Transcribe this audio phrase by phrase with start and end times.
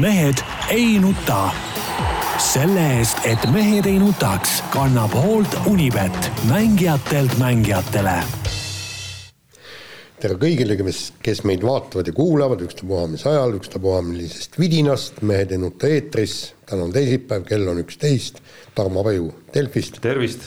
[0.00, 1.50] mehed ei nuta.
[2.42, 8.16] selle eest, et mehed ei nutaks, kannab hoolt Unibet, mängijatelt mängijatele
[10.22, 15.50] tere kõigile, kes, kes meid vaatavad ja kuulavad, ükstapuha mis ajal, ükstapuha millisest vidinast, Mehed
[15.50, 16.54] ei nuta eetris.
[16.66, 18.38] täna on teisipäev, kell on üksteist.
[18.74, 19.98] Tarmo Paju Delfist.
[20.00, 20.46] tervist.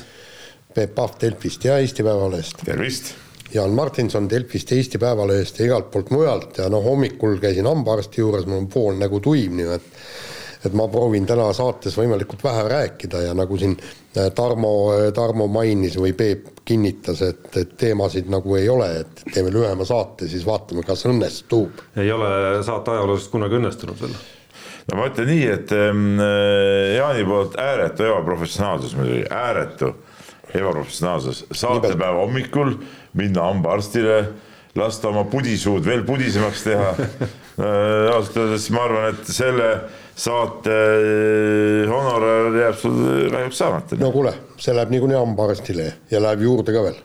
[0.74, 2.64] Peep Pahv Delfist ja Eesti Päevalehest.
[2.66, 3.16] tervist.
[3.54, 8.48] Jaan Martinson Delfist, Eesti Päevalehest ja igalt poolt mujalt ja noh, hommikul käisin hambaarsti juures,
[8.50, 9.92] mul on pool nägu tuim, nii et
[10.66, 15.48] et ma proovin täna saates võimalikult vähe rääkida ja nagu siin äh, Tarmo, äh, Tarmo
[15.52, 20.46] mainis või Peep kinnitas, et, et teemasid nagu ei ole, et teeme lühema saate, siis
[20.48, 21.84] vaatame, kas õnnestub.
[22.02, 24.18] ei ole saate ajaloos kunagi õnnestunud veel.
[24.90, 26.18] no ma ütlen nii, et ähm,
[26.96, 29.94] Jaani poolt ääretu ebaprofessionaalsus muidugi, ääretu
[30.54, 32.76] ebaprofessionaalsus, saatepäeva hommikul
[33.14, 34.18] minna hambaarstile
[34.76, 38.14] lasta oma pudisuud veel pudisemaks teha äh,.
[38.14, 39.70] ausalt öeldes ma arvan, et selle
[40.16, 44.00] saate äh, honorar jääb sul kahjuks saamata.
[44.00, 47.04] no kuule, see läheb niikuinii hambaarstile ja läheb juurde ka veel.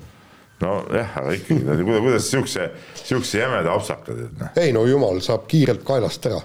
[0.60, 2.70] nojah, aga ikkagi, kuidas, kuidas siukse,
[3.02, 4.34] siukse jämeda apsaka teed?
[4.40, 4.56] Noh?
[4.60, 6.42] ei no jumal saab kiirelt kaelast ära.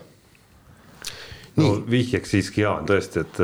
[1.57, 3.41] No vihjeks siiski Jaan tõesti, et,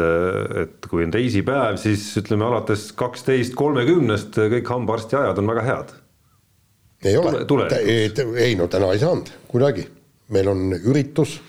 [0.66, 5.98] et kui on teisipäev, siis ütleme alates kaksteist kolmekümnest kõik hambaarsti ajad on väga head
[7.04, 9.88] ei ole, ei, ei no täna ei saanud kuidagi,
[10.34, 11.40] meil on üritus.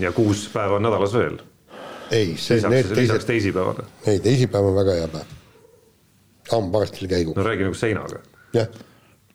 [0.00, 1.38] ja kuus päeva on nädalas veel.
[2.10, 3.26] ei, see lisaks, need teised.
[3.26, 3.84] teisipäevale.
[4.06, 5.36] ei, teisipäev on väga hea päev.
[6.52, 7.36] hambaarstile käiguks.
[7.36, 8.22] no räägi nagu seinaga.
[8.54, 8.68] jah.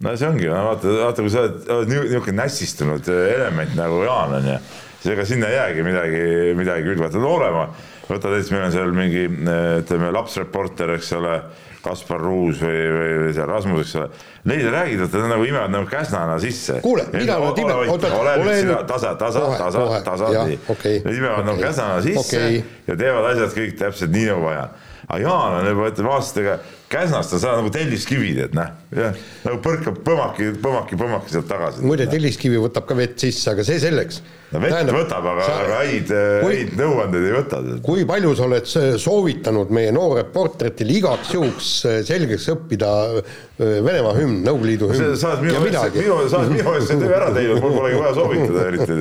[0.03, 4.53] no see ongi, vaata, vaata, kui sa oled, oled niisugune nässistunud element nagu Jaan on
[4.53, 4.59] ju,
[4.99, 6.27] siis ega sinna ei jäägi midagi,
[6.59, 7.69] midagi külvata, noorema
[8.09, 11.39] võtad näiteks, meil on seal mingi ütleme lapsreporter, eks ole
[11.79, 14.07] Kaspar Ruus või, või, või seal Rasmus, eks ole.
[14.51, 16.79] Neid ei räägita, et nad nagu imevad nagu käsnana sisse.
[16.83, 20.59] kuule, mida nad imevad, oota, ole nüüd tasa, tasa, tasa, tasa, nii.
[21.05, 22.59] Nad imevad nagu käsnana sisse okay.
[22.89, 24.67] ja teevad asjad kõik täpselt nii nagu vaja.
[25.07, 29.59] aga Jaan on juba ütleme aastatega Käsnast on saanud nagu telliskivi, tead noh, jah, nagu
[29.61, 31.83] põrkab põmmaki, põmmaki, põmmaki sealt tagasi.
[31.85, 34.23] muide, telliskivi võtab ka vett sisse, aga see selleks.
[34.49, 36.13] no vett Tähendab, võtab, aga, aga häid,
[36.47, 37.61] häid nõuandeid ei võta.
[37.85, 38.73] kui palju sa oled
[39.05, 42.91] soovitanud meie noorreporteritel igaks juhuks äh, selgeks õppida
[43.21, 45.15] äh, Venemaa hümn, Nõukogude Liidu hümn.
[45.19, 48.01] sa oled minu eest, minu, sa oled minu eest see töö ära teinud, mul polegi
[48.01, 48.99] vaja soovitada eriti.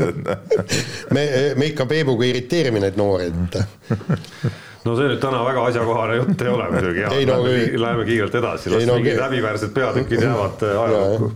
[1.16, 6.42] me, me ikka Peebuga irriteerime neid noori, et no see nüüd täna väga asjakohane jutt
[6.44, 10.66] ei ole muidugi, jah, no, läheme, läheme kiirelt edasi, las no, mingid häbiväärsed peatükid jäävad
[10.66, 11.30] äh, ajalukku.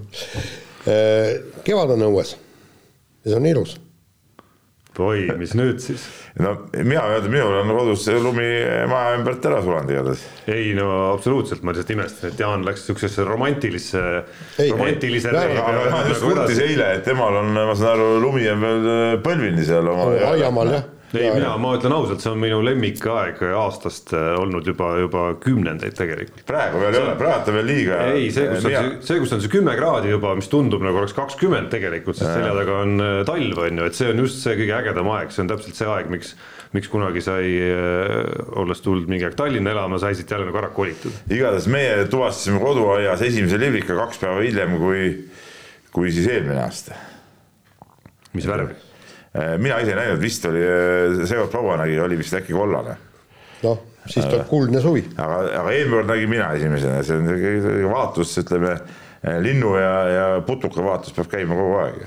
[0.83, 1.33] Äh,
[1.67, 2.37] kevad on õues
[3.25, 3.77] ja see on ilus.
[5.03, 6.05] oi, mis nüüd siis?
[6.43, 8.47] no mina minul on kodus lumi
[8.91, 10.25] maja ümbert ära sulanud igatahes.
[10.53, 14.03] ei no absoluutselt, ma lihtsalt imestan, et Jaan läks siuksesse romantilisse,
[14.71, 15.35] romantilise.
[16.09, 18.91] Just kurtis eile, et temal on, ma saan aru, lumi on veel
[19.25, 20.11] põlvini seal oma.
[20.33, 24.95] aiamaal jah ei, mina, ma ütlen ausalt, see on minu lemmikaeg aastast äh, olnud juba,
[25.03, 26.45] juba kümnendeid tegelikult.
[26.49, 28.01] praegu veel ei ole, praegu on veel liiga.
[28.13, 31.03] ei, see, kus on see, see, kus on see kümme kraadi juba, mis tundub nagu
[31.03, 34.43] oleks kakskümmend tegelikult, sest selja taga on äh, talv, on ju, et see on just
[34.45, 36.37] see kõige ägedam aeg, see on täpselt see aeg, miks
[36.73, 40.71] miks kunagi sai, äh, olles tulnud mingi aeg Tallinna elama, sai siit jälle nagu ära
[40.73, 41.13] kolitud.
[41.29, 45.11] igatahes meie tuvastasime koduaias esimese liblika kaks päeva hiljem, kui,
[45.93, 46.97] kui siis eelmine aasta.
[48.33, 48.92] mis värvi?
[49.33, 52.99] Äh, mina ise ei näinud, vist oli, äh, seekord proua nägi, oli vist äkki kollane.
[53.63, 55.07] noh, siis tuleb kuldne suvi.
[55.17, 58.75] aga, aga eelmine kord nägin mina esimesena, see on vaatus, ütleme
[59.41, 62.03] linnu ja, ja putuka vaatus peab käima kogu aeg.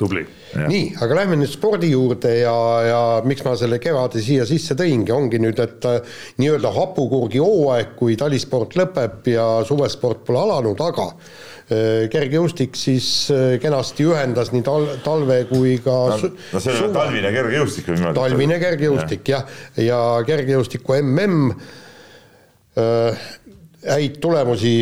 [0.00, 0.24] tubli.
[0.64, 2.56] nii, aga lähme nüüd spordi juurde ja,
[2.88, 7.98] ja miks ma selle kevade siia sisse tõingi, ongi nüüd, et äh, nii-öelda hapukurgi hooaeg,
[8.00, 11.53] kui talisport lõpeb ja suvesport pole alanud, aga Äh,
[12.12, 17.30] kergejõustik siis äh, kenasti ühendas nii tal-, talve kui ka no, no see on talvine
[17.32, 18.18] kergejõustik või niimoodi?
[18.18, 19.46] talvine kergejõustik jah,
[19.78, 21.54] ja, ja kergejõustiku mm
[22.76, 23.24] äh,,
[23.84, 24.76] häid tulemusi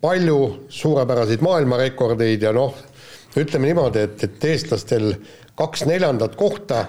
[0.00, 2.76] palju, suurepäraseid maailmarekordeid ja noh,
[3.36, 5.10] ütleme niimoodi, et, et eestlastel
[5.56, 6.86] kaks neljandat kohta,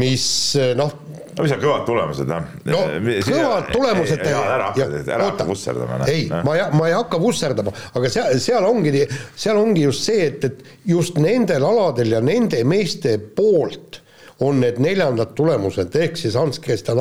[0.00, 0.26] mis
[0.74, 0.92] noh,
[1.36, 2.46] no mis on kõvad tulemused, noh.
[2.66, 2.78] no
[3.22, 4.22] kõvad tulemused.
[4.26, 5.98] ära hakka, ära hakka vusserdama.
[6.00, 6.10] Noh.
[6.10, 9.04] ei, ma ei, ma ei hakka vusserdama, aga seal, seal ongi,
[9.38, 14.00] seal ongi just see, et, et just nendel aladel ja nende meeste poolt
[14.42, 16.98] on need neljandad tulemused, ehk siis Hans Christian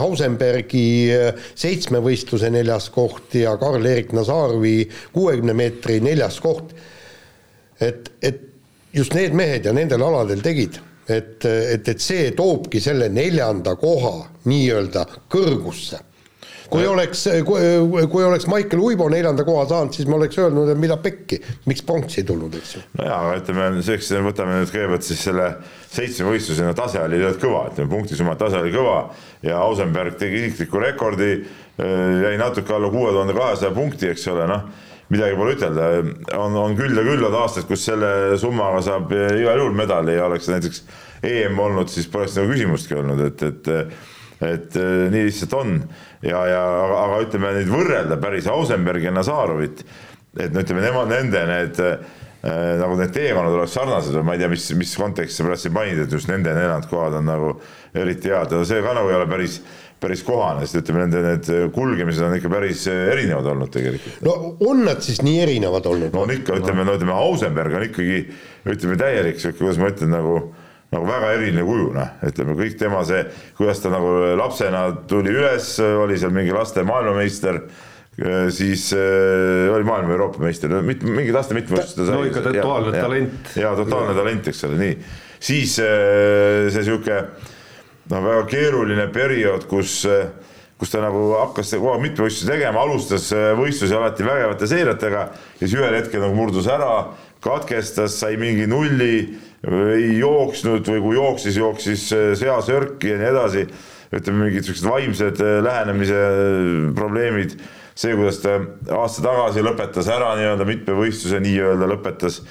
[0.00, 0.86] Hausenbergi
[1.60, 4.78] seitsmevõistluse neljas koht ja Karl-Erik Nazarvi
[5.12, 6.72] kuuekümne meetri neljas koht.
[7.80, 8.40] et, et
[8.94, 14.16] just need mehed ja nendel aladel tegid et, et, et see toobki selle neljanda koha
[14.48, 16.00] nii-öelda kõrgusse
[16.72, 20.80] kui oleks, kui, kui oleks Maicel Uibo neljanda koha saanud, siis ma oleks öelnud, et
[20.80, 21.38] mida pekki,
[21.68, 22.84] miks Ponks ei tulnud, eks ju.
[22.98, 25.50] no jaa, aga ütleme, selleks võtame nüüd kõigepealt siis selle
[25.92, 28.96] seitsme võistlusena tase oli tegelikult kõva, ütleme punktisumma tase oli kõva
[29.44, 31.34] ja Ausenberg tegi isikliku rekordi,
[32.22, 35.90] jäi natuke alla kuue tuhande kahesaja punkti, eks ole, noh midagi pole ütelda,
[36.38, 40.26] on, on küll ja küll on aastaid, kus selle summaga saab igal juhul medali ja
[40.30, 40.82] oleks näiteks
[41.22, 43.94] EM olnud, siis poleks nagu küsimustki olnud, et, et
[44.42, 44.74] et
[45.12, 45.76] nii lihtsalt on.
[46.22, 49.84] Ja, ja aga, aga ütleme nüüd võrrelda päris Ausenbergi ja Nazarovit,
[50.38, 51.94] et no ütleme, nemad, nende need äh,
[52.42, 55.74] nagu need teekonnad oleks sarnased või ma ei tea, mis, mis kontekstis sa pärast ei
[55.76, 57.52] maininud, et just nende neljandad kohad on nagu
[57.94, 59.60] eriti head, aga see ka nagu ei ole päris
[60.02, 64.18] päris kohane, sest ütleme, nende need kulgemised on ikka päris erinevad olnud tegelikult.
[64.26, 64.34] no
[64.68, 66.10] on nad siis nii erinevad olnud?
[66.14, 68.18] no on ikka, ütleme, no ütleme, Ausenberg on ikkagi
[68.74, 70.36] ütleme täielik sihuke, kuidas ma ütlen, nagu
[70.92, 73.22] nagu väga eriline kuju, noh, ütleme kõik tema see,
[73.56, 77.62] kuidas ta nagu lapsena tuli üles, oli seal mingi laste maailmameister
[78.52, 82.18] siis äh, oli maailma Euroopa meister, mingi laste mitmevõistluste sai.
[82.18, 83.54] no ikka totaalne talent.
[83.56, 84.98] jaa, totaalne talent, eks ole, nii.
[85.40, 87.22] siis äh, see sihuke
[88.12, 90.02] noh, väga keeruline periood, kus,
[90.80, 95.62] kus ta nagu hakkas kogu aeg mitmevõistlusi tegema, alustas äh, võistlusi alati vägevate seiretega ja
[95.62, 97.12] siis ühel hetkel nagu murdus ära,
[97.42, 99.14] katkestas, sai mingi nulli,
[99.62, 103.66] ei jooksnud või kui jooksis, jooksis äh, seasörki ja nii edasi.
[104.12, 106.18] ütleme, mingid siuksed vaimsed äh, lähenemise
[106.98, 107.56] probleemid,
[107.94, 108.58] see, kuidas ta
[108.98, 112.42] aasta tagasi lõpetas ära nii-öelda mitmevõistluse, nii-öelda lõpetas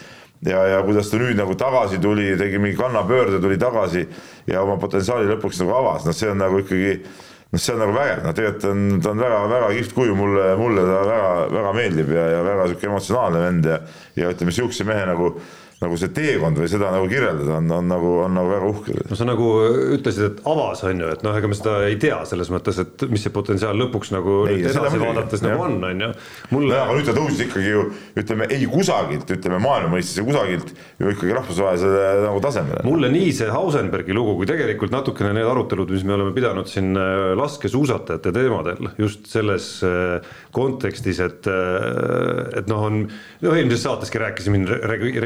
[0.46, 4.06] ja, ja kuidas ta nüüd nagu tagasi tuli, tegi mingi kannapöörde, tuli tagasi
[4.50, 7.96] ja oma potentsiaali lõpuks nagu avas, noh, see on nagu ikkagi noh, see on nagu
[7.96, 12.28] vägev, noh, tegelikult on, ta on väga-väga kihvt kuju, mulle, mulle ta väga-väga meeldib ja,
[12.36, 13.82] ja väga sihuke emotsionaalne vend ja,
[14.18, 15.36] ja ütleme, sihukese mehe nagu
[15.81, 18.95] nagu see teekond või seda nagu kirjeldada on, on nagu, on nagu väga uhke.
[19.10, 19.48] no sa nagu
[19.95, 23.06] ütlesid, et avas on ju, et noh, ega me seda ei tea selles mõttes, et
[23.10, 26.10] mis see potentsiaal lõpuks nagu ei, edasi vaadates nagu on, on ju.
[26.54, 26.78] mulle.
[26.83, 27.86] aga nüüd ta tõusis ikkagi ju
[28.22, 30.69] ütleme ei kusagilt, ütleme maailma mõistes ja kusagilt
[31.01, 32.86] ju ikkagi rahvusvahelisele nagu tasemele.
[32.86, 36.94] mulle nii see Hausenbergi lugu kui tegelikult natukene need arutelud, mis me oleme pidanud siin
[36.94, 40.22] äh, laskesuusatajate teemadel just selles äh,
[40.54, 43.04] kontekstis, et, äh, et noh, on,
[43.42, 44.62] no eelmises saateski rääkisime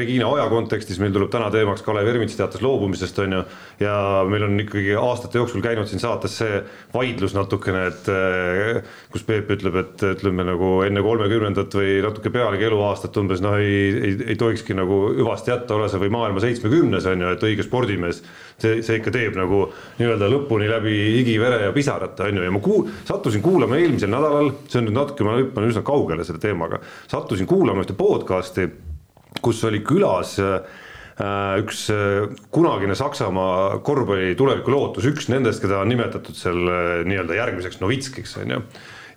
[0.00, 3.42] Regina Oja kontekstis meil tuleb täna teemaks Kalev Ermits teatas loobumisest, on ju.
[3.80, 3.94] ja
[4.28, 6.60] meil on ikkagi aastate jooksul käinud siin saates see
[6.94, 12.68] vaidlus natukene, et eh, kus Peep ütleb, et ütleme nagu enne kolmekümnendat või natuke pealegi
[12.68, 17.08] eluaastat umbes noh, ei, ei, ei tohikski nagu hüvasti jätta, ole sa või maailma seitsmekümnes
[17.10, 18.22] on ju, et õige spordimees.
[18.56, 19.66] see, see ikka teeb nagu
[19.98, 24.12] nii-öelda lõpuni läbi higi, vere ja pisarate on ju, ja ma kuul-, sattusin kuulama eelmisel
[24.12, 28.70] nädalal, see on nüüd natuke, ma hüppan üsna kaugele selle teemaga, sattusin kuulama ühte podcast'i
[29.42, 30.60] kus oli külas äh,
[31.62, 37.40] üks äh, kunagine Saksamaa korvpalli tuleviku lootus, üks nendest, keda on nimetatud seal äh, nii-öelda
[37.40, 38.62] järgmiseks Novitskiks, on ju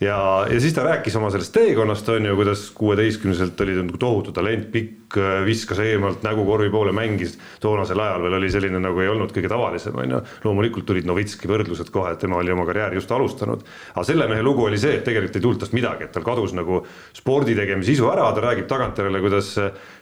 [0.01, 3.99] ja, ja siis ta rääkis oma sellest teekonnast, on ju, kuidas kuueteistkümneselt oli ta nagu
[3.99, 9.03] tohutu talent, pikk, viskas eemalt nägu korvi poole, mängis toonasel ajal veel oli selline nagu
[9.03, 10.21] ei olnud kõige tavalisem, on ju.
[10.45, 13.65] loomulikult tulid Novitski võrdlused kohe, et tema oli oma karjääri just alustanud.
[13.95, 16.55] aga selle mehe lugu oli see, et tegelikult ei tulnud tast midagi, et tal kadus
[16.55, 16.83] nagu
[17.13, 19.55] spordi tegemise isu ära, ta räägib tagantjärele, kuidas,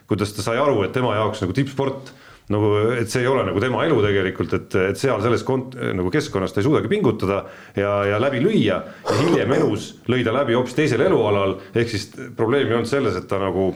[0.08, 2.14] kuidas ta sai aru, et tema jaoks nagu tippsport
[2.52, 6.12] nagu, et see ei ole nagu tema elu tegelikult, et, et seal selles kont-, nagu
[6.12, 7.42] keskkonnas ta ei suudagi pingutada
[7.76, 8.78] ja, ja läbi lüüa.
[9.04, 12.08] Ja hiljem elus lõi ta läbi hoopis teisel elualal, ehk siis
[12.38, 13.70] probleem ei olnud selles, et ta nagu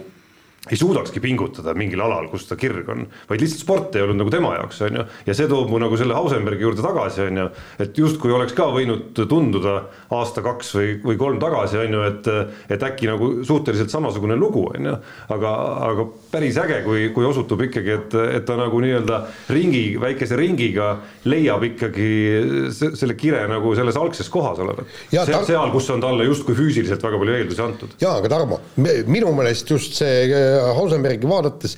[0.70, 4.31] ei suudakski pingutada mingil alal, kus ta kirg on, vaid lihtsalt sport ei olnud nagu
[4.31, 5.05] tema jaoks, on ju.
[5.26, 7.46] ja see toob mu nagu selle Hausenbergi juurde tagasi, on ju,
[7.82, 9.72] et justkui oleks ka võinud tunduda
[10.15, 12.31] aasta-kaks või, või kolm tagasi, on ju, et,
[12.77, 14.93] et äkki nagu suhteliselt samasugune lugu, on ju.
[15.34, 15.56] aga,
[15.89, 19.19] aga päris äge, kui, kui osutub ikkagi, et, et ta nagu nii-öelda
[19.51, 20.93] ringi, väikese ringiga
[21.27, 22.08] leiab ikkagi
[22.70, 24.94] selle kire nagu selles algses kohas olevat.
[25.10, 27.98] seal, kus on talle justkui füüsiliselt väga palju eeldusi antud.
[27.98, 31.77] jaa, aga Tarmo, minu meelest just see Hausenbergi vaadates,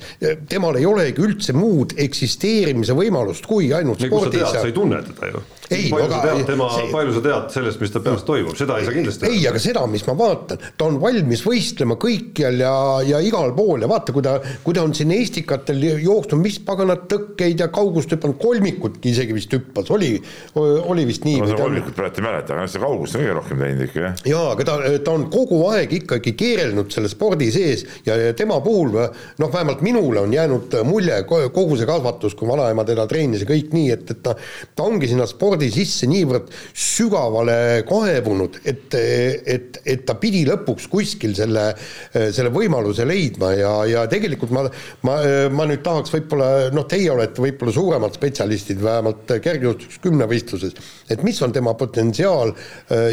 [0.49, 4.47] temal ei olegi üldse muud eksisteerimise võimalust kui ainult spordis.
[4.51, 7.53] sa ei tunne teda ju ei, palju aga, sa tead tema see..., palju sa tead
[7.55, 10.65] sellest, mis ta peas toimub, seda ei saa kindlasti ei, aga seda, mis ma vaatan,
[10.77, 12.73] ta on valmis võistlema kõikjal ja,
[13.07, 17.07] ja igal pool ja vaata, kui ta, kui ta on siin Estikatel jooksnud, mis paganat
[17.11, 20.13] tõkkeid ja kaugust hüpanud, kolmikutki isegi vist hüppas, oli,
[20.55, 21.41] oli vist nii.
[21.41, 24.23] ma seda kolmikut praegu ei mäleta, aga seda kaugust on kõige rohkem teinud ikka, jah.
[24.31, 28.59] jaa, aga ta, ta on kogu aeg ikkagi keerelnud selle spordi sees ja, ja tema
[28.65, 33.49] puhul noh, vähemalt minule on jäänud mulje kogu see kasvatus, kui vanaema teda treenis ja
[33.49, 34.35] kõik nii, et, et ta,
[34.75, 40.89] ta ongi sinna spordi spordi sisse niivõrd sügavale kaevunud, et, et, et ta pidi lõpuks
[40.91, 41.69] kuskil selle,
[42.11, 44.65] selle võimaluse leidma ja, ja tegelikult ma,
[45.07, 45.15] ma,
[45.55, 50.75] ma nüüd tahaks võib-olla, noh, teie olete võib-olla suuremad spetsialistid, vähemalt kergejõustikus kümnevõistluses,
[51.09, 52.51] et mis on tema potentsiaal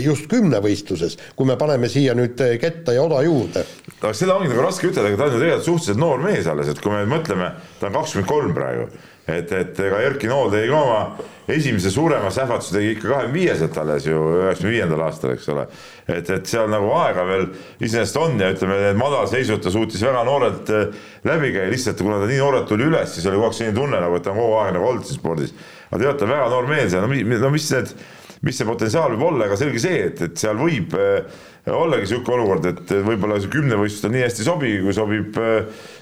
[0.02, 3.64] just kümnevõistluses, kui me paneme siia nüüd Ketta ja Oda juurde?
[4.02, 6.72] aga seda ongi nagu raske ütelda, aga ta on ju tegelikult suhteliselt noor mees alles,
[6.72, 8.90] et kui me mõtleme, ta on kakskümmend kolm praegu
[9.26, 13.76] et, et ega Erki Nool tegi ka oma esimese suurema sähvatuse tegi ikka kahekümne viieselt
[13.78, 15.66] alles ju üheksakümne viiendal aastal, eks ole.
[16.06, 17.46] et, et seal nagu aega veel
[17.80, 22.18] iseenesest on ja ütleme, need madalseisud ta suutis väga noorelt äh, läbi käia, lihtsalt kuna
[22.22, 24.42] ta nii noorelt tuli üles, siis oli kogu aeg selline tunne nagu, et ta on
[24.42, 25.54] kogu aeg nagu olnud siin spordis.
[25.90, 27.10] aga teate, väga noor mees ja no,
[27.46, 27.94] no mis need,
[28.42, 32.40] mis see potentsiaal võib olla, ega selge see, et, et seal võib äh, ollagi niisugune
[32.40, 35.40] olukord, et võib-olla see kümnevõistlus tal nii hästi ei sobi, kui sobib,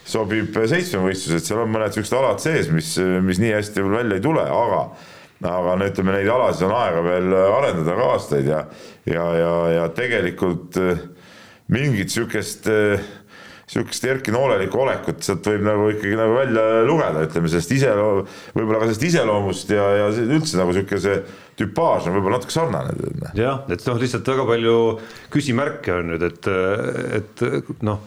[0.08, 2.94] sobib seitsmevõistlus, et seal on mõned niisugused alad sees, mis,
[3.26, 4.84] mis nii hästi veel välja ei tule, aga
[5.50, 8.58] aga no ütleme, neid alasid on aega veel arendada ka aastaid ja,
[9.08, 10.76] ja, ja, ja tegelikult
[11.72, 12.68] mingit niisugust
[13.70, 18.22] niisugust Erki Noolelikku olekut sealt võib nagu ikkagi nagu välja lugeda, ütleme sellest iseloom,
[18.56, 21.18] võib-olla ka sellest iseloomust ja, ja üldse nagu niisugune see
[21.60, 22.94] tüpaaž on võib-olla natuke sarnane.
[23.38, 24.78] jah, et noh, lihtsalt väga palju
[25.30, 26.50] küsimärke on nüüd, et,
[27.20, 28.02] et noh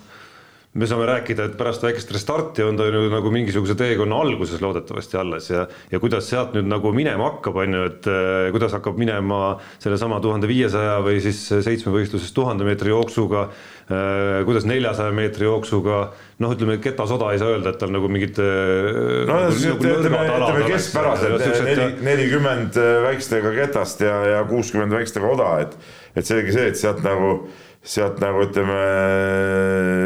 [0.73, 5.19] me saame rääkida, et pärast väikest restarti on ta ju nagu mingisuguse teekonna alguses loodetavasti
[5.21, 8.97] alles ja, ja kuidas sealt nüüd nagu minema hakkab, on ju, et eh, kuidas hakkab
[8.97, 9.41] minema
[9.83, 15.99] sellesama tuhande viiesaja või siis seitsmevõistluses tuhande meetri jooksuga eh,, kuidas neljasaja meetri jooksuga,
[16.41, 20.23] noh, ütleme, Keta-Soda ei saa öelda, et tal nagu mingid eh, no nagu, ütleme, ütleme,
[20.39, 25.77] ütleme keskpäraselt neli, nelikümmend väikestega Ketast ja, ja kuuskümmend väikestega Oda, et
[26.13, 27.37] et selge see, et sealt nagu
[27.83, 28.75] sealt nagu ütleme,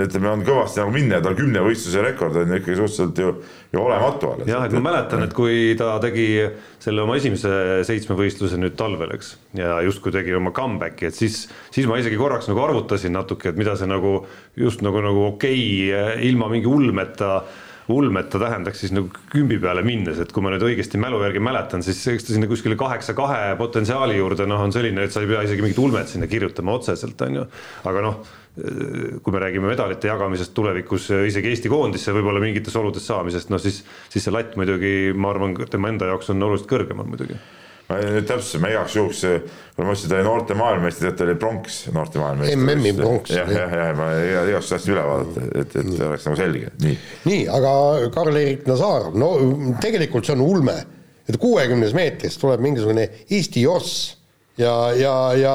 [0.07, 3.33] ütleme, on kõvasti nagu minna ja tal kümne võistluse rekord on ju ikkagi suhteliselt ju,
[3.75, 4.49] ju olematu alles.
[4.49, 6.25] jah, et ma mäletan, et kui ta tegi
[6.81, 11.43] selle oma esimese seitsmevõistluse nüüd talvel, eks, ja justkui tegi oma comeback'i, et siis,
[11.73, 14.19] siis ma isegi korraks nagu arvutasin natuke, et mida see nagu
[14.57, 17.43] just nagu, nagu okei okay, ilma mingi ulmeta
[17.93, 21.41] ulmet ta tähendaks siis nagu kümbi peale minnes, et kui ma nüüd õigesti mälu järgi
[21.43, 25.23] mäletan, siis eks ta sinna kuskile kaheksa kahe potentsiaali juurde noh, on selline, et sa
[25.23, 27.45] ei pea isegi mingit ulmet sinna kirjutama otseselt, on ju,
[27.87, 28.19] aga noh,
[28.57, 33.83] kui me räägime medalite jagamisest tulevikus isegi Eesti koondisse võib-olla mingites oludes saamisest, no siis,
[34.09, 37.37] siis see latt muidugi, ma arvan, tema enda jaoks on oluliselt kõrgemal muidugi
[37.87, 39.21] ma nüüd täpsustasin, ma igaks juhuks,
[39.75, 42.59] kui ma ütlesin, et ta oli noorte maailmameistri, et ta oli pronks noorte maailmameistri.
[42.59, 43.31] MM-i pronks.
[43.37, 44.09] jah, jah, jah, ma
[44.51, 46.03] juhuks tahtsin üle vaadata, et, et nii.
[46.09, 46.99] oleks nagu selge, nii.
[47.29, 47.73] nii, aga
[48.15, 49.31] Karl-Erik Nazarov, no
[49.83, 50.77] tegelikult see on ulme,
[51.27, 54.16] et kuuekümnes meetris tuleb mingisugune Eesti joss
[54.57, 55.53] ja, ja, ja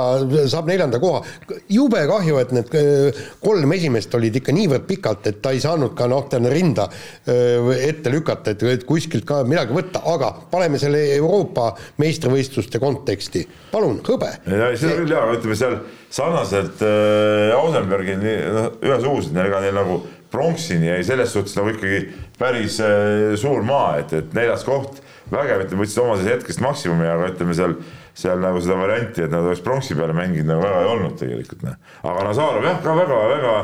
[0.50, 1.22] saab neljanda koha.
[1.70, 5.96] jube kahju, et need äh, kolm esimest olid ikka niivõrd pikalt, et ta ei saanud
[5.98, 11.02] ka noh, täna rinda äh, ette lükata, et kuskilt ka midagi võtta, aga paneme selle
[11.16, 13.46] Euroopa meistrivõistluste konteksti.
[13.72, 14.32] palun, hõbe.
[14.46, 15.78] seda küll jaa, aga ütleme seal
[16.12, 22.04] sarnaselt äh, Ausenbergil noh, ühesugused, ega neil nagu pronksini jäi selles suhtes nagu ikkagi
[22.38, 27.08] päris äh, suur maa, et, et neljas koht, vägev, ütleme, võtsid oma sellest hetkest maksimumi,
[27.08, 27.76] aga ütleme seal
[28.14, 31.64] seal nagu seda varianti, et nad oleks pronksi peale mänginud, nagu väga ei olnud tegelikult
[31.64, 31.78] noh.
[32.04, 33.54] aga Nazarov jah, ka väga-väga,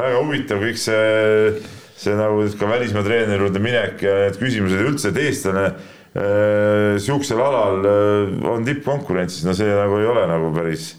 [0.00, 1.52] väga huvitav kõik see,
[1.98, 6.98] see nagu ka välismaa treeneri juurde minek ja need küsimused ja üldse, et eestlane äh,
[7.02, 10.94] sihukesel alal äh, on tippkonkurentsis, no see nagu ei ole nagu päris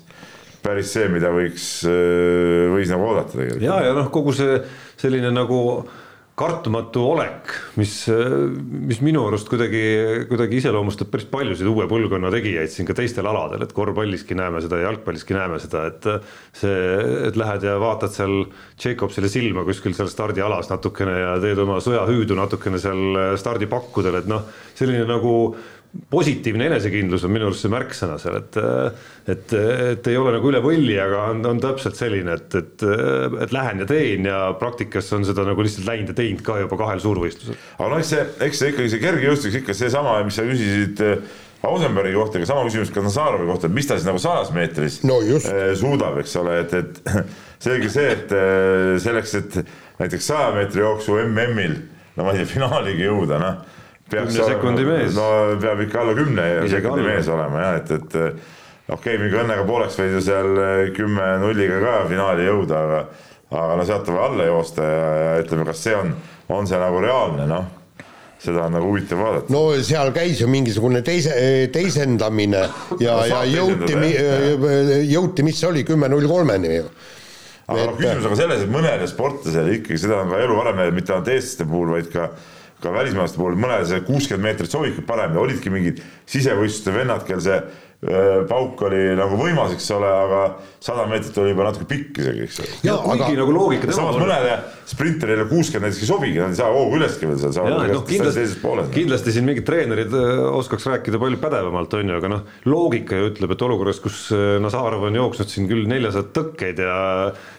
[0.63, 3.67] päris see, mida võiks, äh, võis nagu oodata tegelikult.
[3.67, 4.62] ja, ja noh, kogu see
[5.00, 5.60] selline nagu
[6.38, 7.50] kartumatu olek,
[7.82, 7.94] mis,
[8.62, 9.79] mis minu arust kuidagi,
[10.29, 14.77] kuidagi iseloomustab päris paljusid uue põlvkonna tegijaid siin ka teistel aladel, et korvpalliski näeme seda
[14.77, 16.06] ja jalgpalliski näeme seda, et
[16.60, 16.75] see,
[17.32, 18.36] et lähed ja vaatad seal
[18.77, 24.46] Jacobsile silma kuskil seal stardialas natukene ja teed oma sõjahüüdu natukene seal stardipakkudel, et noh,
[24.77, 25.34] selline nagu
[26.12, 28.58] positiivne enesekindlus on minu arust see märksõna seal, et
[29.27, 29.53] et,
[29.91, 32.86] et ei ole nagu üle võlli, aga on, on täpselt selline, et, et,
[33.44, 36.79] et lähen ja teen ja praktikas on seda nagu lihtsalt läinud ja teinud ka juba
[36.79, 37.58] kahel suurvõistlusel.
[37.79, 41.03] aga noh, eks see, eks see ikkagi see kergejõustik ikka seesama, mis sa küsisid
[41.67, 45.01] Ausenbergi kohta, aga sama küsimus ka Nazarovi kohta, et mis ta siis nagu sajas meetris
[45.08, 45.17] no
[45.75, 47.01] suudab, eks ole, et, et
[47.65, 48.36] selge see, et
[49.03, 49.58] selleks, et
[49.98, 51.82] näiteks saja meetri jooksu MM-il,
[52.15, 53.65] no ma ei tea, finaaligi jõuda, noh
[54.12, 55.16] kümne sekundi mees.
[55.18, 55.30] no
[55.62, 57.14] peab ikka alla kümne sekundi alla.
[57.14, 60.62] mees olema jah, et, et okei okay,, mingi õnnega pooleks võid ju seal
[60.98, 63.02] kümme nulliga ka finaali jõuda, aga
[63.48, 66.14] aga no sealt on vaja alla joosta ja, ja ütleme, kas see on,
[66.52, 67.74] on see nagu reaalne, noh
[68.42, 69.54] seda on nagu huvitav vaadata.
[69.54, 71.34] no seal käis ju mingisugune teise,
[71.74, 72.64] teisendamine
[73.02, 73.96] ja no,, ja jõuti,
[75.10, 76.92] jõuti, mis see oli, kümme null kolmeni ju.
[77.66, 80.84] aga noh, küsimus on ka selles, et mõnele sportlasele ikkagi seda on ka elu varem,
[80.96, 82.30] mitte ainult eestlaste puhul, vaid ka
[82.84, 87.42] ka välismaalaste puhul, mõnele see kuuskümmend meetrit sobibki parem ja olidki mingid sisevõistluste vennad, kel
[87.44, 87.60] see
[88.50, 90.42] pauk oli nagu võimas, eks ole, aga
[90.84, 92.76] sada meetrit oli juba natuke pikk isegi, eks ole.
[92.86, 93.40] ja kuigi aga...
[93.42, 97.39] nagu loogika samas mõnele sprinterile kuuskümmend näiteks ei sobigi, nad ei saa hoogu üleski veel
[97.41, 98.46] seal, saavad no, kindlasti,
[98.96, 100.13] kindlasti siin mingid treenerid
[100.51, 104.22] oskaks rääkida palju pädevamalt, on ju, aga noh, loogika ju ütleb, et olukorras, kus
[104.63, 106.98] Nazarov on jooksnud siin küll neljasadat tõkkeid ja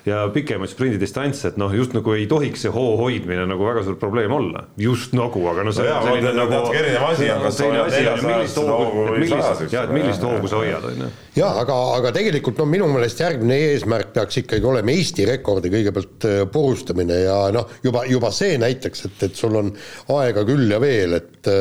[0.09, 3.99] ja pikemaid sprindidistantse, et noh, just nagu ei tohiks see hoo hoidmine nagu väga suur
[4.01, 7.45] probleem olla, just nagu, aga no see no, on selline nagu natuke erinev asi on,
[7.45, 9.75] kas sa hoiad neljasajast hoogu või sajaseks.
[9.77, 11.11] ja, et millist hoogu sa hoiad, on ju.
[11.39, 16.29] Ja aga, aga tegelikult no minu meelest järgmine eesmärk peaks ikkagi olema Eesti rekordi kõigepealt
[16.29, 19.71] äh, purustamine ja noh, juba, juba see näitaks, et, et sul on
[20.19, 21.55] aega küll ja veel, et,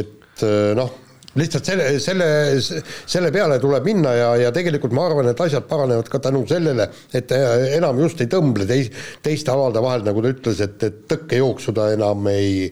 [0.00, 0.44] et
[0.76, 1.00] noh
[1.34, 2.26] lihtsalt selle, selle,
[2.60, 6.86] selle peale tuleb minna ja, ja tegelikult ma arvan, et asjad paranevad ka tänu sellele,
[7.14, 8.92] et enam just ei tõmble teis,
[9.24, 12.68] teiste alade vahel, nagu ta ütles, et, et tõkkejooksu ta enam ei,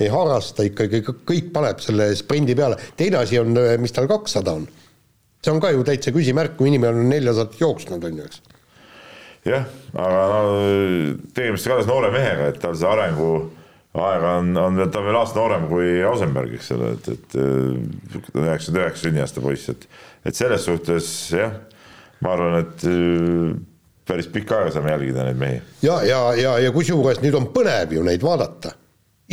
[0.00, 2.80] ei harrasta, ikkagi kõik paneb selle sprindi peale.
[2.96, 4.66] teine asi on, mis tal kakssada on.
[5.44, 8.42] See on ka ju täitsa küsimärk, kui inimene on neljasadat jooksnud, on ju, eks.
[9.46, 10.56] jah, aga no
[11.36, 13.30] tegemist on ka alles noore mehega, et tal see arengu
[13.96, 18.82] aega on, on, ta on veel aasta noorem kui Ausenberg, eks ole, et, et üheksakümmend
[18.82, 19.86] üheksa sünniaasta poiss, et,
[20.28, 21.54] et selles suhtes jah,
[22.24, 23.54] ma arvan, et äh,
[24.08, 25.60] päris pikka aega saame jälgida neid mehi.
[25.84, 28.74] ja, ja, ja, ja kusjuures nüüd on põnev ju neid vaadata.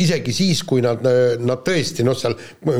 [0.02, 1.04] Isegi siis, kui nad,
[1.38, 2.34] nad tõesti noh, seal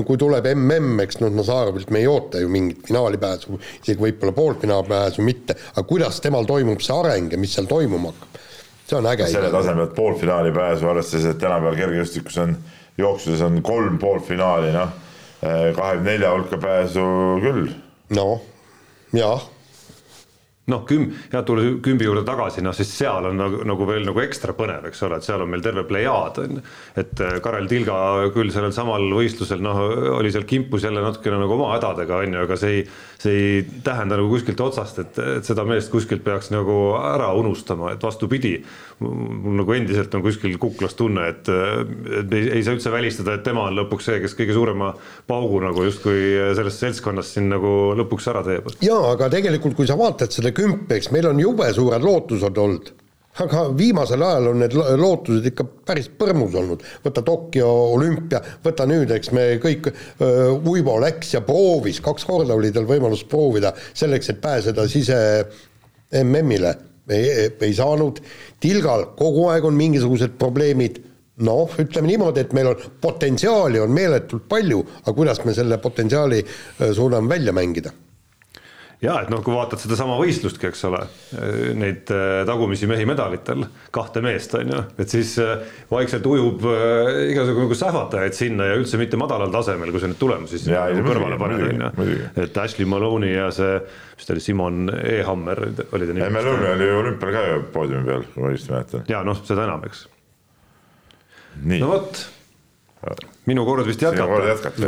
[0.06, 5.23] kui tuleb mm, eks noh, Nazarovilt me ei oota ju mingit finaalipääsu, isegi võib-olla poolfinaalpääsu
[5.26, 8.42] mitte, aga kuidas temal toimub see areng ja mis seal toimuma hakkab
[8.85, 9.30] see on äge.
[9.30, 12.56] selle tasemel, poolfinaali pääsu, arvestades, et tänapäeval kergejõustikus on,
[12.99, 14.92] jooksudes on kolm poolfinaali, noh,
[15.40, 17.06] kahekümne nelja hulka pääsu
[17.44, 17.71] küll.
[18.18, 18.42] noh,
[19.16, 19.53] jah
[20.73, 24.21] noh, küm-, jah, tulles kümbi juurde tagasi, noh siis seal on nagu, nagu veel nagu
[24.23, 26.62] ekstra põnev, eks ole, et seal on meil terve plejaad on ju.
[27.02, 27.97] et äh, Karel Tilga
[28.33, 29.83] küll sellel samal võistlusel noh,
[30.16, 32.87] oli seal kimpus jälle natukene nagu oma hädadega on ju, aga see ei,
[33.21, 37.92] see ei tähenda nagu kuskilt otsast, et, et seda meest kuskilt peaks nagu ära unustama,
[37.92, 38.56] et vastupidi.
[39.04, 41.49] mul nagu endiselt on kuskil kuklas tunne, et,
[42.23, 44.94] et ei, ei saa üldse välistada, et tema on lõpuks see, kes kõige suurema
[45.28, 48.71] paugu nagu justkui sellest seltskonnast siin nagu lõpuks ära teeb.
[48.80, 52.92] jaa, aga tegelikult, kui sa vaatad seda kümpi, eks meil on jube suured lootused olnud.
[53.42, 59.11] Aga viimasel ajal on need lootused ikka päris põrmus olnud, võta Tokyo olümpia, võta nüüd,
[59.11, 59.88] eks me kõik,
[60.70, 65.19] Uivo läks ja proovis, kaks korda oli tal võimalus proovida selleks, et pääseda sise
[66.23, 66.76] MM-ile,
[67.10, 68.23] ei, ei saanud,
[68.62, 71.02] Tilgal kogu aeg on mingisugused probleemid,
[71.43, 76.38] noh, ütleme niimoodi, et meil on potentsiaali on meeletult palju, aga kuidas me selle potentsiaali
[76.95, 77.90] suudame välja mängida
[79.04, 81.00] ja et noh, kui vaatad sedasama võistlustki, eks ole,
[81.76, 87.10] neid äh, tagumisi mehi medalitel, kahte meest on ju, et siis äh, vaikselt ujub äh,
[87.34, 91.04] igasugu nagu sähvatajaid sinna ja üldse mitte madalal tasemel, kui sa nüüd tulemusi siis nagu
[91.08, 92.30] kõrvale paned, on ju.
[92.47, 93.76] et Ashley Maloney ja see,
[94.17, 96.32] mis ta oli, Simon E-Hammer oli ta nimi.
[96.38, 99.06] Maloney oli olümpial ka ju poodiumi peal, kui ma õigesti mäletan.
[99.10, 100.06] ja noh, seda enam, eks.
[101.76, 102.26] no vot
[103.49, 104.28] minu kord vist jätkata.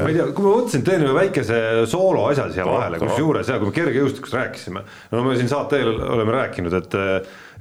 [0.00, 1.58] ma ei tea, kui ma mõtlesin, teen ühe väikese
[1.90, 5.92] soolo asja siia vahele, kusjuures ja kui me kergejõustikust rääkisime, no me siin saate eel
[5.96, 6.96] oleme rääkinud, et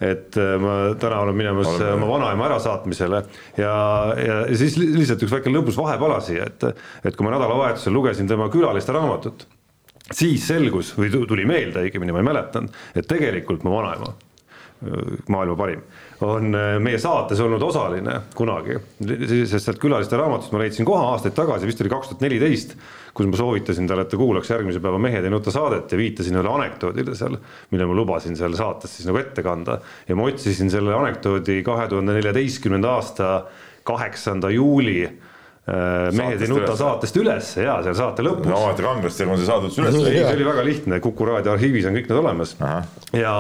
[0.05, 1.93] et ma täna olen minemas oleme.
[1.95, 3.21] oma vanaema ärasaatmisele
[3.57, 3.75] ja,
[4.19, 6.67] ja siis lihtsalt üks väike lõbus vahepala siia, et
[7.05, 9.47] et kui ma nädalavahetusel lugesin tema külaliste raamatut,
[10.11, 14.15] siis selgus või tuli meelde õigemini, ma ei mäletanud, et tegelikult mu vanaema
[15.31, 15.83] maailma parim,
[16.23, 21.35] on äh, meie saates olnud osaline kunagi, sest sealt külaliste raamatust ma leidsin koha aastaid
[21.35, 22.75] tagasi, vist oli kaks tuhat neliteist,
[23.15, 26.39] kus ma soovitasin talle, et ta kuulaks järgmise päeva Mehed ei nuta saadet ja viitasin
[26.39, 27.37] ühele anekdoodile seal,
[27.73, 29.79] mille ma lubasin seal saates siis nagu ette kanda.
[30.07, 33.31] Ja ma otsisin selle anekdoodi kahe tuhande neljateistkümnenda aasta
[33.85, 35.03] kaheksanda juuli
[35.65, 37.47] Äh, mehed ei nuta saatest üles.
[37.57, 38.45] Ja seal saate lõpus.
[38.51, 39.95] no omaette kangelastega on see saadud üles.
[39.97, 42.51] ei, see oli väga lihtne, Kuku raadio arhiivis on kõik need olemas.
[43.17, 43.33] ja,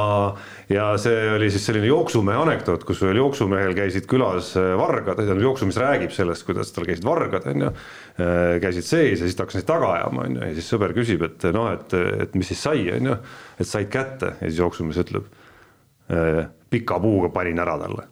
[0.69, 5.43] ja see oli siis selline jooksumehe anekdoot, kus ühel jooksumehel käisid külas äh, vargad, tähendab
[5.43, 7.71] jooksumees räägib sellest, kuidas tal käisid vargad, on ju.
[8.15, 10.95] Äh, käisid sees ja siis ta hakkas neid taga ajama, on ju, ja siis sõber
[10.97, 13.19] küsib, et noh, et, et mis siis sai, on ju.
[13.59, 15.31] et said kätte ja siis jooksumees ütleb.
[16.69, 18.03] pika puuga panin ära talle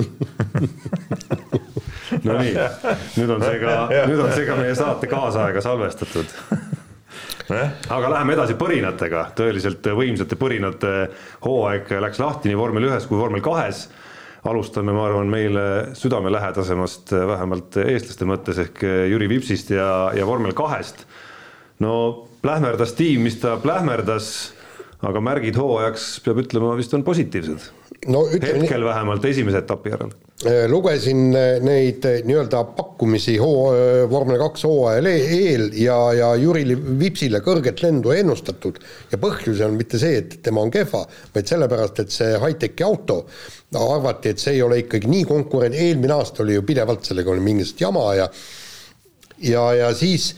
[2.24, 2.52] Nonii,
[3.18, 3.72] nüüd on see ka,
[4.06, 6.30] nüüd on see ka meie saate kaasaega salvestatud
[7.50, 10.92] aga läheme edasi põrinatega, tõeliselt võimsate põrinate
[11.44, 13.88] hooaeg läks lahti nii vormel ühes kui vormel kahes.
[14.44, 15.64] alustame, ma arvan, meile
[15.98, 21.04] südamelähedasemast, vähemalt eestlaste mõttes ehk Jüri Vipsist ja, ja vormel kahest.
[21.78, 24.54] no plähmerdas tiim, mis ta plähmerdas,
[25.06, 27.70] aga märgid hooajaks peab ütlema, vist on positiivsed.
[28.08, 34.38] no hetkel vähemalt esimese etapi järel Äh, lugesin äh, neid äh, nii-öelda pakkumisi hoo-, vormel
[34.40, 36.62] kaks hooajal e-, eel ja, ja Jüri
[36.96, 38.78] Vipsile kõrget lendu ennustatud
[39.12, 41.02] ja põhjus on mitte see, et tema on kehva,
[41.34, 43.18] vaid sellepärast, et see high-tech'i auto,
[43.76, 47.44] arvati, et see ei ole ikkagi nii konkurent, eelmine aasta oli ju pidevalt sellega oli
[47.44, 48.30] mingisugust jama ja
[49.44, 50.30] ja, ja siis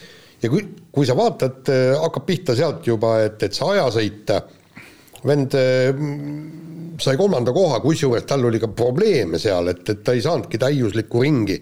[0.42, 1.70] ja kui, kui sa vaatad,
[2.02, 4.33] hakkab pihta sealt juba, et, et see ajasõit,
[5.24, 5.57] vend
[7.02, 11.22] sai kolmanda koha, kusjuures tal oli ka probleeme seal, et, et ta ei saanudki täiuslikku
[11.24, 11.57] ringi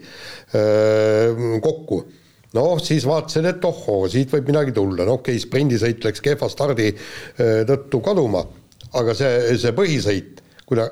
[0.59, 2.01] öö, kokku.
[2.57, 6.51] noh, siis vaatasin, et ohoo, siit võib midagi tulla, no okei okay,, sprindisõit läks kehva
[6.51, 6.91] stardi
[7.69, 8.43] tõttu kaduma,
[8.99, 10.89] aga see, see põhisõit, kui ta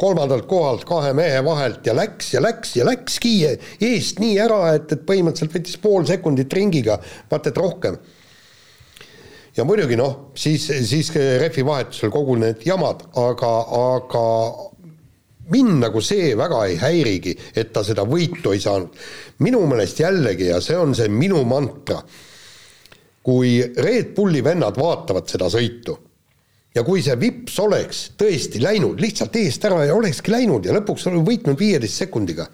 [0.00, 4.90] kolmandalt kohalt kahe mehe vahelt ja läks ja läks ja läkski eest nii ära, et,
[4.92, 6.98] et põhimõtteliselt võttis pool sekundit ringiga,
[7.30, 7.98] vaata et rohkem
[9.56, 14.24] ja muidugi noh, siis, siis rehvi vahetusel kogu need jamad, aga, aga
[15.54, 19.04] mind nagu see väga ei häirigi, et ta seda võitu ei saanud.
[19.46, 22.00] minu meelest jällegi, ja see on see minu mantra,
[23.24, 25.96] kui Red Bulli vennad vaatavad seda sõitu
[26.74, 31.06] ja kui see vips oleks tõesti läinud lihtsalt eest ära ja olekski läinud ja lõpuks
[31.26, 32.48] võitnud viieteist sekundiga,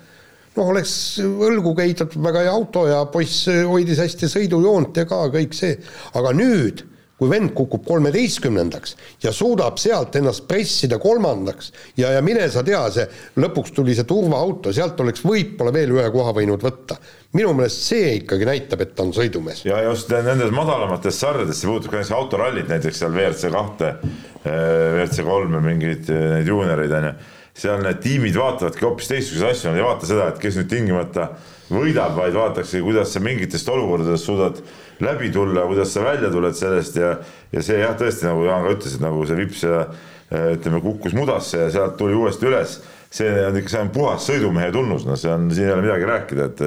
[0.57, 5.57] noh, oleks õlgu kehitatud väga hea auto ja poiss hoidis hästi sõidujoont ja ka kõik
[5.57, 5.79] see,
[6.21, 6.85] aga nüüd
[7.21, 11.69] kui vend kukub kolmeteistkümnendaks ja suudab sealt ennast pressida kolmandaks
[12.01, 13.05] ja, ja mine sa tea, see
[13.41, 16.97] lõpuks tuli see turvaauto, sealt oleks võib-olla veel ühe koha võinud võtta.
[17.37, 19.67] minu meelest see ikkagi näitab, et ta on sõidumees.
[19.69, 23.93] ja just nendes madalamates sarjades, see puudutab ka näiteks autorallid, näiteks seal WRC kahte,
[24.47, 27.15] WRC kolme, mingeid neid juunioreid on ju,
[27.61, 31.27] seal need tiimid vaatavadki hoopis teistsuguseid asju, nad ei vaata seda, et kes nüüd tingimata
[31.71, 34.63] võidab, vaid vaadatakse, kuidas sa mingitest olukordadest suudad
[35.05, 37.13] läbi tulla, kuidas sa välja tuled sellest ja,
[37.53, 39.85] ja see jah, tõesti nagu Jaan ka ütles, et nagu see vips ja
[40.31, 42.81] ütleme, kukkus mudasse ja sealt tuli uuesti üles.
[43.11, 46.07] see on ikka, see on puhas sõidumehe tunnus, no see on, siin ei ole midagi
[46.07, 46.61] rääkida, et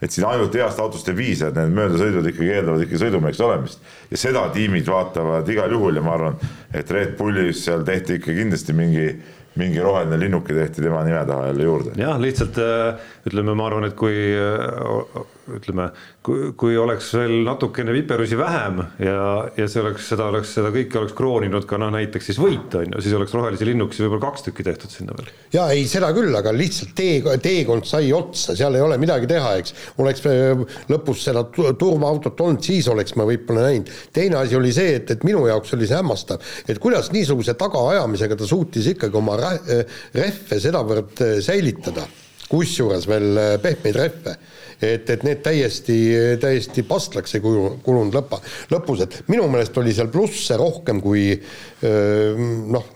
[0.00, 3.82] et siin ainult heast autost ei piisa, et need möödasõidud ikkagi eeldavad ikka sõidumeheks olemist.
[4.10, 6.38] ja seda tiimid vaatavad igal juhul ja ma arvan,
[6.72, 9.10] et Red Bullis seal tehti ikka kindlasti mingi
[9.58, 11.94] mingi roheline linnuke tehti tema nime taha jälle juurde.
[11.98, 15.24] jah, lihtsalt äh, ütleme, ma arvan, et kui äh,
[15.58, 15.88] ütleme,
[16.26, 19.20] kui, kui oleks veel natukene viperusi vähem ja,
[19.56, 22.94] ja see oleks, seda oleks, seda kõike oleks krooninud ka noh, näiteks siis võit on
[22.94, 25.30] ju, siis oleks rohelisi linnukesi võib-olla kaks tükki tehtud sinna veel.
[25.54, 29.54] ja ei, seda küll, aga lihtsalt tee, teekond sai otsa, seal ei ole midagi teha,
[29.62, 29.76] eks.
[30.02, 33.92] oleks äh, lõpus seda turvaautot olnud, siis oleks ma võib-olla näinud.
[34.16, 38.38] teine asi oli see, et, et minu jaoks oli see hämmastav, et kuidas niisuguse tagaajamisega
[38.38, 42.06] ta suutis ikkagi oma rehve sedavõrd äh, säilitada,
[42.50, 44.36] kusjuures veel äh, pehmeid rehve,
[44.82, 45.98] et, et need täiesti,
[46.40, 48.40] täiesti pastlaks ei kuju, kulunud lõpa,
[48.72, 52.42] lõpus, et minu meelest oli seal plusse rohkem, kui äh,
[52.76, 52.90] noh,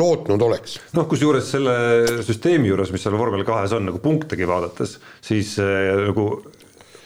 [0.00, 0.78] lootnud oleks.
[0.96, 1.74] noh, kusjuures selle
[2.26, 6.30] süsteemi juures, mis seal vormel kahes on, nagu punktegi vaadates, siis nagu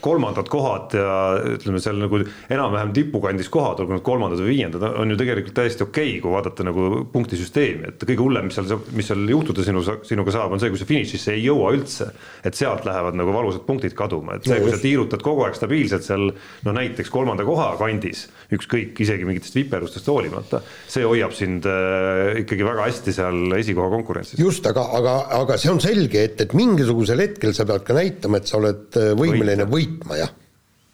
[0.05, 1.15] kolmandad kohad ja
[1.55, 5.85] ütleme seal nagu enam-vähem tipukandis kohad, olgu nad kolmandad või viiendad, on ju tegelikult täiesti
[5.85, 9.81] okei okay,, kui vaadata nagu punktisüsteemi, et kõige hullem, mis seal, mis seal juhtuda sinu,
[10.05, 12.11] sinuga saab, on see, kui sa finišisse ei jõua üldse.
[12.45, 16.05] et sealt lähevad nagu valusad punktid kaduma, et see, kui sa tiirutad kogu aeg stabiilselt
[16.05, 16.29] seal
[16.65, 22.67] no näiteks kolmanda koha kandis, ükskõik, isegi mingitest viperustest hoolimata, see hoiab sind äh, ikkagi
[22.67, 24.39] väga hästi seal esikoha konkurentsis.
[24.39, 28.41] just, aga, aga, aga see on selge, et, et mingisugusel hetkel sa pead ka näitama,
[28.41, 30.33] et sa oled äh, võimeline võitma võitma, jah.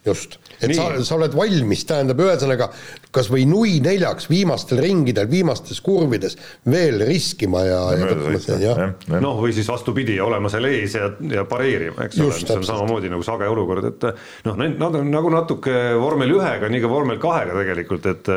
[0.02, 0.74] Just, et Nii.
[0.74, 2.66] sa, sa oled valmis, tähendab, ühesõnaga
[3.14, 6.34] kas või nui neljaks viimastel ringidel, viimastes kurvides
[6.66, 9.20] veel riskima ja, ja, ja, ja, ja.
[9.22, 13.12] noh, või siis vastupidi, olema seal ees ja, ja pareerima, eks ole, mis on samamoodi
[13.14, 14.08] nagu sage olukord, et
[14.48, 18.34] noh, nad on nagu natuke vormel ühega, nii ka vormel kahega tegelikult, et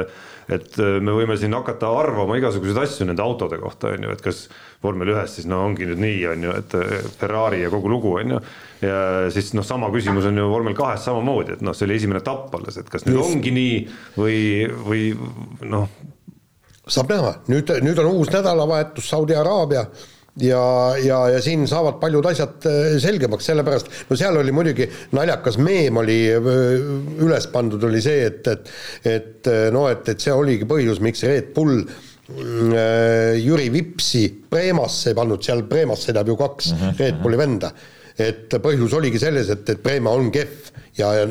[0.51, 4.45] et me võime siin hakata arvama igasuguseid asju nende autode kohta, on ju, et kas
[4.83, 6.75] vormel ühes siis no ongi nüüd nii, on ju, et
[7.17, 8.41] Ferrari ja kogu lugu, on ju
[8.85, 8.97] ja
[9.33, 12.53] siis noh, sama küsimus on ju vormel kahes samamoodi, et noh, see oli esimene etapp
[12.57, 13.37] alles, et kas nüüd Just.
[13.37, 13.77] ongi nii
[14.17, 14.37] või,
[14.85, 15.05] või
[15.71, 15.87] noh.
[16.87, 19.85] saab näha, nüüd, nüüd on uus nädalavahetus Saudi Araabia
[20.41, 25.59] ja, ja, ja siin saavad paljud asjad äh, selgemaks, sellepärast no seal oli muidugi naljakas
[25.63, 26.41] meem oli äh,
[27.23, 28.73] üles pandud, oli see, et, et
[29.15, 31.85] et äh, no et, et see oligi põhjus, miks Red Bull
[32.25, 37.03] Jüri Vipsi Preemasse ei pannud, seal Preemas sõidab ju kaks mm -hmm.
[37.03, 37.69] Red Bulli venda
[38.17, 41.25] et põhjus oligi selles, et, et Preema on kehv ja, ja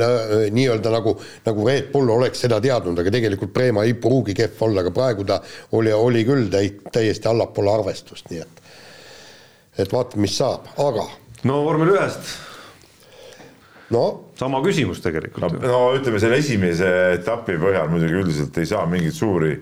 [0.52, 4.84] nii-öelda nagu, nagu Red Bull oleks seda teadnud, aga tegelikult Preema ei pruugi kehv olla,
[4.84, 5.40] aga praegu ta
[5.72, 8.63] oli, oli küll täi-, täiesti allapoole arvestust, nii et
[9.78, 11.06] et vaatame, mis saab, aga
[11.48, 12.34] no vormel ühest.
[13.92, 14.04] No.
[14.38, 15.44] Sama küsimus tegelikult.
[15.44, 19.52] No, no ütleme selle esimese etapi põhjal muidugi üldiselt ei saa mingeid suuri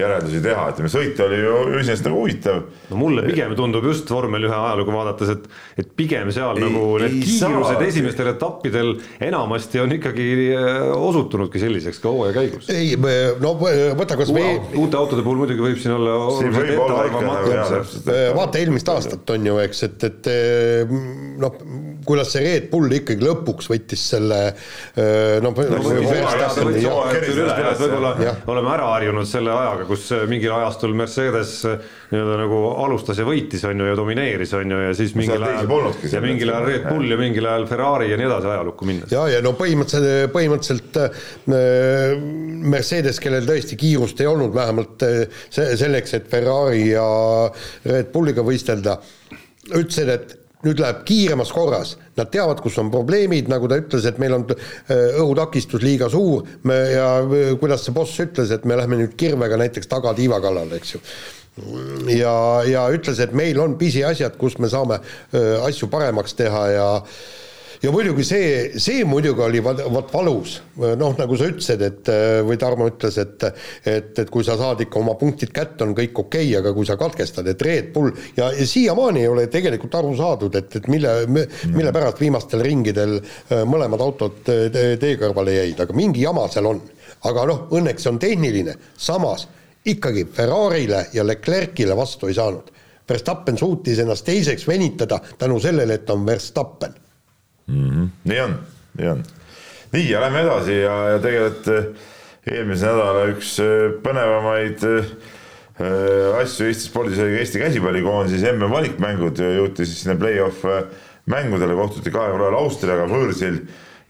[0.00, 2.62] järeldusi teha, ütleme sõit oli ju iseenesest nagu huvitav.
[2.90, 5.48] no mulle pigem tundub just vormel ühe ajalugu vaadates, et,
[5.82, 7.86] et pigem seal ei, nagu need kiirused saa.
[7.88, 8.94] esimestel etappidel
[9.28, 12.70] enamasti on ikkagi äh, osutunudki selliseks ka hooaja käigus.
[12.72, 12.94] ei,
[13.42, 14.56] no võta kas või.
[14.78, 16.16] uute autode puhul muidugi võib siin olla.
[18.08, 20.96] Äh, vaata eelmist aastat on ju, eks, et, et äh,
[21.42, 21.52] noh,
[22.08, 24.40] kuidas see Red Bull ikkagi lõpuks võttis selle
[25.44, 25.52] noh.
[27.78, 28.12] võib-olla
[28.48, 31.54] oleme ära harjunud selle ajaga, kus mingil ajastul Mercedes
[32.12, 35.68] nii-öelda nagu alustas ja võitis, on ju, ja domineeris, on ju, ja siis mingil ajal
[36.12, 39.12] ja mingil ajal Red Bull ja mingil ajal Ferrari ja nii edasi ajalukku minnes.
[39.14, 42.18] ja, ja no põhimõtteliselt, põhimõtteliselt äh,
[42.76, 47.06] Mercedes, kellel tõesti kiirust ei olnud, vähemalt äh, selleks, et Ferrari ja
[47.88, 48.98] Red Bulliga võistelda,
[49.68, 54.20] ütlesid, et nüüd läheb kiiremas korras, nad teavad, kus on probleemid, nagu ta ütles, et
[54.22, 58.78] meil on äh, õhutakistus liiga suur me ja äh, kuidas see boss ütles, et me
[58.78, 61.02] lähme nüüd kirvega näiteks tagatiiva kallale, eks ju.
[62.14, 66.88] ja, ja ütles, et meil on pisiasjad, kus me saame äh, asju paremaks teha ja
[66.98, 67.20] äh,
[67.82, 68.48] ja muidugi see,
[68.80, 72.10] see muidugi oli vot valus, noh, nagu sa ütlesid, et
[72.46, 76.18] või Tarmo ütles, et et, et kui sa saad ikka oma punktid kätte, on kõik
[76.24, 79.94] okei okay,, aga kui sa katkestad, et Red Bull ja, ja siiamaani ei ole tegelikult
[80.00, 85.78] aru saadud, et, et mille, mille pärast viimastel ringidel äh, mõlemad autod tee kõrvale jäid,
[85.84, 86.82] aga mingi jama seal on.
[87.28, 89.48] aga noh, õnneks on tehniline, samas
[89.88, 92.70] ikkagi Ferrarile ja Leclerc'ile vastu ei saanud.
[93.08, 96.94] Verstappen suutis ennast teiseks venitada tänu sellele, et on Verstappen
[97.68, 97.88] mm.
[97.88, 98.08] -hmm.
[98.24, 98.54] nii on,
[98.98, 99.24] nii on.
[99.92, 101.90] nii ja lähme edasi ja, ja tegelikult eh,
[102.52, 105.10] eelmise nädala üks eh, põnevamaid äh,
[106.40, 110.64] asju Eesti spordis oli Eesti käsipallikoondises MM valikmängud, jõuti siis sinna play-off
[111.30, 113.60] mängudele, kohtuti kahe korral Austriaga võõrsil,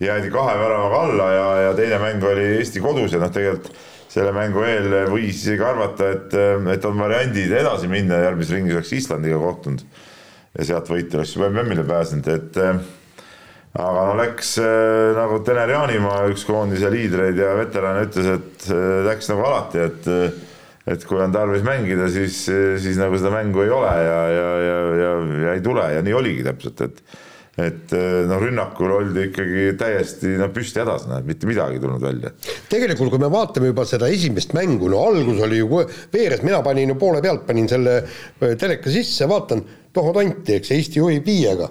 [0.01, 3.75] jäädi kahe väravaga alla ja, ja teine mäng oli Eesti kodus ja noh, tegelikult
[4.09, 6.37] selle mängu eel võis isegi arvata, et,
[6.73, 9.83] et on variandid edasi minna, järgmises ringis oleks Islandiga kohtunud
[10.57, 12.57] ja sealt võiti oleks juba MM-ile pääsenud, et
[13.79, 19.01] aga no läks äh, nagu Tener Jaanimaa, üks koondise liidreid ja veterane ütles, et äh,
[19.07, 20.45] läks nagu alati, et äh,
[20.89, 22.47] et kui on tarvis mängida, siis,
[22.81, 25.11] siis nagu seda mängu ei ole ja, ja, ja, ja,
[25.43, 27.19] ja ei tule ja nii oligi täpselt, et
[27.59, 27.91] et
[28.31, 32.31] noh, rünnakul oldi ikkagi täiesti noh, püsti hädas, näed, mitte midagi ei tulnud välja.
[32.71, 35.83] tegelikult, kui me vaatame juba seda esimest mängu, no algus oli ju
[36.15, 37.99] veeres, mina panin ju poole pealt, panin selle
[38.39, 41.69] teleka sisse, vaatan, tohoo tonti, eks Eesti juhib viiega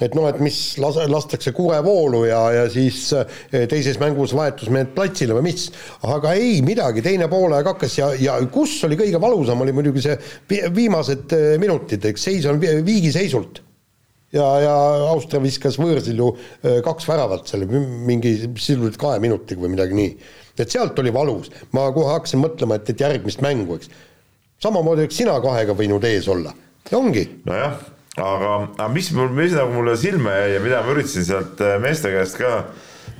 [0.00, 5.36] et noh, et mis las-, lastakse kurevoolu ja, ja siis eh, teises mängus vahetusmehed platsile
[5.38, 5.68] või mis,
[6.04, 10.58] aga ei midagi, teine poolaeg hakkas ja, ja kus oli kõige valusam, oli muidugi see
[10.76, 13.62] viimased eh, minutid, eks seis on viigiseisult.
[14.36, 14.76] ja, ja
[15.14, 20.14] Austria viskas võõrsil ju eh, kaks väravat selle mingi sisuliselt kahe minutiga või midagi nii.
[20.60, 23.88] et sealt oli valus, ma kohe hakkasin mõtlema, et, et järgmist mängu, eks.
[24.60, 26.52] samamoodi oleks sina kahega võinud ees olla
[26.90, 27.30] ja ongi.
[27.48, 31.76] nojah aga, aga mis mis nagu mulle silma jäi ja mida ma üritasin sealt äh,
[31.82, 32.52] meeste käest ka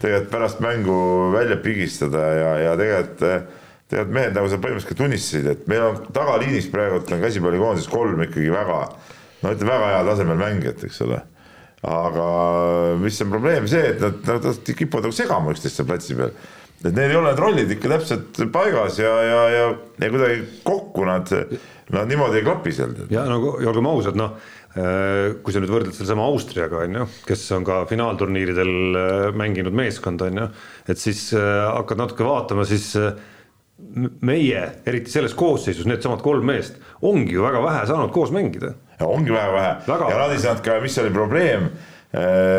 [0.00, 0.96] tegelikult pärast mängu
[1.34, 3.46] välja pigistada ja, ja tegelikult, äh,
[3.90, 8.50] tegelikult mehed nagu sa põhimõtteliselt tunnistasid, et meil on tagaliinis praegu on käsipallikoondises kolm ikkagi
[8.52, 8.82] väga,
[9.42, 11.22] no ütleme väga heal tasemel mängijat, eks ole.
[11.86, 12.26] aga
[12.98, 16.32] mis on probleem, see, et nad, nad, nad kipuvad nagu segama üksteist seal platsi peal
[16.84, 19.68] et neil ei ole need rollid ikka täpselt paigas ja, ja, ja,
[20.02, 21.30] ja kuidagi kokku nad,
[21.94, 22.92] nad niimoodi ei klapi seal.
[23.10, 24.36] ja nagu olgem ausad, noh
[24.76, 30.20] kui sa nüüd võrdled sellesama Austriaga, on ju, kes on ka finaalturniiridel äh, mänginud meeskond,
[30.26, 30.48] on ju,
[30.92, 32.90] et siis äh, hakkad natuke vaatama, siis
[34.24, 38.74] meie, eriti selles koosseisus, needsamad kolm meest, ongi ju väga vähe saanud koos mängida.
[39.04, 39.72] ongi väga vähe.
[39.88, 41.68] Väga ja nad ei saanud ka, mis oli probleem,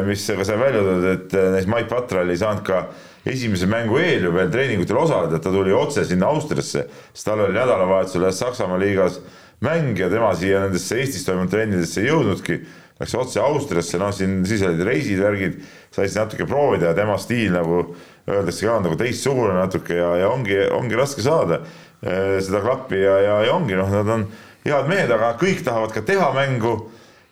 [0.06, 2.84] mis ka sai välja toodud, et näiteks Mait Patral ei saanud ka
[3.28, 7.42] esimese mängu eel ju veel treeningutel osaleda, et ta tuli otse sinna Austriasse, sest tal
[7.46, 9.20] oli nädalavahetusel ühes Saksamaa liigas
[9.66, 12.60] mäng ja tema siia nendesse Eestis toimunud trennidesse ei jõudnudki.
[12.98, 15.60] Läks otse Austriasse, noh, siin siis olid reisid, värgid,
[15.94, 17.84] sai siis natuke proovida ja tema stiil nagu
[18.28, 23.20] öeldakse ka nagu teistsugune natuke ja, ja ongi, ongi raske saada äh, seda klappi ja,
[23.22, 24.26] ja, ja ongi noh, nad on
[24.66, 26.76] head mehed, aga kõik tahavad ka teha mängu.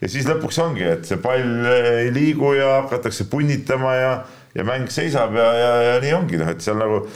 [0.01, 4.11] ja siis lõpuks ongi, et see pall ei liigu ja hakatakse punnitama ja,
[4.53, 7.07] ja mäng seisab ja, ja, ja nii ongi noh, et seal nagu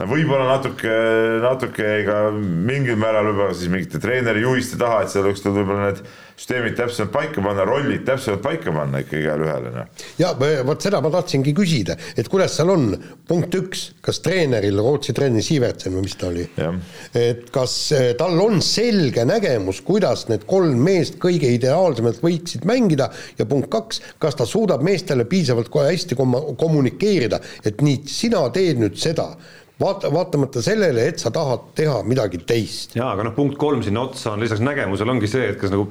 [0.00, 0.96] no võib-olla natuke,
[1.44, 5.90] natuke ka mingil määral võib-olla siis mingite treeneri juhiste taha, et seal oleks tulnud võib-olla
[5.90, 6.02] need
[6.40, 10.06] süsteemid täpsemalt paika panna, rollid täpsemalt paika panna ikka igale ühele, noh.
[10.20, 10.32] ja
[10.64, 12.86] vot seda ma tahtsingi küsida, et kuidas seal on,
[13.28, 16.46] punkt üks, kas treeneril, Rootsi treener Siivertsen või mis ta oli,
[17.20, 23.10] et kas eh, tal on selge nägemus, kuidas need kolm meest kõige ideaalsemalt võiksid mängida?
[23.36, 28.46] Ja punkt kaks, kas ta suudab meestele piisavalt kohe hästi kom-, kommunikeerida, et nii, sina
[28.54, 29.34] teed nüüd seda
[29.80, 32.96] vaata, vaatamata sellele, et sa tahad teha midagi teist.
[32.98, 35.90] jaa, aga noh, punkt kolm sinna otsa on lisaks nägemusele ongi see, et kas nagu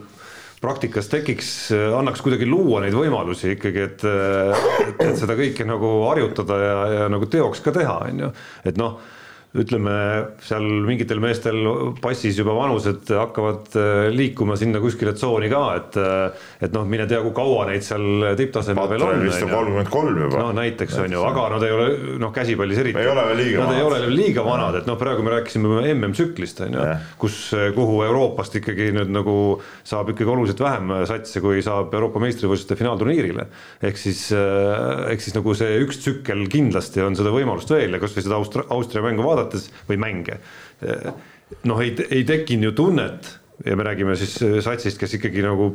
[0.60, 1.52] praktikas tekiks,
[1.96, 7.08] annaks kuidagi luua neid võimalusi ikkagi, et, et, et seda kõike nagu harjutada ja, ja
[7.12, 8.34] nagu teoks ka teha, on ju,
[8.68, 9.00] et noh
[9.58, 9.94] ütleme
[10.46, 11.64] seal mingitel meestel
[12.04, 15.98] passis juba vanused hakkavad äh, liikuma sinna kuskile tsooni ka, et
[16.60, 19.22] et noh, mine tea, kui kaua neid seal tipptasemel veel on.
[19.24, 20.42] vist on kolmkümmend kolm juba.
[20.44, 21.86] no näiteks on ju, aga nad ei ole
[22.20, 23.00] noh, käsipallis eriti.
[23.00, 23.72] ei ole veel liiga vanad.
[23.72, 26.90] Nad ei ole veel liiga vanad, et noh, praegu me rääkisime MM-tsüklist on ju,
[27.22, 27.40] kus,
[27.78, 29.38] kuhu Euroopast ikkagi nüüd nagu
[29.88, 33.48] saab ikkagi oluliselt vähem satse, kui saab Euroopa meistrivõistluste finaalturniirile.
[33.80, 38.04] ehk siis, äh, ehk siis nagu see üks tsükkel kindlasti on seda võimalust veel ja
[38.04, 40.42] kasvõi seda Austria, Austria mängu vaadates või mänge.
[41.64, 45.70] noh, ei, ei tekkinud ju tunnet ja me räägime siis satsist, kes ikkagi nagu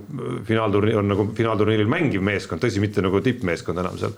[0.48, 4.16] finaalturniir on nagu finaalturniiril mängiv meeskond, tõsi, mitte nagu tippmeeskond enam seal.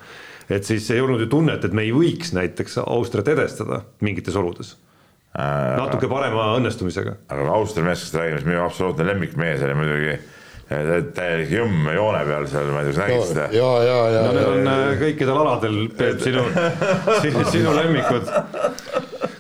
[0.49, 4.77] et siis ei olnud ju tunnet, et me ei võiks näiteks Austriat edestada mingites oludes
[5.35, 5.75] äh,.
[5.81, 7.19] natuke parema õnnestumisega.
[7.29, 10.19] aga Austria meeskonnast räägime, siis minu absoluutne lemmikmees oli muidugi
[10.67, 13.45] täielik jõmm joone peal seal, ma ei tea, kas nägid seda?
[13.55, 14.23] ja, ja, ja.
[14.27, 16.43] no need on äh, kõikidel aladel, Peep, sinu,
[17.23, 18.33] sinu, sinu lemmikud.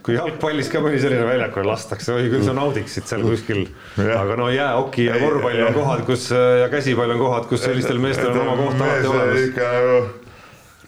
[0.06, 3.64] Kui jalgpallis ka mõni selline väljakule lastakse, oi küll sa naudiksid seal kuskil.
[3.98, 8.32] aga no jäähoki ja korvpall on kohad, kus ja käsipall on kohad, kus sellistel meestel
[8.32, 9.46] on oma koht alati olemas.
[9.58, 10.02] nagu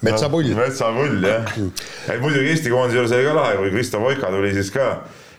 [0.06, 0.52] metsapull.
[0.54, 1.56] Metsapull jah,
[2.24, 4.92] muidugi Eesti koondise juures oli ka lahe, kui Kristo Voika tuli siis ka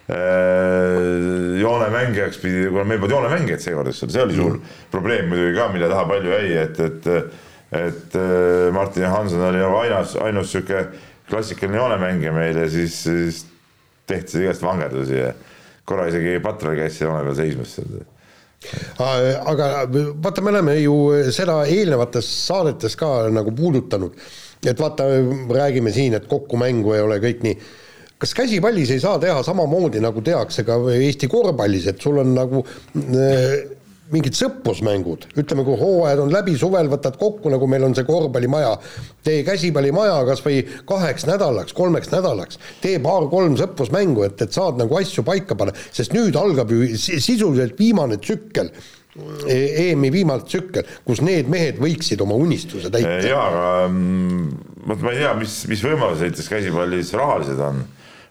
[0.09, 4.77] Äh, joonemängijaks pidi, kuna meil polnud joonemängijaid seekord, eks ole, see oli suur mm.
[4.89, 7.09] probleem muidugi ka, mille taha palju jäi, et, et
[7.77, 10.81] et äh, Martin Johanson oli nagu ainus, ainus sihuke
[11.29, 13.43] klassikaline joonemängija meil ja siis, siis
[14.09, 15.33] tehti seal igast vangerdusi ja
[15.89, 17.77] korra isegi Patral käis joone peal seismas
[19.47, 20.95] aga vaata, me oleme ju
[21.35, 24.17] seda eelnevates saadetes ka nagu puudutanud,
[24.67, 25.07] et vaata,
[25.55, 27.59] räägime siin, et kokkumängu ei ole kõik nii.
[28.19, 32.65] Kas käsipallis ei saa teha samamoodi, nagu tehakse ka Eesti korvpallis, et sul on nagu
[32.65, 33.78] äh,
[34.13, 38.75] mingid sõprusmängud, ütleme, kui hooajad on läbi, suvel võtad kokku, nagu meil on see korvpallimaja,
[39.25, 44.97] tee käsipallimaja kas või kaheks nädalaks, kolmeks nädalaks, tee paar-kolm sõprusmängu, et, et saad nagu
[44.99, 48.73] asju paika panna, sest nüüd algab ju sisuliselt viimane tsükkel
[49.49, 53.17] EM-i viimane tsükkel, kus need mehed võiksid oma unistuse täita.
[53.25, 54.43] jaa, aga mm,
[54.87, 57.81] vot ma ei tea, mis, mis võimalused näiteks käsipallis rahalised on.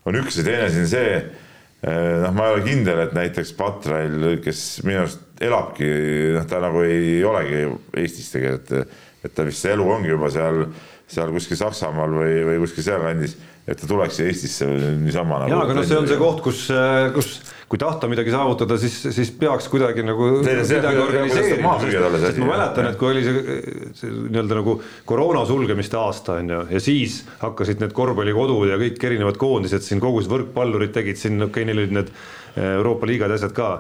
[0.09, 1.48] On üks ja teine siin see, eh,
[1.83, 5.91] noh, ma ei ole kindel, et näiteks Patrail, kes minu arust elabki,
[6.35, 7.65] noh, ta nagu ei olegi
[8.03, 10.65] Eestis tegelikult, et ta vist see elu ongi juba seal,
[11.09, 13.39] seal kuskil Saksamaal või, või kuskil sealkandis
[13.69, 14.67] et ta tuleks Eestisse
[14.99, 15.53] niisama nagu.
[15.53, 16.67] jaa, aga noh, see on see koht, kus,
[17.15, 17.33] kus
[17.69, 22.97] kui tahta midagi saavutada, siis, siis peaks kuidagi nagu midagi organiseerima, sest ma mäletan, et
[23.01, 23.59] kui oli see,
[23.99, 24.79] see nii-öelda nagu
[25.09, 30.01] koroona sulgemiste aasta on ju, ja siis hakkasid need korvpallikodud ja kõik erinevad koondised siin
[30.01, 32.15] kogus võrkpallurid tegid siin, okei okay,, neil olid need
[32.59, 33.71] Euroopa liigad ja asjad ka.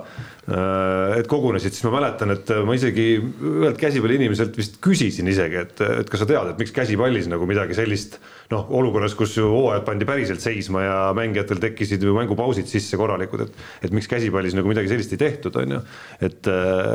[1.19, 6.09] et kogunesid, siis ma mäletan, et ma isegi ühelt käsipalliinimeselt vist küsisin isegi, et, et
[6.09, 8.17] kas sa tead, et miks käsipallis nagu midagi sellist
[8.55, 13.45] noh, olukorras, kus ju hooajad pandi päriselt seisma ja mängijatel tekkisid ju mängupausid sisse korralikud,
[13.45, 15.85] et et miks käsipallis nagu midagi sellist ei tehtud, on ju.
[16.25, 16.49] et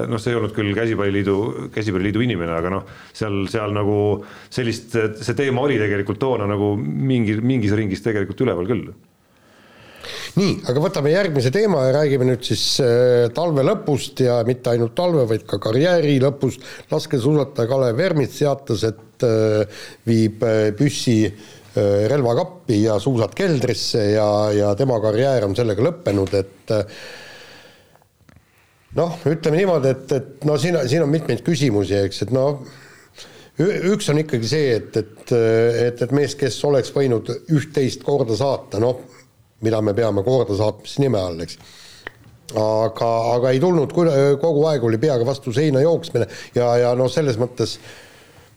[0.09, 1.37] noh, see ei olnud küll käsipalliliidu,
[1.77, 3.97] käsipalliliidu inimene, aga noh, seal, seal nagu
[4.49, 8.93] sellist, see teema oli tegelikult toona nagu mingi, mingis ringis tegelikult üleval küll
[10.39, 14.95] nii, aga võtame järgmise teema ja räägime nüüd siis äh, talve lõpust ja mitte ainult
[14.97, 16.63] talve, vaid ka karjääri lõpust.
[16.91, 21.19] laskesuusataja Kalev Ermits teatas, et äh, viib äh, püssi
[21.73, 26.73] relvakappi ja suusad keldrisse ja, ja tema karjäär on sellega lõppenud, et
[28.99, 32.61] noh, ütleme niimoodi, et, et no siin, siin on mitmeid küsimusi, eks, et noh,
[33.89, 38.77] üks on ikkagi see, et, et, et, et mees, kes oleks võinud üht-teist korda saata,
[38.83, 39.01] noh,
[39.63, 41.57] mida me peame kordasaatmise nime all, eks.
[42.53, 47.39] aga, aga ei tulnud, kogu aeg oli peaga vastu seina jooksmine ja, ja noh, selles
[47.41, 47.79] mõttes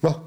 [0.05, 0.21] noh,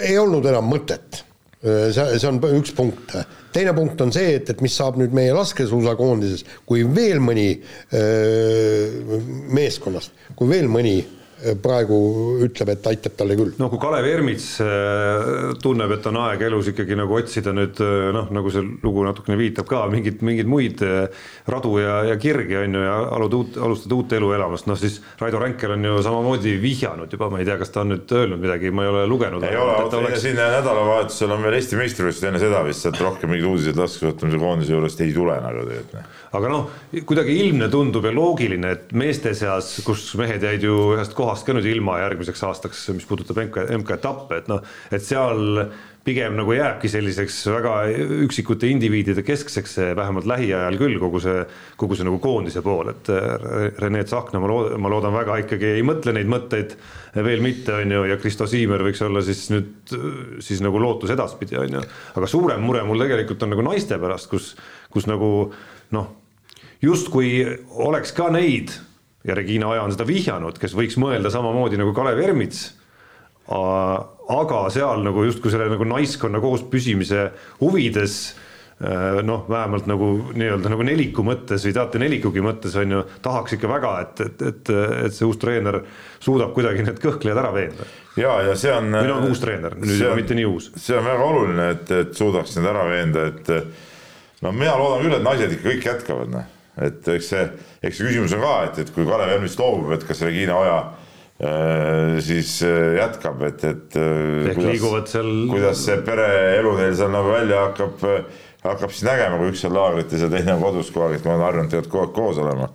[0.00, 1.22] ei olnud enam mõtet.
[1.62, 3.14] see, see on üks punkt.
[3.54, 7.48] teine punkt on see, et, et mis saab nüüd meie laskesuusakoondises, kui veel mõni
[7.94, 9.18] öö,
[9.54, 10.96] meeskonnast, kui veel mõni
[11.62, 11.98] praegu
[12.46, 13.52] ütleb, et aitab talle küll.
[13.58, 18.10] no kui Kalev Ermits äh, tunneb, et on aeg elus ikkagi nagu otsida nüüd äh,
[18.14, 22.58] noh, nagu see lugu natukene viitab ka mingeid, mingeid muid äh, radu ja, ja kirgi
[22.60, 25.98] on ju ja aluda uut, alustada uut elu elamast, noh siis Raido Ränkel on ju
[26.06, 29.04] samamoodi vihjanud juba, ma ei tea, kas ta on nüüd öelnud midagi, ma ei ole
[29.10, 29.46] lugenud.
[29.48, 30.22] ei ole, oota oleks...
[30.22, 34.76] siin nädalavahetusel on veel Eesti meistrivõistlused enne seda vist, sealt rohkem mingeid uudiseid laskesuusatamise koondise
[34.76, 35.98] juurest ei tule nagu tegelikult.
[35.98, 36.20] Noh.
[36.38, 36.70] aga noh,
[37.08, 41.48] kuidagi ilmne tundub ja loogiline, et meeste seas, kus mehed jäid ju ühest kohast rahast
[41.48, 44.60] ka nüüd ilma järgmiseks aastaks, mis puudutab MK, MK-etappe, et noh,
[44.92, 45.70] et seal
[46.02, 47.72] pigem nagu jääbki selliseks väga
[48.26, 51.44] üksikute indiviidide keskseks, vähemalt lähiajal küll kogu see,
[51.78, 53.10] kogu see nagu koondise pool, et
[53.80, 56.74] Rene Tsahkna, ma loodan, ma loodan väga ikkagi ei mõtle neid mõtteid
[57.22, 59.94] veel mitte, on ju, ja Kristo Siimer võiks olla siis nüüd
[60.42, 61.84] siis nagu lootus edaspidi, on ju.
[62.18, 64.52] aga suurem mure mul tegelikult on nagu naiste pärast, kus,
[64.92, 65.52] kus nagu
[65.94, 66.16] noh,
[66.82, 67.44] justkui
[67.86, 68.74] oleks ka neid
[69.24, 72.70] ja Regina Oja on seda vihjanud, kes võiks mõelda samamoodi nagu Kalev Ermits.
[73.52, 77.24] aga seal nagu justkui selle nagu naiskonna koos püsimise
[77.60, 78.14] huvides
[78.80, 80.08] äh, noh, vähemalt nagu
[80.38, 84.46] nii-öelda nagu neliku mõttes või teate nelikugi mõttes on ju, tahaks ikka väga, et, et,
[84.52, 84.72] et,
[85.08, 85.82] et see uus treener
[86.22, 87.90] suudab kuidagi need kõhklejad ära veenda.
[88.16, 88.94] ja, ja see on.
[88.94, 90.70] või no uus treener, nüüd juba mitte nii uus.
[90.78, 93.54] see on väga oluline, et, et suudaks need ära veenda, et
[94.42, 97.46] no mina loodan küll, et naised ikka kõik jätkavad, noh et eks see,
[97.84, 100.78] eks see küsimus on ka, et, et kui Kalev Ermist loobub, et kas Regina Oja
[101.42, 107.12] äh, siis äh, jätkab, et, et äh, ehk liiguvad seal kuidas see pereelu neil seal
[107.12, 108.06] nagu välja hakkab,
[108.64, 111.36] hakkab siis nägema, kui üks on laagrites ja teine on kodus kogu aeg, et ma
[111.36, 112.72] olen harjunud tegelikult kogu aeg koos olema.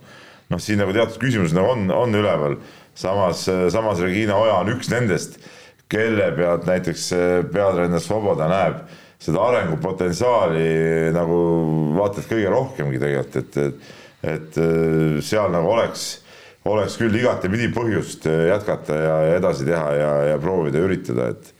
[0.48, 2.58] noh, siin nagu teatud küsimused nagu on, on üleval,
[2.96, 5.40] samas, samas Regina Oja on üks nendest,
[5.90, 7.10] kelle pealt näiteks
[7.50, 8.80] peatreener Svoboda näeb
[9.22, 11.38] seda arengupotentsiaali nagu
[11.96, 13.92] vaata et kõige rohkemgi tegelikult, et, et,
[14.34, 16.06] et äh, seal nagu oleks,
[16.68, 21.32] oleks küll igatepidi põhjust äh, jätkata ja, ja edasi teha ja, ja proovida ja üritada,
[21.34, 21.50] et,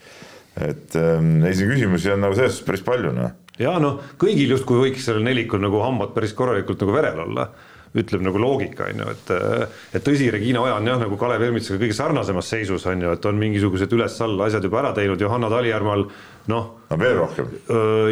[0.71, 3.35] et ähm, ei, siin küsimusi on nagu selles suhtes päris palju, noh.
[3.59, 7.51] ja noh, kõigil justkui võiks sellel nelikul nagu hambad päris korralikult nagu verel olla
[7.97, 9.31] ütleb nagu loogika, on ju, et
[9.97, 13.29] et tõsi, Regina Oja on jah, nagu Kalev Ermitsaga kõige sarnasemas seisus, on ju, et
[13.31, 16.05] on mingisugused üles-alla asjad juba ära teinud, Johanna Talijärmal
[16.53, 16.69] noh.
[16.91, 17.49] no veel rohkem.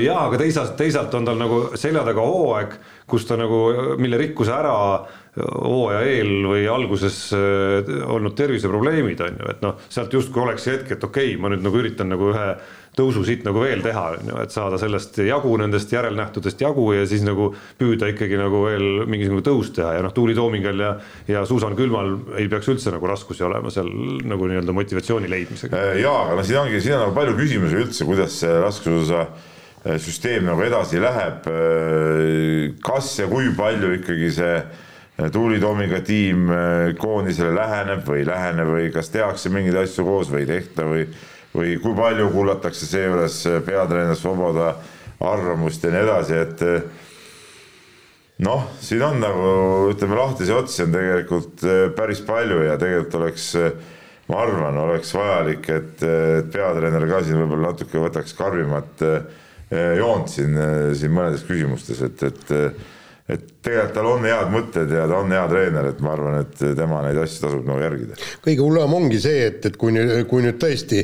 [0.03, 2.77] jaa, aga teisalt, teisalt on tal nagu selja taga hooaeg,
[3.09, 3.61] kus ta nagu,
[4.01, 4.75] mille rikkus ära
[5.37, 10.97] hooaja eel või alguses olnud terviseprobleemid, on ju, et noh, sealt justkui oleks see hetk,
[10.97, 12.49] et okei okay,, ma nüüd nagu üritan nagu ühe
[12.97, 17.05] tõusu siit nagu veel teha, on ju, et saada sellest jagu, nendest järelnähtudest jagu ja
[17.09, 20.93] siis nagu püüda ikkagi nagu veel mingisugune tõus teha ja noh, Tuuli Toomingal ja,
[21.29, 23.91] ja Suusan Külmal ei peaks üldse nagu raskusi olema seal
[24.25, 25.83] nagu nii-öelda motivatsiooni leidmisega.
[25.91, 29.27] Äh, jaa, aga no siin ongi, siin on nagu palju küsimusi üldse, kuidas see raskusosa
[29.27, 31.53] äh, süsteem nagu edasi läheb.
[31.53, 34.59] Äh, kas ja kui palju ikkagi see
[35.33, 36.51] Tuuli Toominga tiim
[37.01, 41.07] koondisele läheneb või ei lähene või kas tehakse mingeid asju koos või ei tehta või
[41.57, 44.75] või kui palju kuulatakse seejuures peatreener Svoboda
[45.25, 46.65] arvamust ja nii edasi, et
[48.45, 49.53] noh, siin on nagu
[49.93, 53.47] ütleme, lahtisi otsi on tegelikult eh, päris palju ja tegelikult oleks,
[54.29, 56.05] ma arvan, oleks vajalik, et,
[56.53, 59.07] peatreener ka siin võib-olla natuke võtaks karmimat
[59.99, 60.59] joont siin,
[60.95, 62.85] siin mõnedes küsimustes, et, et
[63.27, 66.61] et tegelikult tal on head mõtted ja ta on hea treener, et ma arvan, et
[66.79, 68.19] tema neid asju tasub nagu järgida.
[68.45, 71.03] kõige hullem ongi see, et, et kui nüüd, kui nüüd tõesti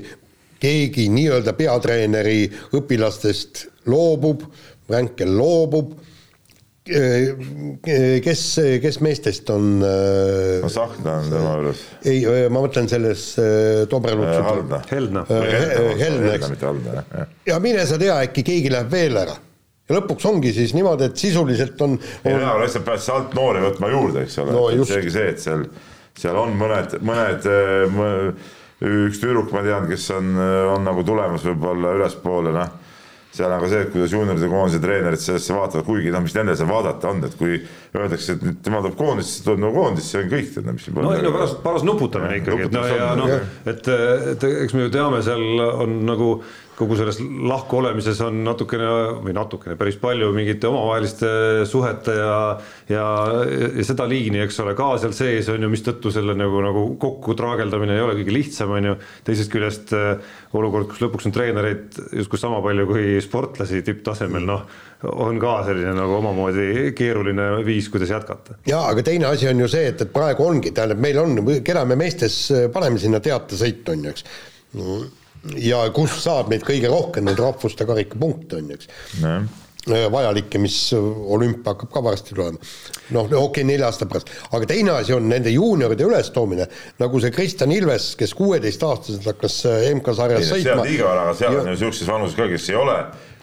[0.62, 2.46] keegi nii-öelda peatreeneri
[2.78, 4.46] õpilastest loobub,
[4.92, 5.92] Ränkel loobub,
[6.82, 8.42] kes,
[8.82, 9.68] kes meestest on?
[9.78, 11.84] no Sahkna on tema juures.
[12.10, 13.28] ei, ma mõtlen selles
[13.90, 14.42] Dobrelutsu.
[14.48, 14.82] Haldna.
[14.90, 15.22] Helna.
[15.30, 16.50] Helna, eks.
[17.46, 19.38] ja mine sa tea, äkki keegi läheb veel ära
[19.88, 22.30] ja lõpuks ongi siis niimoodi, et sisuliselt on, on....
[22.30, 25.64] ei no lihtsalt pead sealt noori võtma juurde, eks ole no,, seegi see, et seal,
[26.18, 27.48] seal on mõned, mõned,
[27.94, 28.50] mõned
[28.82, 30.32] üks tüdruk, ma tean, kes on,
[30.74, 32.78] on nagu tulemas võib-olla ülespoole, noh.
[33.32, 36.56] Seal on ka see, et kuidas juunioride koondise treenerid sellesse vaatavad, kuigi noh, mis nendel
[36.58, 37.54] seal vaadata on, et kui
[37.96, 41.24] öeldakse, et tema tuleb koondisse, tuleb nagu koondisse, see on kõik, tead, mis no ei
[41.24, 43.32] no paras, paras nuputamine ikkagi, et no ja noh,
[43.72, 43.88] et,
[44.34, 46.28] et eks me ju teame, seal on nagu
[46.76, 48.86] kogu selles lahkuolemises on natukene
[49.22, 51.28] või natukene, päris palju mingite omavaheliste
[51.68, 52.36] suhete ja,
[52.88, 53.04] ja,
[53.76, 57.36] ja seda liini, eks ole, ka seal sees on ju, mistõttu selle nagu, nagu kokku
[57.38, 58.96] traageldamine ei ole kõige lihtsam, on ju.
[59.28, 64.66] teisest küljest äh, olukord, kus lõpuks on treenereid justkui sama palju kui sportlasi tipptasemel, noh,
[65.12, 68.56] on ka selline nagu omamoodi keeruline viis, kuidas jätkata.
[68.68, 71.84] ja aga teine asi on ju see, et, et praegu ongi, tähendab, meil on, keda
[71.84, 75.20] me meestes paneme sinna teatesõitu, on ju, eks
[75.58, 78.90] ja kust saab neid kõige rohkem, neid rahvuste karikapunkte on ju, eks.
[79.22, 82.70] äh, vajalik ja mis olümpia hakkab ka varsti tulema.
[83.16, 86.68] noh, okei okay,, nelja aasta pärast, aga teine asi on nende juunioride ülestoomine,
[87.02, 90.78] nagu see Kristjan Ilves, kes kuueteistaastaselt hakkas äh, MK-sarjas sõitma.
[90.78, 91.60] seal liiga vara, aga seal ja...
[91.60, 92.98] on ju niisuguses vanuses ka, kes ei ole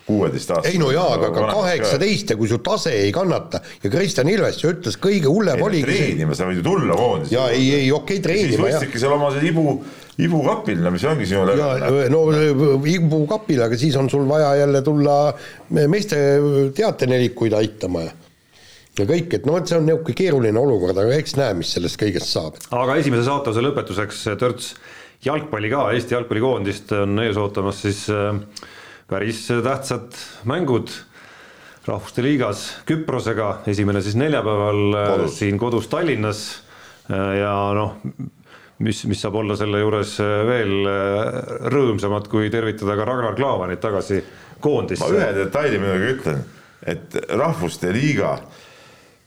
[0.10, 0.74] kuueteistaastased.
[0.74, 4.62] ei no jaa, aga ka kaheksateist ja kui su tase ei kannata ja Kristjan Ilves
[4.64, 7.36] ju ütles, kõige hullem oligi treenima, sa võid ju tulla koondisse.
[7.36, 8.78] jaa, ei, ei okei okay,, treenima jah.
[8.78, 9.66] siis võtsidki seal oma see ibu,
[10.30, 12.00] ibukapil, no mis ongi sinu level.
[12.14, 12.24] no
[12.94, 15.20] ibukapil, aga siis on sul vaja jälle tulla
[15.70, 16.24] meeste
[16.76, 18.18] teatenelikuid aitama ja
[19.00, 22.00] ja kõik, et noh, et see on niisugune keeruline olukord, aga eks näe, mis sellest
[22.02, 22.58] kõigest saab.
[22.76, 24.74] aga esimese saatuse lõpetuseks törts
[25.26, 28.40] jalgpalli ka, Eesti jalgpallikoondist on ees ootamas siis äh,
[29.10, 30.92] päris tähtsad mängud
[31.88, 35.38] Rahvuste Liigas Küprosega, esimene siis neljapäeval äh, kodus.
[35.40, 36.44] siin kodus Tallinnas
[37.10, 37.96] äh, ja noh,
[38.86, 40.76] mis, mis saab olla selle juures äh, veel
[41.74, 44.22] rõõmsamat, kui tervitada ka Ragnar Klavanit tagasi
[44.62, 45.06] koondisse.
[45.08, 46.44] ma ühe detaili muidugi ütlen,
[46.94, 48.36] et Rahvuste Liiga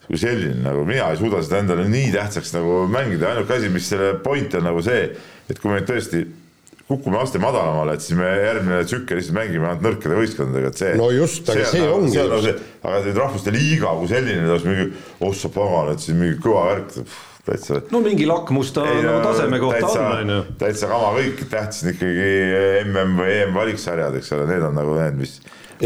[0.07, 3.91] kui selline nagu mina ei suuda seda endale nii tähtsaks nagu mängida, ainuke asi, mis
[3.91, 5.09] selle point on nagu see,
[5.51, 6.27] et kui me tõesti
[6.93, 10.95] kukume aste madalamale, et siis me järgmine tsükkel lihtsalt mängime ainult nõrkade võistkondadega, et see.
[11.01, 12.23] no just, aga see, see nagu- ongi.
[12.23, 14.89] Nagu see, aga nüüd rahvuste liiga kui selline, oleks mingi,
[15.21, 16.97] oh sa pagan, et siis mingi kõva värk
[17.47, 17.81] täitsa.
[17.91, 20.43] no mingi lakmus ta ei, nagu taseme kohta täitsa, on, on ju.
[20.61, 22.29] täitsa kama kõik, tähtis on ikkagi
[22.85, 25.41] MM või EM valiksarjad, eks ole, need on nagu need, mis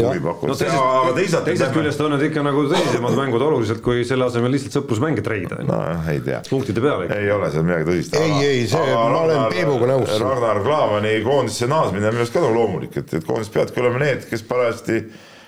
[0.05, 0.81] huvi pakkunud no,.
[1.01, 4.77] aga teisalt, teisest küljest on need ikka nagu tõsisemad mängud oluliselt, kui selle asemel lihtsalt
[4.79, 5.59] sõprusmänge treida.
[5.67, 6.41] nojah, ei tea.
[6.49, 7.07] punktide peale.
[7.15, 8.19] ei ole seal midagi tõsist.
[8.19, 10.11] ei, ei, see, ma olen Peebuga nõus.
[10.21, 14.03] Ragnar Klavani koondisse naasmine on minu arust ka nagu loomulik, et, et koondis peavadki olema
[14.03, 14.99] need, kes parajasti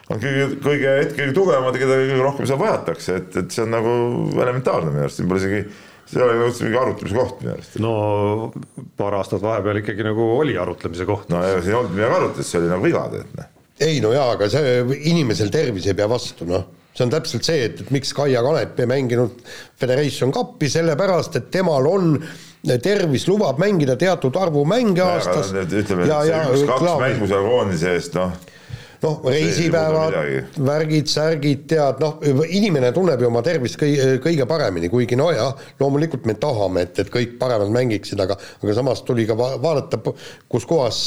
[0.10, 3.66] on kõige, kõige hetkel kõige tugevamad ja keda kõige rohkem seal vajatakse, et, et see
[3.66, 3.94] on nagu
[4.40, 5.62] elementaarne minu arust, siin pole isegi
[6.10, 7.78] see ei ole üldse mingi arutlemise koht minu arust.
[7.84, 7.94] no
[8.98, 11.30] paar aastat vahepeal ikkagi nagu oli arutlemise koht.
[11.30, 14.12] no ega siin ei olnud midagi arutleda, see oli nagu viga tead noh ei no
[14.16, 16.68] jaa, aga see inimesel tervis ei pea vastu, noh.
[16.96, 19.44] See on täpselt see, et, et miks Kaia Kanep ei mänginud
[19.80, 22.16] Federation Cupi, sellepärast et temal on
[22.84, 25.54] tervis lubab mängida teatud arvu mänge aastas.
[25.54, 28.34] ütleme, et see üks-kaks mängu seal koondise eest, noh
[29.04, 30.16] noh, reisipäevad,
[30.66, 36.28] värgid, särgid, tead, noh, inimene tunneb ju oma tervist kõige, kõige paremini, kuigi nojah, loomulikult
[36.30, 40.02] me tahame, et, et kõik paremad mängiksid, aga aga samas tuli ka va vaadata,
[40.52, 41.02] kus kohas,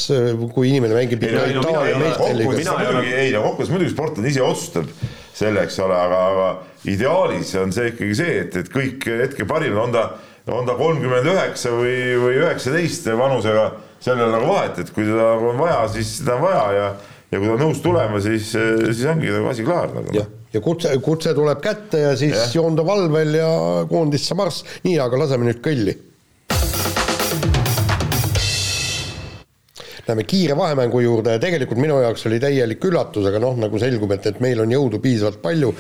[0.55, 2.73] kui inimene mängib ei, no, Itaalia meistriliigas.
[2.73, 4.91] muidugi, ei no kokkuvõttes muidugi sportlane ise otsustab
[5.33, 9.81] selle, eks ole, aga, aga ideaalis on see ikkagi see, et, et kõik hetke parimad,
[9.87, 10.09] on ta,
[10.53, 13.71] on ta kolmkümmend üheksa või, või üheksateist vanusega,
[14.03, 16.93] seal ei ole nagu vahet, et kui teda on vaja, siis seda on vaja ja
[17.33, 20.13] ja kui ta on nõus tulema, siis, siis ongi nagu asi klaar nagu.
[20.17, 22.49] jah, ja kutse, kutse tuleb kätte ja siis ja.
[22.61, 23.51] joonda valvel ja
[23.89, 25.99] koondisse marss, nii, aga laseme nüüd kõlli.
[30.03, 34.11] Läheme kiire vahemängu juurde ja tegelikult minu jaoks oli täielik üllatus, aga noh, nagu selgub,
[34.13, 35.71] et, et meil on jõudu piisavalt palju,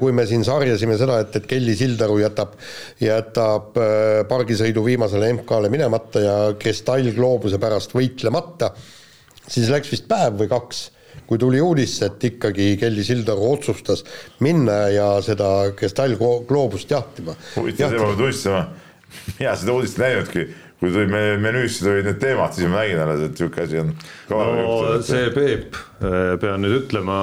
[0.00, 2.54] kui me siin sarjasime seda, et, et Kelly Sildaru jätab,
[3.02, 8.70] jätab äh, pargisõidu viimasele MK-le minemata ja Kristall Gloobuse pärast võitlemata
[9.50, 10.86] siis läks vist päev või kaks,
[11.26, 14.04] kui tuli uudis, et ikkagi Kelly Sildaru otsustas
[14.44, 17.36] minna ja seda Gestal gloobust jahtima.
[17.56, 18.64] huvitav, seda ma tunnistama,
[19.38, 20.46] mina seda uudist ei näinudki,
[20.80, 23.94] kui tuli me menüüsse tulid need teemad, siis ma nägin alles, et niisugune asi on.
[24.32, 27.20] no see Peep, äh, pean nüüd ütlema,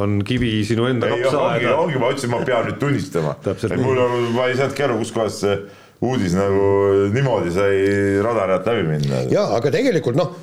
[0.00, 1.76] on kivi sinu enda kapsaaeda.
[1.80, 3.36] ongi, ma ütlesin, ma pean nüüd tunnistama.
[3.80, 5.58] mul on, ma ei saanudki aru, kuskohast see
[6.04, 7.76] uudis nagu niimoodi sai
[8.24, 9.24] radari alt läbi minna.
[9.32, 10.34] jaa, aga tegelikult noh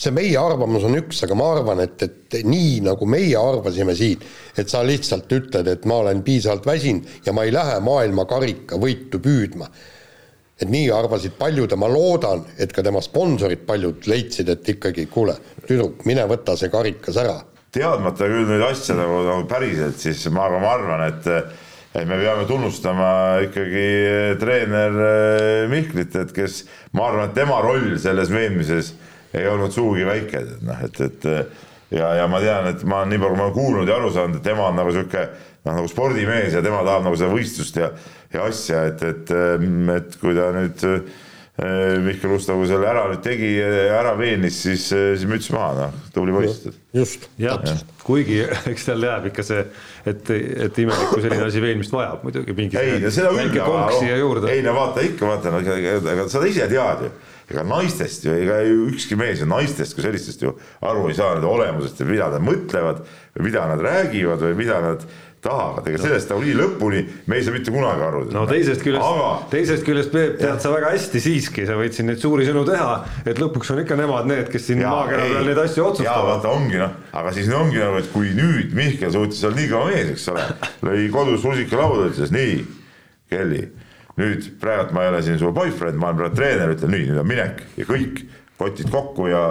[0.00, 4.20] see meie arvamus on üks, aga ma arvan, et, et nii nagu meie arvasime siin,
[4.56, 9.20] et sa lihtsalt ütled, et ma olen piisavalt väsinud ja ma ei lähe maailmakarika võitu
[9.22, 9.68] püüdma.
[10.60, 15.06] et nii arvasid paljud ja ma loodan, et ka tema sponsorid paljud leidsid, et ikkagi
[15.08, 15.32] kuule,
[15.64, 17.38] tüdruk, mine võta see karikas ära.
[17.72, 21.28] teadmata küll nüüd asja nagu, nagu päriselt, siis ma, ma arvan, et
[21.90, 23.12] et me peame tunnustama
[23.48, 23.86] ikkagi
[24.38, 28.92] treener eh, Mihklit, et kes, ma arvan, et tema roll selles veenmises
[29.34, 31.28] ei olnud sugugi väike, et noh, et, et
[31.90, 34.40] ja, ja ma tean, et ma nii palju, kui ma olen kuulnud ja aru saanud,
[34.40, 35.24] et tema on nagu sihuke
[35.64, 37.90] noh, nagu spordimees ja tema tahab nagu seda võistlust ja,
[38.34, 39.34] ja asja, et, et,
[39.96, 41.10] et kui ta nüüd eh,
[42.00, 46.70] Mihkel Ustavu selle ära nüüd tegi ära veenis, siis, siis müts maha, noh, tubli poiss.
[46.96, 47.26] just.
[47.40, 47.74] jah ja.,
[48.06, 48.40] kuigi
[48.72, 49.66] eks tal jääb ikka see,
[50.08, 52.78] et, et imelik, kui selline asi veenmist vajab muidugi mingi.
[52.80, 55.58] ei, no seda küll, aga ei no vaata ikka vaata,
[56.14, 57.12] aga sa ise tead ju
[57.50, 60.54] ega naistest ju, ega ükski mees ju naistest kui sellistest ju
[60.86, 63.02] aru ei saa nende olemusest ja mida nad mõtlevad
[63.34, 65.04] või mida nad räägivad või mida nad
[65.40, 68.22] tahavad, ega sellest nagu nii lõpuni me ei saa mitte kunagi aru.
[68.34, 72.10] no teisest küljest aga..., teisest küljest Peep, tead sa väga hästi siiski, sa võid siin
[72.10, 75.62] neid suuri sõnu teha, et lõpuks on ikka nemad need, kes siin maakera peal neid
[75.64, 76.28] asju otsustavad.
[76.28, 79.88] vaata ongi noh, aga siis ongi nagu, et kui nüüd Mihkel suutis olla nii kõva
[79.94, 80.44] mees, eks ole,
[80.90, 82.60] lõi kodus rusikalauda, ütles nii,
[83.32, 83.64] Kelly,
[84.20, 87.22] nüüd praegu ma ei ole siin su boyfriend, ma olen praegu treener, ütlen nii, nüüd
[87.22, 88.24] on minek ja kõik,
[88.60, 89.44] kotid kokku ja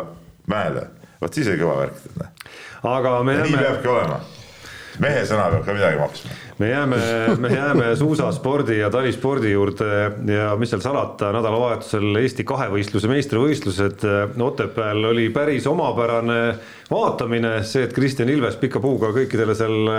[0.50, 0.88] mäele,
[1.22, 2.04] vot siis oli kõva värk.
[2.84, 3.50] aga me jääme.
[3.50, 4.20] nii peabki olema
[5.04, 6.38] mehe sõna peab ka midagi maksma.
[6.60, 6.98] me jääme,
[7.44, 9.90] me jääme suusaspordi ja talispordi juurde
[10.34, 14.06] ja mis seal salata, nädalavahetusel Eesti kahevõistluse meistrivõistlused
[14.50, 16.40] Otepääl oli päris omapärane
[16.90, 19.90] vaatamine, see, et Kristjan Ilves pika puuga kõikidele seal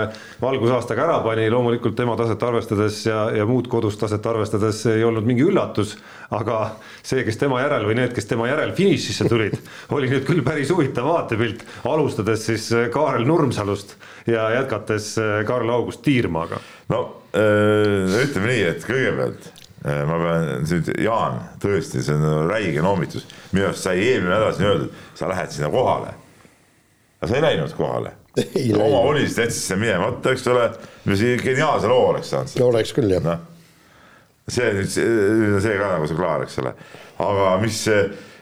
[0.41, 5.27] valgusaastaga ära pani, loomulikult tema taset arvestades ja, ja muud kodust taset arvestades ei olnud
[5.27, 5.95] mingi üllatus,
[6.35, 6.59] aga
[6.99, 9.55] see, kes tema järel või need, kes tema järel finišisse tulid,
[9.95, 13.95] oli nüüd küll päris huvitav vaatepilt, alustades siis Kaarel Nurmsalust
[14.27, 15.13] ja jätkates
[15.47, 16.59] Karl August Tiirmaaga.
[16.91, 23.23] no ütleme nii, et kõigepealt ma pean nüüd, Jaan, tõesti, see on räige noomitus,
[23.55, 26.11] minu arust sai eelmine nädal siin öeldud, sa lähed sinna kohale
[27.21, 28.15] aga sa ei läinud kohale.
[28.81, 30.69] oma volist jätsid sinna minemata, eks ole,
[31.43, 32.53] geniaalse loo oleks saanud.
[32.61, 33.35] no oleks küll jah no..
[34.51, 36.71] see nüüd, see ka nagu see klaar, eks ole,
[37.21, 37.83] aga mis,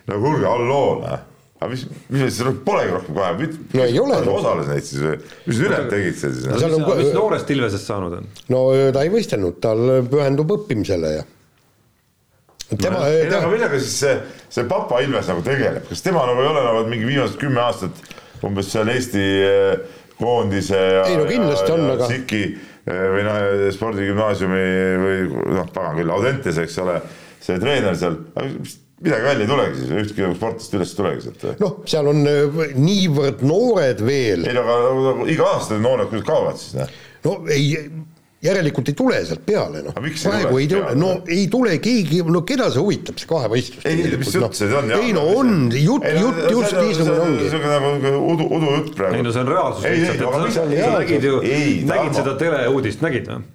[0.08, 1.26] no kuulge, halloo, noh
[1.60, 4.20] aga mis, mis siis polegi rohkem kahe, no ei ole.
[4.32, 6.46] osales neid siis või, mis sa ülejäänud tegid seal siis?
[6.54, 6.86] mis, on...
[7.02, 8.30] mis noorest Ilvesest saanud on?
[8.54, 8.62] no
[8.96, 11.26] ta ei võistelnud, tal pühendub õppimisele ja
[12.78, 13.04] tema no,.
[13.12, 14.16] ei no aga millega siis see,
[14.56, 18.00] see papa Ilves nagu tegeleb, kas tema nagu ei ole nagu mingi viimased kümme aastat
[18.48, 23.24] umbes seal Eesti eh, koondise ja, ei no kindlasti ja, on, aga Siki eh, või
[23.28, 23.40] noh,
[23.76, 24.68] spordigümnaasiumi
[25.06, 25.18] või
[25.58, 27.00] noh, pagan küll, Audentes, eks ole,
[27.44, 28.20] see treener seal,
[29.00, 31.48] midagi välja ei tulegi siis, ühtki nagu sportlast üles ei tulegi sealt.
[31.64, 34.48] noh, seal on eh, niivõrd noored veel.
[34.48, 36.96] ei no aga iga aasta noored kuidas kaovad siis, noh?
[37.28, 37.74] no ei
[38.44, 39.96] järelikult ei tule sealt peale, noh.
[40.00, 43.86] praegu ei tule, no ei tule keegi, no keda see huvitab, see kahevõistlus.
[43.90, 44.92] ei, mis jutt see on?
[44.96, 47.50] ei no on, jutt, jutt just niisugune ongi.
[47.52, 49.20] see on nagu udu, udujutt praegu.
[49.20, 50.68] ei no see on reaalsus lihtsalt, et sa
[51.00, 51.42] nägid ju,
[51.92, 53.48] nägid seda teleuudist, nägid või?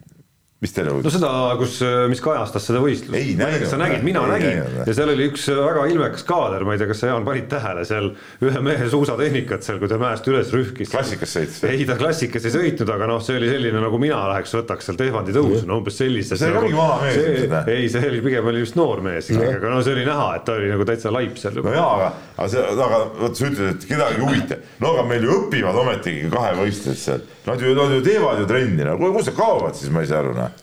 [0.65, 1.05] Mis teleuudis?
[1.07, 1.79] no seda, kus,
[2.11, 3.17] mis kajastas seda võistlust.
[3.19, 3.67] ei näinud.
[3.69, 4.89] sa nägid, mina ei, nägin näinud.
[4.89, 7.85] ja seal oli üks väga ilmekas kaader, ma ei tea, kas sa Jaan panid tähele
[7.89, 8.11] seal
[8.45, 10.91] ühe mehe suusatehnikat seal, kui ta mäest üles rühkis.
[10.93, 11.61] klassikas sõitis?
[11.69, 15.05] ei, ta klassikas ei sõitnud, aga noh, see oli selline nagu mina läheks, võtaks sealt
[15.05, 16.37] Ehvandi tõusu, no umbes sellist.
[16.41, 17.71] see oli vana mees ilmselt.
[17.75, 20.49] ei, see oli pigem oli vist noor mees ikkagi, aga no see oli näha, et
[20.49, 21.61] ta oli nagu täitsa laip seal.
[21.61, 24.61] no jaa, aga, aga see, aga vot sa ütled, et kedagi ei huvita.
[24.81, 27.25] no aga meil ju õpivad ometigi kahevõistlused seal.
[27.45, 30.23] Nad ju, nad ju teevad ju trenni, no kus nad kaovad siis, ma ei saa
[30.25, 30.54] aru, noh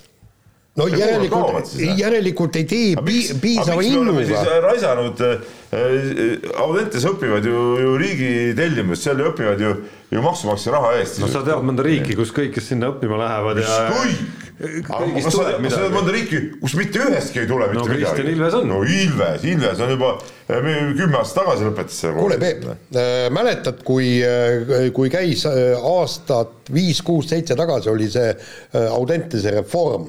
[0.79, 4.43] no ja järelikult, järelikult ei tee miks, piisava innuga.
[4.63, 5.41] raisanud äh,
[6.63, 9.73] Audentes õpivad ju, ju riigi tellimus, seal õpivad ju,
[10.11, 11.19] ju maksumaksja raha eest.
[11.19, 13.81] no sa tead mõnda riiki, kus kõik, kes sinna õppima lähevad ja.
[13.91, 18.07] kõik, aga sa tead mõnda riiki, kus mitte ühestki ei tule mitte no, midagi.
[18.07, 18.71] Kristjan Ilves on.
[18.71, 22.15] no Ilves, Ilves on juba äh, kümme aastat tagasi lõpetas selle.
[22.21, 28.31] kuule Peep äh,, mäletad, kui, äh, kui käis aastat viis, kuus, seitse tagasi oli see
[28.87, 30.07] Audentese reform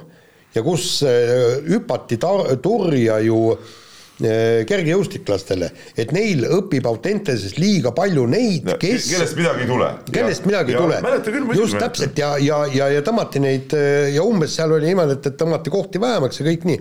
[0.54, 8.26] ja kus äh, hüpati ta-, turja ju äh, kergejõustiklastele, et neil õpib Autenteses liiga palju
[8.30, 9.90] neid, kes kellest midagi ei tule.
[10.12, 11.56] kellest midagi ei tule.
[11.58, 15.32] just täpselt ja, ja, ja, ja tõmmati neid äh, ja umbes seal oli niimoodi, et,
[15.32, 16.80] et tõmmati kohti vähemaks ja kõik nii.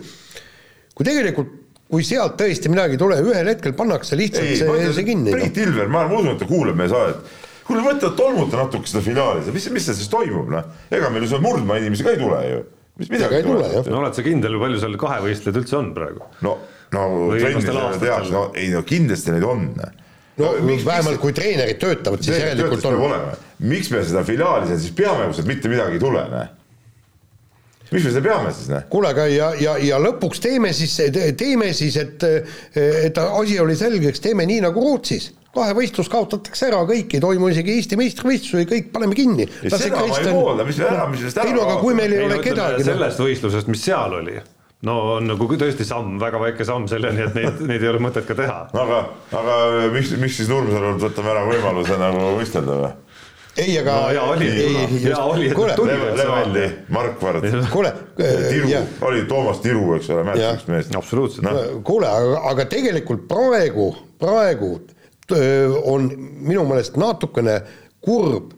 [0.96, 1.58] kui tegelikult
[1.92, 5.34] kui sealt tõesti midagi ei tule, ühel hetkel pannakse lihtsalt ei, see, see kinni.
[5.36, 5.66] Priit no.
[5.66, 7.34] Ilver, ma usun, et ta kuuleb meie saadet.
[7.68, 10.70] kuule, võta tolmuta natuke seda finaali, mis, mis seal siis toimub, noh.
[10.88, 12.62] ega meil ju seal murdmaa inimesi ka ei tule ju
[13.02, 13.90] mis midagi ei tule, jah.
[13.90, 16.30] no oled sa kindel, palju seal kahevõistlejaid üldse on praegu?
[16.46, 16.56] no,
[16.96, 19.68] no trennis tehakse, no ei no kindlasti neid on.
[20.42, 23.28] no miks, vähemalt miks, kui treenerid töötavad, siis järelikult on.
[23.74, 26.58] miks me seda filiaali seal siis peame, kui sealt mitte midagi ei tule, noh?
[27.92, 28.88] miks me seda peame siis, noh?
[28.94, 32.28] kuule, aga ja, ja, ja lõpuks teeme siis, teeme siis, et,
[32.78, 37.76] et asi oli selgeks, teeme nii nagu Rootsis kahevõistlus kaotatakse ära, kõik ei toimu isegi
[37.76, 39.48] Eesti meistrivõistlusi, kõik paneme kinni.
[39.66, 42.24] seda ma ei poolda, mis ära, mis sellest ära ei no aga kui meil ei,
[42.24, 42.88] ei ole kedagi.
[42.88, 44.38] sellest võistlusest, mis seal oli,
[44.88, 48.28] no on nagu tõesti samm, väga väike samm selleni, et neid, neid ei ole mõtet
[48.30, 48.58] ka teha.
[48.84, 49.02] aga,
[49.42, 49.58] aga
[49.94, 52.94] miks, miks siis Nurmsalult võtame ära võimaluse nagu võistelda või?
[53.60, 54.08] ei, aga no,.
[54.08, 54.50] hea oli,
[55.04, 55.52] hea oli,
[56.22, 56.64] Levalli,
[56.96, 57.50] Markvard.
[57.74, 57.92] kuule.
[58.16, 58.72] Tiru,
[59.10, 60.96] oli Toomas Tiru, eks ole, mäletad üks meest.
[60.96, 61.84] absoluutselt no..
[61.84, 63.92] kuule, aga, aga tegelikult praegu,
[64.22, 64.78] praegu
[65.34, 67.58] on minu meelest natukene
[68.04, 68.54] kurb,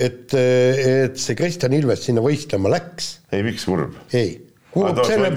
[0.00, 3.12] et, et see Kristjan Ilves sinna võistlema läks.
[3.32, 3.98] ei, miks kurb?
[4.16, 4.34] ei,
[4.74, 5.30] kuulub selle,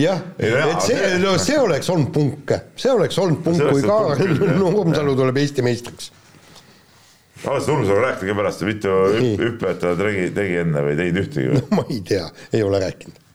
[0.00, 4.00] jah, et see, no see oleks olnud punk, see oleks olnud punk, kui ka
[4.60, 6.12] Nurmsalu tuleb Eesti meistriks.
[7.46, 8.96] Nurmsaluga rääkinud ka pärast, mitu
[9.42, 11.62] hüppajat ta tegi, tegi enne või teinud ühtegi või?
[11.62, 13.25] no ma ei tea, ei ole rääkinud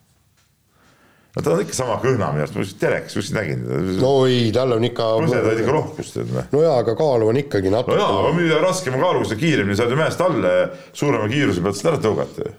[1.36, 3.62] no ta on ikka sama kõhna minu arust, ma just telekas kuskil nägin.
[4.02, 5.12] no ei, tal on ikka.
[5.22, 6.18] põsed olid ikka rohkust.
[6.52, 7.96] no jaa, aga kaalu on ikkagi natuke.
[7.96, 11.64] no jaa, aga mida raskema kaaluga sa kiiremini saad ju mäest alla ja suurema kiiruse
[11.64, 12.52] pealt seda ära tõugata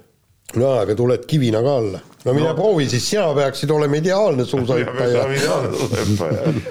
[0.57, 2.01] no jaa, aga tuled kivina ka alla.
[2.25, 2.55] no mine no.
[2.57, 5.25] proovi, siis sina peaksid olema ideaalne suusahüppaja.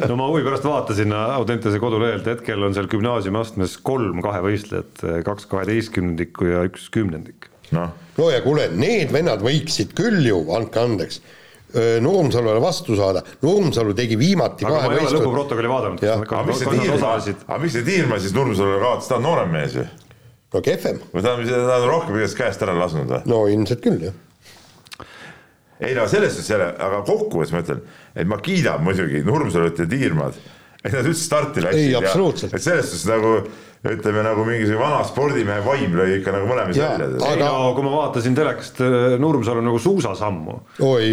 [0.10, 6.50] no ma huvi pärast vaatasin Audentese kodulehelt, hetkel on seal gümnaasiumiastmes kolm kahevõistlejat, kaks kaheteistkümnendikku
[6.50, 7.52] ja üks kümnendik.
[7.78, 7.94] noh.
[8.18, 11.22] no ja kuule, need vennad võiksid küll ju, andke andeks
[12.04, 16.06] Nurmsalule vastu saada, Nurmsalu tegi viimati aga ma ei ole lõpuprotokolli vaadanud.
[16.12, 17.12] aga miks see Tiirma,
[17.48, 19.86] aga miks see Tiirma siis Nurmsalule kaotas, ta on noorem mees ju
[20.52, 21.00] no kehvem.
[21.14, 23.22] või ta on, ta on rohkem igast käest ära lasknud või?
[23.32, 25.08] no ilmselt küll, jah.
[25.80, 27.84] ei no selles suhtes jälle, aga kokkuvõttes ma ütlen,
[28.16, 30.40] et ma kiidan muidugi Nurmsalut ja Tiirmad,
[30.82, 31.88] et nad üldse starti läksid.
[31.88, 32.56] ei, absoluutselt.
[32.58, 33.38] et selles suhtes nagu
[33.82, 37.08] ütleme nagu mingisugune vana spordimehe vaim lõi ikka nagu mõlemas välja.
[37.26, 40.58] aga no, kui ma vaatasin telekast äh, Nurmsalu nagu suusasammu,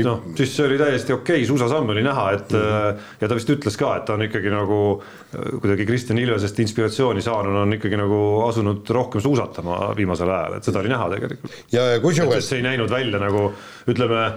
[0.04, 3.06] noh, siis see oli täiesti okei okay,, suusasamm oli näha, et mm.
[3.22, 7.24] ja ta vist ütles ka, et ta on ikkagi nagu äh, kuidagi Kristjan Ilvesest inspiratsiooni
[7.24, 11.58] saanud, on ikkagi nagu asunud rohkem suusatama viimasel ajal, et seda oli näha tegelikult.
[11.72, 12.52] ja, ja kusjuures.
[12.52, 13.48] see ei näinud välja nagu
[13.88, 14.28] ütleme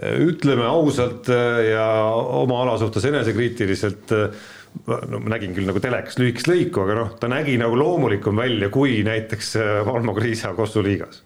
[0.00, 1.26] ütleme ausalt
[1.66, 1.84] ja
[2.14, 4.12] oma ala suhtes enesekriitiliselt
[4.86, 8.70] no ma nägin küll nagu telekas lühikest lõiku, aga noh, ta nägi nagu loomulikum välja
[8.72, 11.22] kui näiteks äh, Valmo Kriisa Kossu liigas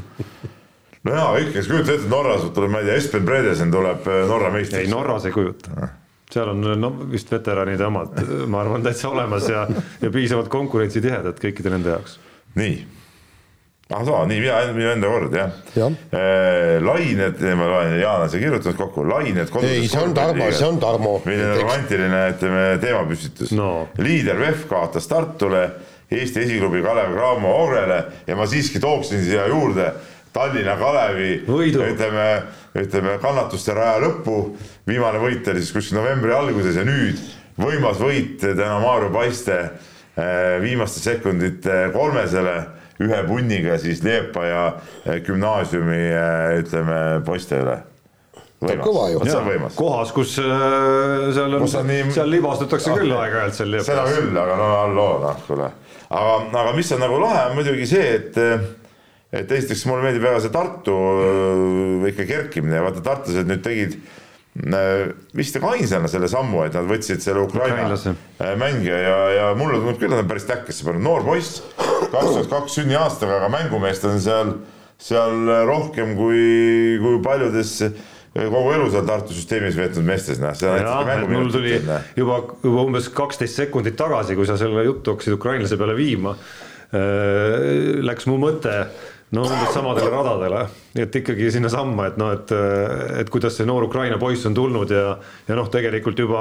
[1.06, 4.22] no jaa, ikka, kes kujutab ette, Norras tuleb, ma ei tea, Espen Bredesen tuleb äh,
[4.28, 4.84] Norra meistriks.
[4.84, 5.90] ei, Norras ei kujuta.
[6.30, 8.16] seal on no vist veteranide omad,
[8.46, 9.66] ma arvan, täitsa olemas ja,
[10.00, 12.18] ja piisavalt konkurentsitihedad kõikide nende jaoks.
[12.58, 12.99] nii
[13.90, 15.88] ah soo, nii mina, minu enda kord jah ja.
[16.14, 16.76] Eh,.
[16.84, 19.50] lained, ma loen, Jaan on see kirjutanud kokku, lained.
[19.62, 21.16] ei, see on Tarmo, see on Tarmo.
[21.26, 23.88] milline romantiline, ütleme, teemapüstitus no..
[23.98, 25.64] liider VEF kaotas Tartule,
[26.10, 29.92] Eesti esiklubi Kalev Cramo Ogrele ja ma siiski tooksin siia juurde
[30.34, 32.26] Tallinna Kalevi ütleme,
[32.78, 34.56] ütleme kannatuste raja lõppu.
[34.86, 37.18] viimane võit oli siis kuskil novembri alguses ja nüüd
[37.58, 44.64] võimas võit tänu Maarjo Paiste eh, viimaste sekundite kolmesele ühe punniga siis Liepa ja
[45.04, 47.78] eh, gümnaasiumi eh, ütleme poiste üle.
[48.60, 49.72] Võimas.
[49.72, 52.10] kohas, kus äh, seal on, nii...
[52.12, 55.70] seal libastutakse küll aeg-ajalt seal seda küll, aga no halloo, noh kuule.
[56.10, 58.36] aga, aga mis on nagu lahe, on muidugi see, et
[59.30, 60.96] et esiteks mulle meeldib väga see Tartu
[62.10, 63.96] ikka kerkimine ja vaata, tartlased nüüd tegid
[65.38, 67.86] vist nagu ainsana selle sammu, et nad võtsid selle Ukraina
[68.58, 71.62] mängija ja, ja mulle tundub küll, et nad on päris täkkesse pannud, noor poiss,
[72.12, 74.54] kakskümmend kaks sünniaastaga, aga mängumeest on seal,
[75.00, 77.76] seal rohkem kui, kui paljudes
[78.34, 80.54] kogu elu seal Tartu süsteemis veetnud meestes, noh.
[81.30, 81.76] mul tuli
[82.16, 86.36] juba, juba umbes kaksteist sekundit tagasi, kui sa selle juttu hakkasid ukrainlase peale viima,
[86.94, 88.76] äh, läks mu mõte
[89.30, 90.60] no umbes samadele radadele,
[90.98, 92.52] et ikkagi sinnasamma, et noh, et,
[93.20, 95.12] et kuidas see noor Ukraina poiss on tulnud ja,
[95.46, 96.40] ja noh, tegelikult juba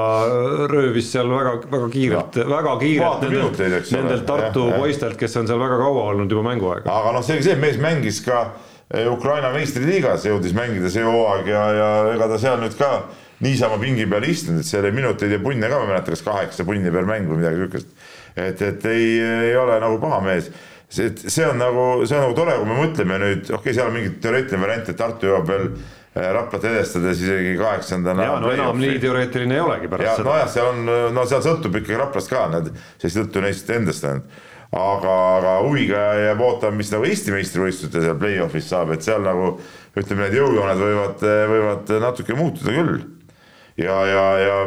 [0.72, 5.62] röövis seal väga, väga kiirelt, väga kiirelt nendelt, nendelt Tartu ja, poistelt, kes on seal
[5.62, 6.90] väga kaua olnud juba mänguaega.
[6.90, 8.42] aga noh, selge see, mees mängis ka
[8.90, 12.94] eh, Ukraina meistriliigas, jõudis mängida see hooaeg ja, ja ega ta seal nüüd ka
[13.46, 16.26] niisama pingi peal istunud, et seal oli minuteid ja punne ka, ma ei mäleta, kas
[16.26, 17.94] kaheksa punni per mäng või midagi niisugust.
[18.34, 19.14] et, et ei,
[19.52, 20.50] ei ole nagu paha mees
[20.90, 23.90] see, see on nagu, see on nagu tore, kui me mõtleme nüüd, okei okay,, seal
[23.92, 28.26] on mingi teoreetiline variant, et Tartu jõuab veel äh, Raplat edestades isegi kaheksandana.
[28.26, 30.30] ja no enam nii teoreetiline ei olegi pärast ja, seda.
[30.32, 32.72] nojah, seal on, no seal sõltub ikkagi Raplast ka, need,
[33.02, 34.40] sest juttu neist endast ainult.
[34.70, 39.56] aga, aga huviga jääb ootama, mis nagu Eesti meistrivõistluste seal play-off'is saab, et seal nagu
[39.98, 41.24] ütleme, need jõujooned võivad,
[41.54, 43.04] võivad natuke muutuda küll.
[43.78, 44.58] ja, ja, ja,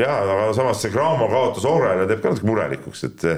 [0.00, 3.28] ja aga samas see Graamo kaotus Orele teeb ka natuke murelikuks, et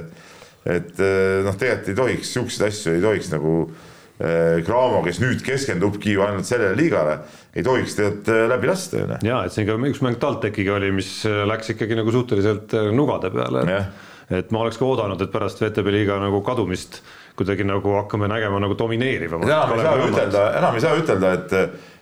[0.64, 5.44] et eh, noh, tegelikult ei tohiks siukseid asju ei tohiks nagu eh, Cramo, kes nüüd
[5.44, 7.18] keskendubki ju ainult sellele liigale,
[7.52, 9.20] ei tohiks tegelikult eh, läbi lasta ju.
[9.28, 13.68] ja et siin ka üks mäng TalTechiga oli, mis läks ikkagi nagu suhteliselt nugade peale,
[13.68, 17.02] et et ma oleks ka oodanud, et pärast VTB liiga nagu kadumist
[17.36, 19.48] kuidagi nagu hakkame nägema nagu domineerivamat.
[19.48, 21.56] enam ei saa ütelda, enam ei saa ütelda, et,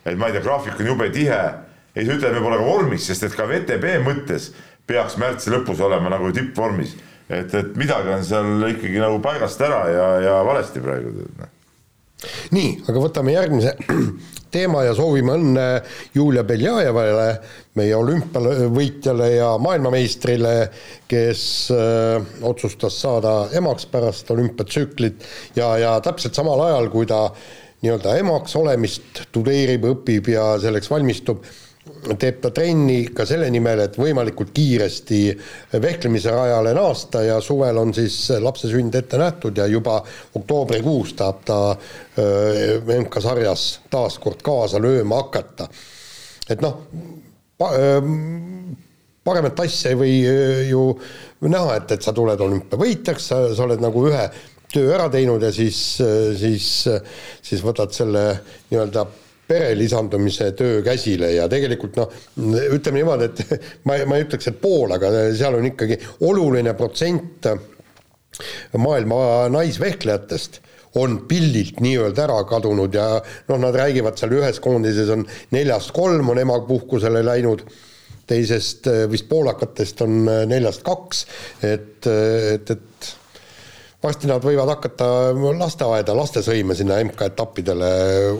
[0.06, 1.40] et ma ei tea, graafik on jube tihe,
[1.96, 4.52] ei saa ütelda, et me pole ka vormis, sest et ka VTB mõttes
[4.86, 6.94] peaks märtsi lõpus olema nagu tippvormis
[7.28, 11.12] et, et midagi on seal ikkagi nagu paigast ära ja, ja valesti praegu.
[11.38, 11.50] Noh.
[12.54, 13.74] nii, aga võtame järgmise
[14.54, 15.66] teema ja soovime õnne
[16.14, 17.28] Julia Beljajevale,
[17.78, 20.54] meie olümpiavõitjale ja maailmameistrile,
[21.08, 25.24] kes öö, äh, otsustas saada emaks pärast olümpiatsüklit
[25.56, 27.24] ja, ja täpselt samal ajal, kui ta
[27.82, 31.42] nii-öelda emaks olemist tudeerib, õpib ja selleks valmistub,
[32.18, 35.20] teeb ta trenni ka selle nimel, et võimalikult kiiresti
[35.82, 40.00] vehklemise rajale naasta ja suvel on siis lapse sünd ette nähtud ja juba
[40.38, 41.59] oktoobrikuus tahab ta
[42.98, 45.68] MK-sarjas taas kord kaasa lööma hakata.
[46.50, 46.82] et noh,
[49.24, 50.14] paremat asja ei või
[50.68, 50.86] ju
[51.46, 54.26] näha, et, et sa tuled olümpiavõitjaks, sa, oled nagu ühe
[54.72, 55.78] töö ära teinud ja siis,
[56.40, 56.68] siis,
[57.44, 58.24] siis võtad selle
[58.70, 59.07] nii-öelda
[59.53, 62.16] pere lisandumise töö käsile ja tegelikult noh,
[62.72, 67.50] ütleme niimoodi, et ma, ma ei ütleks, et pool, aga seal on ikkagi oluline protsent
[68.80, 70.62] maailma naisvehklejatest
[71.00, 73.07] on pildilt nii-öelda ära kadunud ja
[73.48, 75.24] noh, nad räägivad seal ühes koondises on
[75.55, 77.64] neljast kolm on emapuhkusele läinud
[78.28, 81.24] teisest vist poolakatest on neljast kaks,
[81.64, 83.11] et, et, et
[84.03, 85.07] varsti nad võivad hakata
[85.59, 87.90] lasteaeda, lastesõime sinna MK-etappidele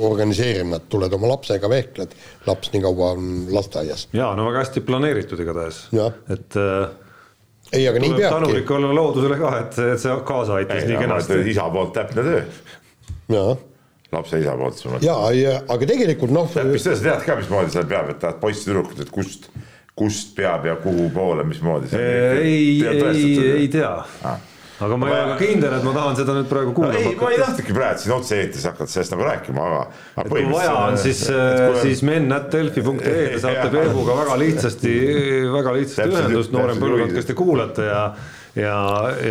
[0.09, 2.15] organiseerima, et tuled oma lapsega vehkled,
[2.49, 4.09] laps nii kaua on lasteaias.
[4.17, 5.85] jaa, no väga hästi planeeritud igatahes,
[6.33, 6.87] et äh,
[7.73, 8.35] ei, aga nii peabki.
[8.35, 11.43] tänulik olla loodusele ka, et, et see kaasa aitas ei, nii kenasti.
[11.55, 12.47] isa poolt täpne töö.
[13.33, 13.51] jaa
[14.13, 14.97] lapse isa poolt sul.
[15.01, 15.29] jaa,
[15.63, 16.57] aga tegelikult noh.
[16.69, 19.53] mis sa tead ka, mismoodi seal peab, et tahad poissi-tüdrukut, et kust,
[19.97, 21.95] kust peab ja kuhu poole, mismoodi?
[21.97, 24.49] ei, ei, ei tea ah
[24.87, 27.13] aga ma ei ole ka kindel, et ma tahan seda nüüd praegu kuulama hakata.
[27.13, 29.81] ei, ma ei tahtnudki praegu siin otse-eetris hakata sellest nagu rääkima, aga,
[30.17, 30.27] aga.
[30.33, 31.23] kui vaja on, siis,
[31.83, 34.95] siis men.delfi.ee te saate Peebuga väga lihtsasti,
[35.55, 38.03] väga lihtsasti ühendust, noorem põlvkond, kes te kuulate ja,
[38.59, 38.77] ja,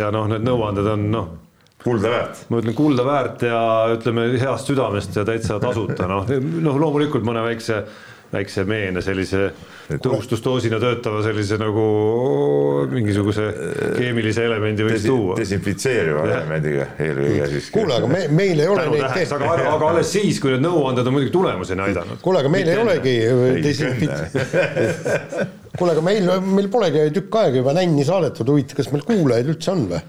[0.02, 1.30] ja noh, need nõuanded on noh
[1.82, 2.44] kulda väärt.
[2.50, 3.60] ma ütlen kulda väärt ja
[3.96, 6.28] ütleme heast südamest ja täitsa tasuta, noh,
[6.62, 7.82] noh loomulikult mõne väikse
[8.32, 9.42] väikse meene sellise
[10.02, 11.82] tõhustusdoosina töötava sellise nagu
[12.92, 13.48] mingisuguse
[13.98, 15.36] keemilise elemendi võiks Desi, tuua.
[15.40, 17.68] desinfitseeriva elemendiga eelkõige siis.
[17.74, 21.10] kuule, aga me, meil ei ole neid täheks, aga, aga alles siis, kui need nõuanded
[21.10, 22.22] on muidugi tulemuseni aidanud.
[22.24, 23.14] kuule, aga meil Mitte ei olegi
[23.68, 24.24] desinfit-.
[25.78, 29.74] kuule, aga meil, meil polegi tükk aega juba nänni saadetud, huvitav, kas meil kuulajaid üldse
[29.74, 30.02] on või?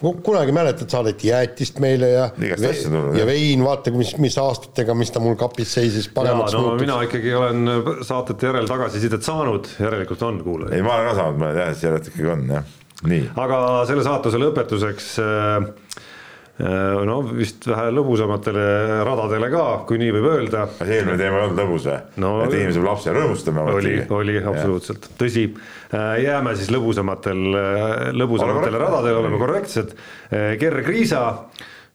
[0.00, 2.72] Kunagi mäletad, saadeti jäätist meile ja ve
[3.18, 6.86] ja vein, vaata, mis, mis aastatega, mis ta mul kapis seisis paremaks no, muutus.
[6.86, 7.70] mina ikkagi olen
[8.06, 10.78] saatete järel tagasisidet saanud, järelikult on kuulajaid.
[10.78, 12.74] ei, ma olen ka saanud mõned jah, järelikult ikkagi on jah,
[13.12, 13.22] nii.
[13.46, 16.12] aga selle saatuse lõpetuseks äh, Äh,
[16.56, 18.64] no vist vähe lõbusamatele
[19.04, 20.64] radadele ka, kui nii võib öelda.
[20.78, 22.32] kas eelmine teema ei olnud lõbus või no,?
[22.46, 23.66] et inimese lapse rõõmustama.
[23.76, 25.50] oli, oli absoluutselt, tõsi.
[25.92, 29.92] Äh, jääme siis lõbusamatel, äh, lõbusamatele radadele, oleme korrektsed.
[30.32, 31.22] Gerr Kriisa,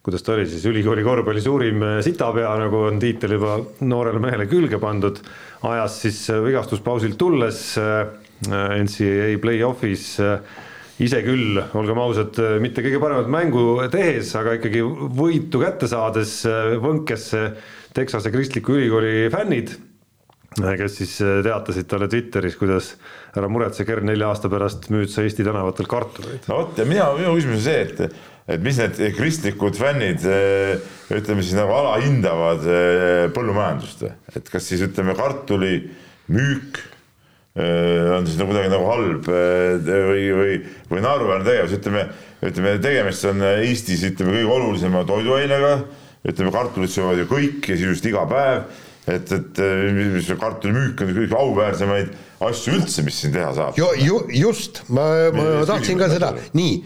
[0.05, 4.78] kuidas ta oli siis, ülikooli korvpalli suurim sitapea, nagu on tiitel juba noorele mehele külge
[4.82, 5.20] pandud,
[5.74, 7.72] ajas siis vigastuspausilt tulles
[8.45, 10.20] NCAA play-off'is
[11.01, 14.83] ise küll, olgem ausad, mitte kõige paremat mängu tehes, aga ikkagi
[15.17, 16.41] võitu kätte saades
[16.81, 17.47] võnkesse
[17.95, 19.73] Texase Kristliku Ülikooli fännid,
[20.55, 22.93] kes siis teatasid talle Twitteris, kuidas
[23.35, 26.45] ära muretse, Kern, nelja aasta pärast müüd sa Eesti tänavatel kartuleid.
[26.51, 28.21] no vot ja mina, minu küsimus on see, et,
[28.51, 30.27] et mis need kristlikud fännid
[31.17, 32.67] ütleme siis nagu alahindavad
[33.35, 35.77] põllumajandust, et kas siis ütleme kartuli
[36.31, 36.90] müük Äh,
[37.55, 40.53] on siis nagu kuidagi nagu halb äh, või, või,
[40.91, 42.05] või naeruväärne tegevus, ütleme,
[42.47, 45.73] ütleme tegemist on Eestis ütleme kõige olulisema toiduainega,
[46.31, 48.79] ütleme kartulit söövad ju kõik ja sisuliselt iga päev,
[49.11, 52.15] et, et äh, kartulimüük on kõige auväärsemaid
[52.47, 53.75] asju üldse, mis siin teha saab.
[53.77, 56.81] ju, ju just, ma, ma tahtsin ka seda, nii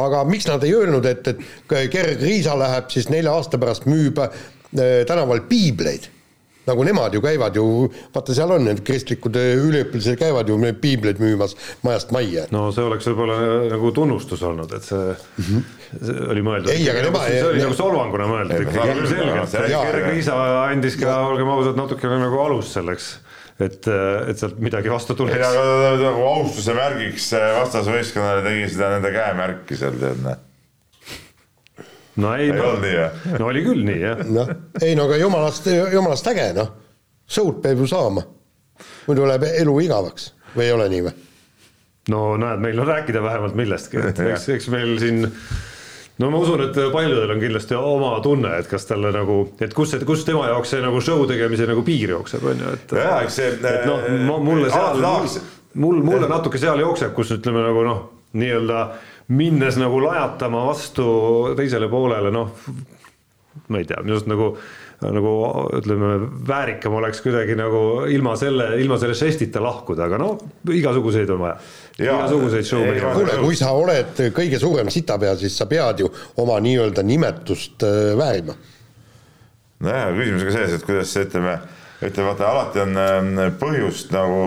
[0.00, 4.16] aga miks nad ei öelnud, et, et Gerg Riisa läheb siis nelja aasta pärast müüb
[4.72, 6.08] tänaval piibleid
[6.68, 7.64] nagu nemad ju käivad ju,
[8.14, 11.56] vaata, seal on need kristlikud üliõpilased käivad ju piibleid müümas
[11.86, 12.46] majast majja.
[12.54, 13.38] no see oleks võib-olla
[13.72, 15.66] nagu tunnustus olnud, et see, mm -hmm.
[15.98, 16.72] see oli mõeldud.
[16.72, 21.48] ei, aga tema see oli nagu solvanguna mõeldud ikkagi selgelt, Gerg Riisa andis ka, olgem
[21.48, 23.12] ausad, natukene nagu alust selleks
[23.60, 25.36] et, et sealt midagi vastu tuleks.
[25.36, 30.40] ei, aga nagu austuse märgiks vastasvõistkonnale tegi seda nende käemärki seal tead näe
[32.16, 33.26] no ei, ei no, olnud nii jah?
[33.38, 34.24] no oli küll nii jah.
[34.36, 36.72] noh, ei no aga jumalast, jumalast äge noh,
[37.26, 38.24] show'd peab ju saama.
[39.08, 41.14] muidu läheb elu igavaks või ei ole nii või?
[42.14, 45.24] no näed, meil on rääkida vähemalt millestki, et eks, eks meil siin
[46.20, 49.94] no ma usun, et paljudel on kindlasti oma tunne, et kas talle nagu, et kus
[49.94, 52.96] see, kus tema jaoks see nagu show tegemise nagu piir jookseb, on ju, et.
[53.00, 53.50] jaa, eks see.
[53.58, 55.02] et noh, mulle seal,
[55.80, 58.04] mul, mulle natuke seal jookseb, kus ütleme nagu noh,
[58.38, 58.84] nii-öelda
[59.28, 61.04] minnes nagu lajatama vastu
[61.56, 62.50] teisele poolele, noh,
[63.68, 64.54] ma ei tea, minu arust nagu
[65.04, 65.30] nagu
[65.76, 66.10] ütleme,
[66.48, 70.38] väärikam oleks kuidagi nagu ilma selle, ilma selle žestita lahkuda, aga noh,
[70.72, 71.56] igasuguseid on vaja.
[71.98, 73.02] igasuguseid show'meid.
[73.16, 78.14] kuule, kui sa oled kõige suurem sitapea, siis sa pead ju oma nii-öelda nimetust äh,
[78.16, 78.56] väärima
[79.84, 81.54] nojah, küsimus on ka selles, et kuidas see, ütleme,
[82.04, 84.46] ütleme vaata alati on ähm, põhjust nagu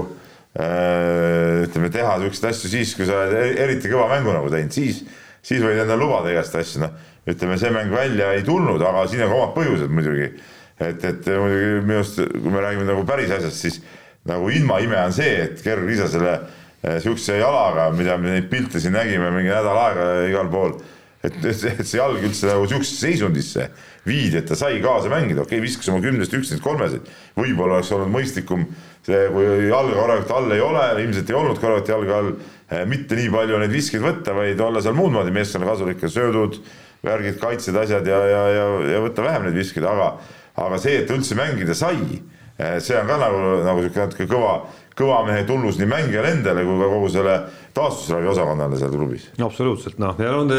[0.58, 5.04] ütleme, teha siukseid asju siis, kui sa oled e-, eriti kõva mängu nagu teinud, siis,
[5.46, 6.96] siis võid endale lubada igast asju, noh.
[7.30, 10.32] ütleme, see mäng välja ei tulnud, aga siin on ka omad põhjused muidugi.
[10.80, 13.82] et, et muidugi minu arust, kui me räägime nagu päris asjast, siis
[14.28, 18.98] nagu ilmaime on see, et kergliisa selle äh, siukse jalaga, mida me neid pilte siin
[18.98, 20.78] nägime mingi nädal aega igal pool
[21.24, 23.70] et, et see jalg üldse nagu siuksesse seisundisse
[24.08, 27.08] viidi, et ta sai kaasa mängida, okei okay,, viskas oma kümnest üksteist kolmesid,
[27.38, 28.68] võib-olla oleks olnud mõistlikum
[29.08, 32.34] see, kui jalga korralikult all ei ole, ilmselt ei olnud korralikult jalga all,
[32.72, 36.12] eh, mitte nii palju neid viskeid võtta, vaid olla seal muud moodi meeskonna kasulik ja
[36.12, 36.60] söödud,
[37.06, 38.66] värgid, kaitsed, asjad ja, ja, ja,
[38.96, 40.14] ja võtta vähem neid viskeid, aga,
[40.58, 42.22] aga see, et üldse mängida sai,
[42.58, 44.60] eh, see on ka nagu, nagu sihuke natuke kõva,
[44.98, 47.38] kõva mehe tunnus nii mängijale endale kui ka kogu selle
[47.78, 49.30] taastusravi osakonnale seal klubis.
[49.46, 50.52] absoluutselt noh, ja on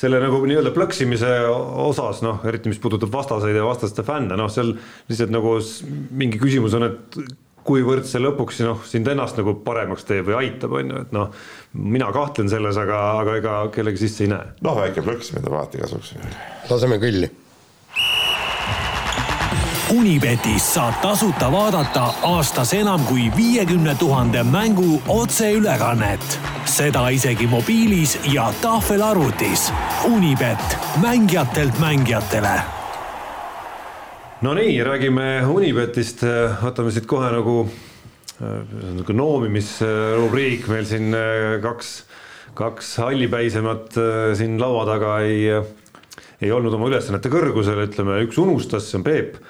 [0.00, 1.32] selle nagu nii-öelda plõksimise
[1.88, 4.74] osas noh, eriti mis puudutab vastaseid ja vastaste fänne, noh, seal
[5.08, 5.56] lihtsalt nagu
[6.20, 7.20] mingi küsimus on, et
[7.68, 11.34] kuivõrd see lõpuks noh, sind ennast nagu paremaks teeb või aitab, on ju, et noh,
[11.96, 14.54] mina kahtlen selles, aga, aga ega kellegi sisse ei näe.
[14.64, 16.16] noh, väike plõksimine vaata kasuks.
[16.70, 17.32] laseme kõlli
[19.88, 26.38] Unibetis saab tasuta vaadata aastas enam kui viiekümne tuhande mängu otseülekannet.
[26.64, 29.72] seda isegi mobiilis ja tahvelarvutis.
[30.04, 32.60] Unibet, mängijatelt mängijatele.
[34.42, 36.20] Nonii, räägime Unibetist,
[36.62, 37.68] võtame siit kohe nagu
[38.40, 41.16] nagu noomimisrubriik meil siin
[41.62, 42.02] kaks,
[42.54, 43.96] kaks hallipäisemat
[44.36, 45.48] siin laua taga ei,
[46.42, 49.40] ei olnud oma ülesannete kõrgusel, ütleme, üks unustas, see on Peep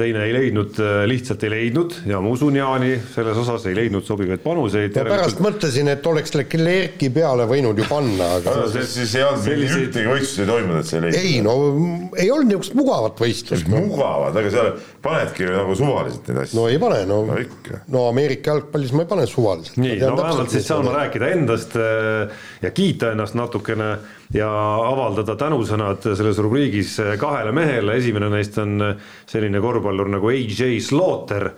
[0.00, 4.06] teine ei leidnud, äh, lihtsalt ei leidnud ja ma usun Jaani selles osas, ei leidnud
[4.06, 4.96] sobivaid panuseid.
[4.96, 9.44] ma pärast mõtlesin, et oleks Leclerc'i peale võinud ju panna, aga siis, siis ei olnud
[9.46, 9.88] selliseid...
[9.88, 11.20] ühtegi võistlust ei toimunud, et sa ei leidnud?
[11.24, 11.56] ei no
[12.16, 13.82] ei olnud niisugust mugavat võistlust no..
[13.88, 14.70] mugavat, aga seal
[15.04, 16.60] panedki ju nagu suvaliselt neid asju.
[16.60, 19.80] no ei pane, no, no, no Ameerika jalgpallis ma ei pane suvaliselt.
[19.82, 23.94] nii, no vähemalt siis saan ma rääkida endast äh, ja kiita ennast natukene
[24.34, 24.48] ja
[24.86, 28.78] avaldada tänusõnad selles rubriigis kahele mehele, esimene neist on
[29.28, 31.50] selline korvpallur nagu AJ Slaughter.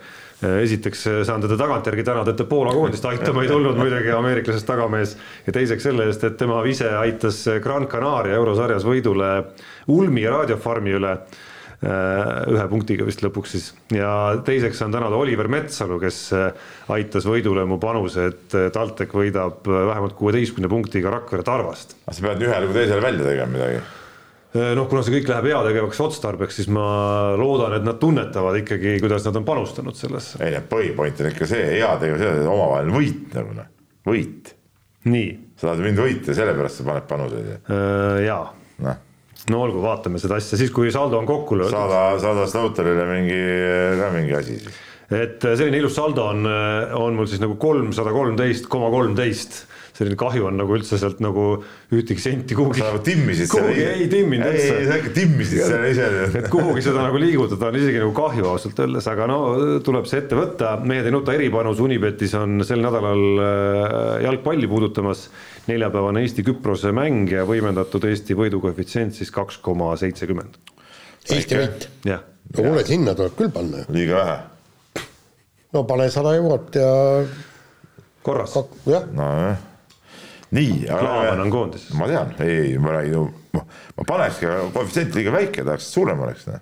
[0.43, 5.13] Esiteks saan teda tagantjärgi tänada, et ta Poola koondist aitama ei tulnud muidugi, ameeriklasest tagamees.
[5.45, 9.29] ja teiseks selle eest, et tema ise aitas Gran Canaria eurosarjas võidule
[9.87, 11.15] Ulmi raadiofarmi üle
[11.83, 14.09] ühe punktiga vist lõpuks siis ja
[14.45, 19.67] teiseks saan tänada Oliver Metsalu, kes äh, aitas võidule mu panuse, et äh, TalTech võidab
[19.67, 21.97] vähemalt kuueteistkümne punktiga Rakvere Tarvast.
[22.05, 23.83] aga sa pead ühele kui teisele välja tegema midagi?
[24.53, 26.83] noh, kuna see kõik läheb heategevaks otstarbeks, siis ma
[27.41, 30.37] loodan, et nad tunnetavad ikkagi, kuidas nad on panustanud sellesse.
[30.45, 33.71] ei, põhipoint on ikka see heategevus, omavaheline võit nagu noh,
[34.07, 34.53] võit.
[35.09, 35.31] nii.
[35.57, 37.73] sa tahad mind võita, sellepärast sa paned panuseid.
[38.27, 38.45] jaa.
[38.85, 39.01] noh
[39.51, 41.75] no olgu, vaatame seda asja siis, kui saldo on kokku löödud.
[41.75, 43.43] saada, saada Slaughter'ile mingi,
[43.99, 44.81] ka mingi asi siis.
[45.09, 49.63] et äh, selline ilus saldo on, äh, on mul siis nagu kolmsada kolmteist koma kolmteist
[49.93, 51.43] selline kahju on nagu üldse sealt nagu
[51.93, 52.81] ühtegi senti kuhugi.
[52.81, 53.67] sa nagu timmisid selle.
[53.67, 54.77] kuhugi ei timminud üldse.
[54.79, 56.07] ei, sa ikka timmisid selle ise.
[56.39, 59.39] et kuhugi seda nagu liigutada on isegi nagu kahju ausalt öeldes, aga no
[59.85, 60.75] tuleb see ette võtta.
[60.81, 65.27] mehed ei nuta eripanus, Unibetis on sel nädalal äh, jalgpalli puudutamas
[65.67, 70.57] neljapäevane Eesti-Küprose mäng ja võimendatud Eesti võidukoefitsient siis kaks koma seitsekümmend.
[71.31, 71.89] Eesti võit?
[72.07, 72.23] jah.
[72.53, 73.91] no kuule, sinna tuleb küll panna ju.
[73.95, 75.05] liiga vähe.
[75.73, 76.89] no pane sada eurot ja.
[78.25, 78.57] korras.
[78.89, 79.07] jah.
[79.15, 79.61] nojah
[80.53, 80.85] nii.
[80.87, 81.93] Klaavan on koondises.
[81.97, 83.31] ma tean, ei, ei, ma räägin,
[83.97, 86.45] ma panekski, koefitsient liiga väike, tahaks, et suurem oleks.
[86.49, 86.61] Noh.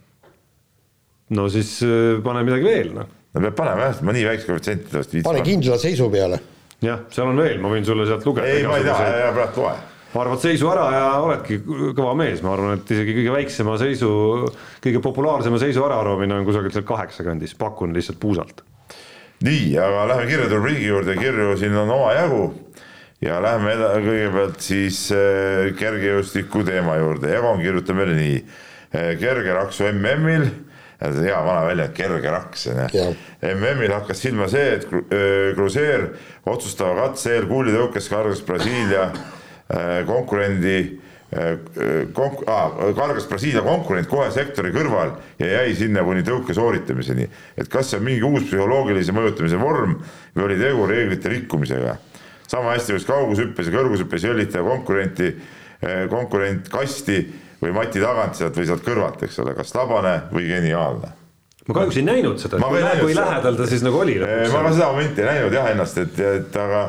[1.37, 3.11] no siis äh, pane midagi veel, noh.
[3.33, 6.39] no peab panema jah, ma nii väikse koefitsienti tõesti pane kindla seisu peale.
[6.82, 8.49] Jah, seal on veel, ma võin sulle sealt lugeda.
[8.49, 9.79] ei, ma ei taha, ära praegu loe
[10.19, 11.61] arvad seisu ära ja oledki
[11.95, 14.09] kõva mees, ma arvan, et isegi kõige väiksema seisu,
[14.84, 18.65] kõige populaarsema seisu äraarvamine on kusagil seal kaheksa kandis, pakun lihtsalt puusalt.
[19.41, 22.43] nii, aga lähme kirjade rubriigi juurde, kirju siin on omajagu
[23.21, 28.43] ja lähme kõigepealt siis äh, kergejõustiku teema juurde, Egon kirjutab meile nii.
[28.91, 30.49] Äh, kerge raksu MM-il,
[31.01, 33.05] hea vana väljend, kerge raks on ju.
[33.51, 34.87] MM-il hakkas silma see, et
[35.55, 36.11] Cruzeer
[36.45, 39.07] otsustava katse eel kuulitõukes kargas Brasiilia
[40.05, 40.77] konkurendi
[42.13, 47.29] konk-, ah, kargas Brasiilia konkurent kohe sektori kõrval ja jäi sinna kuni tõuke sooritamiseni.
[47.57, 49.97] et kas see on mingi uus psühholoogilise mõjutamise vorm
[50.35, 51.97] või oli tegu reeglite rikkumisega
[52.51, 55.29] sama hästi võiks kaugushüppes ja kõrgushüppes jõllitada konkurenti,
[56.11, 57.21] konkurent kasti
[57.62, 61.16] või mati tagant sealt või sealt kõrvalt, eks ole, kas tabane või geniaalne.
[61.68, 64.88] Ma kahjuks ei näinud seda, kui, kui lähedal ta siis nagu oli ma ka seda
[64.89, 66.80] momenti ei näinud jah ennast, et, et aga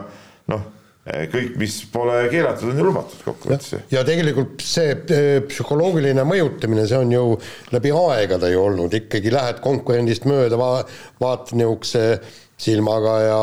[0.49, 0.63] noh,
[1.03, 7.03] kõik, mis pole keelatud, on ju lubatud kokkuvõttes ja tegelikult see eh, psühholoogiline mõjutamine, see
[7.05, 7.25] on ju
[7.75, 10.87] läbi aegade ju olnud, ikkagi lähed konkurendist mööda, va-,
[11.21, 12.07] vaatad niisuguse
[12.63, 13.43] silmaga ja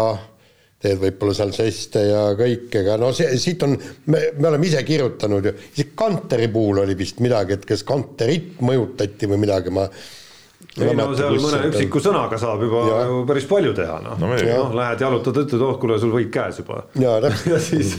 [0.79, 3.75] teed võib-olla seal žeste ja kõike, aga no see, siit on,
[4.07, 8.61] me, me oleme ise kirjutanud ju, isegi Kanteri puhul oli vist midagi, et kas Kanterit
[8.63, 9.89] mõjutati või midagi, ma
[10.79, 13.01] ei no seal mõne üksiku sõnaga saab juba ja.
[13.09, 16.31] ju päris palju teha, noh no, no, no, lähed jalutad, ütled, oh kuule, sul võit
[16.31, 16.85] käes juba.
[16.99, 17.17] ja,
[17.51, 17.97] ja siis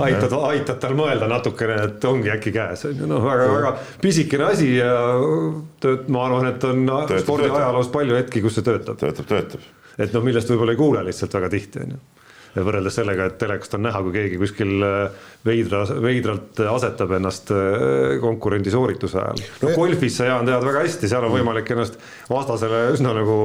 [0.00, 4.70] aitad, aitad tal mõelda natukene, et ongi äkki käes, on ju, noh, väga-väga pisikene asi
[4.78, 4.94] ja
[5.84, 8.96] tööt-, ma arvan, et on spordiajaloos palju hetki, kus see töötab.
[9.00, 9.68] töötab, töötab.
[9.98, 12.02] et noh, millest võib-olla ei kuule lihtsalt väga tihti, on ju
[12.56, 18.18] võrreldes sellega, et telekast on näha, kui keegi kuskil äh, veidra, veidralt asetab ennast äh,
[18.22, 19.44] konkurendi soorituse ajal.
[19.62, 21.96] no golfis sa, Jaan, tead väga hästi, seal on võimalik ennast
[22.30, 23.38] vastasele üsna nagu,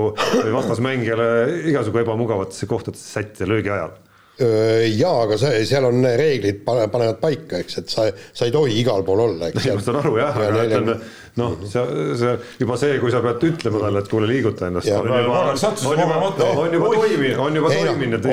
[0.57, 1.29] vastasmängijale
[1.71, 3.95] igasugu ebamugavatesse kohtadesse sättida löögi ajal
[4.37, 9.05] jaa, aga see, seal on reeglid panevad paika, eks, et sa, sa ei tohi igal
[9.07, 9.65] pool olla, eks.
[9.73, 10.97] ma saan aru jah, aga ütleme
[11.37, 11.81] noh, see,
[12.17, 14.89] see juba see, kui sa pead ütlema talle, et kuule, liiguta ennast.
[14.93, 15.41] on juba,
[15.87, 16.21] on juba,
[16.61, 18.29] on juba toiminud, on juba toiminud,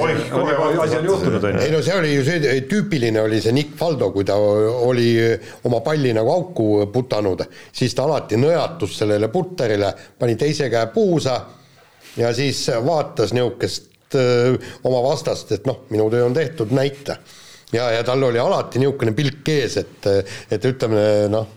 [0.85, 1.65] asi on juhtunud, on ju.
[1.65, 5.09] ei no see oli ju see, tüüpiline oli see Nick Faldo, kui ta oli
[5.69, 11.41] oma palli nagu auku putanud, siis ta alati nõjatus sellele putterile, pani teise käe puusa
[12.21, 14.55] ja siis vaatas niisugust öö,
[14.89, 17.19] oma vastast, et noh, minu töö on tehtud, näita.
[17.73, 20.09] ja, ja tal oli alati niisugune pilk ees, et,
[20.53, 21.49] et ütleme noh,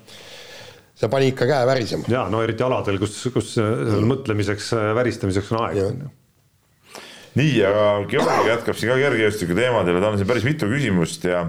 [0.98, 2.10] see pani ikka käe värisema.
[2.12, 5.90] jaa, no eriti aladel, kus, kus seal mõtlemiseks, väristamiseks on aega.
[7.38, 11.28] nii, aga Georgi jätkab siin ka kergejõustiku teemadel ja tal on siin päris mitu küsimust
[11.30, 11.48] ja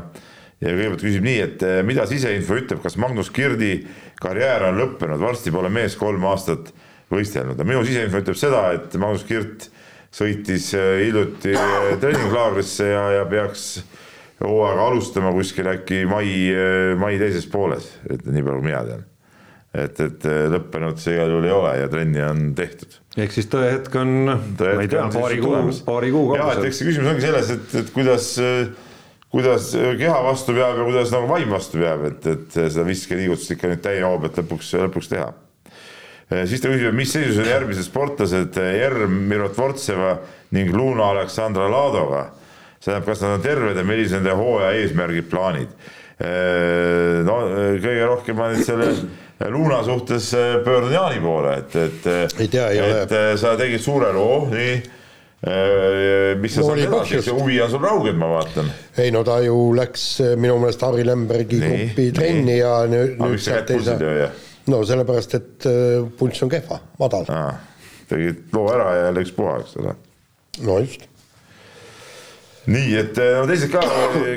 [0.59, 3.77] ja kõigepealt küsib nii, et mida siseinfo ütleb, kas Magnus Kirdi
[4.19, 6.73] karjäär on lõppenud, varsti pole mees kolm aastat
[7.13, 9.69] võistelnud ja minu siseinfo ütleb seda, et Magnus Kirt
[10.15, 13.83] sõitis äh, hiljuti äh, treeninglaagrisse ja, ja peaks
[14.45, 19.07] hooaega alustama kuskil äkki mai, äh, mai teises pooles, et nii palju mina tean.
[19.79, 23.01] et, et lõppenud see igal juhul ei ole ja trenni on tehtud.
[23.21, 25.57] ehk siis tõehetk on, ma ei tea, paari kuu,
[25.87, 26.45] paari kuu kaugusel.
[26.45, 28.31] ja, et eks see küsimus ongi selles, et, et kuidas,
[29.35, 33.75] kuidas keha vastu peab ja kuidas nagu vaim vastu peab, et, et seda viskeliigutust ikka
[33.75, 35.48] nüüd täie hoo pealt lõpuks, lõpuks teha Eh,
[36.29, 40.19] siis ta küsib, mis seisus on järgmised sportlased Jerm Mirotvortseva
[40.57, 42.27] ning Luna Aleksandra Ladoga.
[42.79, 45.73] see tähendab, kas nad on terved ja millised nende hooaja eesmärgid, plaanid.
[46.19, 47.41] Eh, no
[47.83, 48.93] kõige rohkem ma nüüd selle
[49.51, 50.31] Luna suhtes
[50.65, 52.07] pöördun Jaani poole, et, et,
[52.45, 54.79] et sa tegid suure loo, nii.
[56.43, 58.73] Mis sa no, saad edasi, see huvi on sul rauged, ma vaatan.
[58.99, 63.71] ei no ta ju läks minu meelest Harri Lembergi grupi trenni ja nüüd, nüüd sealt
[63.71, 64.35] ei saa
[64.73, 67.29] no sellepärast, et äh, pulss on kehva, madal.
[68.09, 69.95] tegid loo ära ja läks puha, eks ole.
[70.67, 71.09] no just.
[72.69, 73.83] nii, et äh, no teised ka,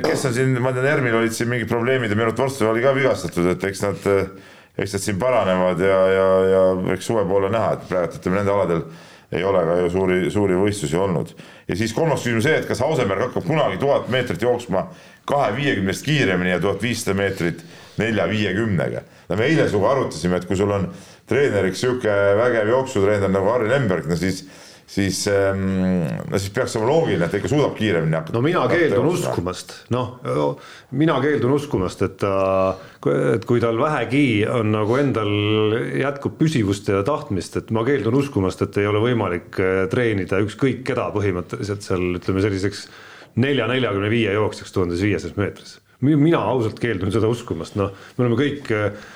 [0.06, 2.96] kes on siin, ma tean, Ermil olid siin mingid probleemid ja Merut Vorstov oli ka
[2.98, 6.66] vigastatud, et eks nad, äh, eks nad siin paranevad ja, ja, ja
[6.96, 8.86] eks suve poole näha, et praegu ütleme nende aladel
[9.32, 11.30] ei ole ka ju suuri, suuri võistlusi olnud.
[11.68, 14.90] ja siis kolmas küsimus see, et kas Hauseberg hakkab kunagi tuhat meetrit jooksma
[15.30, 17.64] kahe viiekümnest kiiremini ja tuhat viissada meetrit
[18.00, 19.04] nelja viiekümnega.
[19.30, 20.88] No me eile sinuga arutasime, et kui sul on
[21.30, 24.46] treeneriks sihuke vägev jooksutreener nagu Harri Lemberg, no siis
[24.92, 28.36] siis ähm,, no siis peaks olema loogiline, et ta ikka suudab kiiremini hakata.
[28.36, 30.18] no mina keeldun uskumast, noh,
[31.00, 32.34] mina keeldun uskumast, et ta,
[33.36, 35.32] et kui tal vähegi on nagu endal
[36.02, 40.84] jätkub püsivust ja tahtmist, et ma keeldun uskumast, et ei ole võimalik äh, treenida ükskõik
[40.92, 42.84] keda põhimõtteliselt seal ütleme selliseks
[43.40, 48.38] nelja, neljakümne viie jooksjaks tuhandes viiesajas meetris mina ausalt keeldun seda uskumast, noh, me oleme
[48.40, 49.10] kõik äh,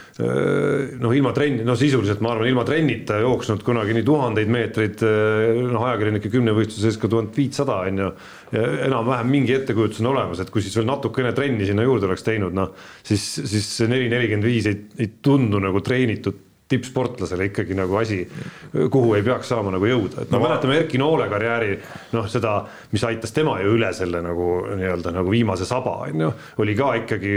[1.01, 5.61] noh, ilma trenni, no sisuliselt ma arvan, ilma trennita jooksnud kunagi nii tuhandeid meetreid, äh,
[5.65, 8.11] noh, ajakirjanike kümnevõistluse sees ka tuhat viitsada on ju.
[8.55, 12.53] enam-vähem mingi ettekujutus on olemas, et kui siis veel natukene trenni sinna juurde oleks teinud,
[12.55, 17.95] noh siis, siis see neli nelikümmend viis ei, ei tundu nagu treenitud tippsportlasele ikkagi nagu
[17.99, 18.24] asi,
[18.91, 21.76] kuhu ei peaks saama nagu jõuda, et no, no mäletame Erki Noole karjääri
[22.16, 22.55] noh, seda,
[22.89, 26.32] mis aitas tema ju üle selle nagu nii-öelda nagu viimase saba on ju,
[26.66, 27.36] oli ka ikkagi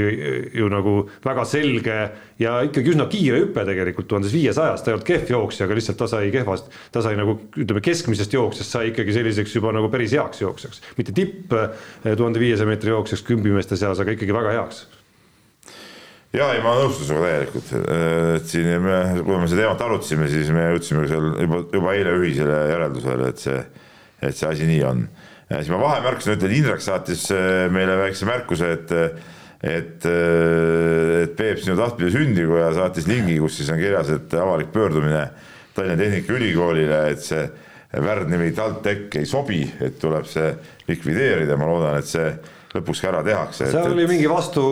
[0.57, 1.99] ju nagu väga selge
[2.41, 6.01] ja ikkagi üsna kiire hüpe tegelikult tuhandes viiesajast, ta ei olnud kehv jooksja, aga lihtsalt
[6.01, 10.16] ta sai kehvast, ta sai nagu ütleme, keskmisest jooksjast sai ikkagi selliseks juba nagu päris
[10.16, 14.87] heaks jooksjaks, mitte tipp eh, tuhande viiesaja meetri jooksjaks kümbimeeste seas, aga ikkagi väga heaks
[16.37, 17.72] ja ei, ma nõustun sinuga täielikult,
[18.37, 22.14] et siin me, kui me seda teemat arutasime, siis me jõudsime seal juba, juba eile
[22.20, 23.59] ühisele järeldusele, et see,
[24.29, 25.07] et see asi nii on.
[25.55, 28.97] siis ma vahemärkusena ütlen, Indrek saatis äh, meile väikse märkuse, et
[29.59, 34.35] et, äh, et Peep sinu tahtmine sündigu ja saatis lingi, kus siis on kirjas, et
[34.39, 35.24] avalik pöördumine
[35.74, 37.43] Tallinna Tehnikaülikoolile, et see
[38.05, 40.53] värdnimi TalTech ei sobi, et tuleb see
[40.89, 42.29] likvideerida, ma loodan, et see
[42.75, 43.71] lõpuks ära tehakse.
[43.73, 44.62] seal oli mingi vastu,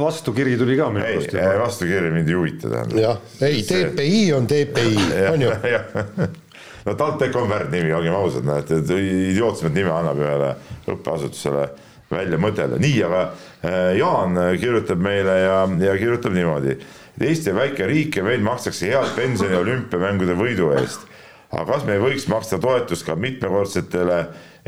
[0.00, 1.34] vastukiri tuli ka minu arust.
[1.36, 3.02] ei, vastukiri mind ei huvita tähendab.
[3.02, 4.96] jah, ei TPI on TPI,
[5.32, 5.52] on ju
[6.86, 10.54] no TalTech on väärt nimi, olgem ausad, noh, et, et idiootsemat nime annab ühele
[10.92, 11.68] õppeasutusele
[12.12, 16.76] välja mõtelda, nii, aga äh, Jaan kirjutab meile ja, ja kirjutab niimoodi.
[17.22, 21.04] Eesti on väike riik ja meil makstakse head pensioni olümpiamängude võidu eest.
[21.52, 24.18] Aga kas me ei võiks maksta toetust ka mitmekordsetele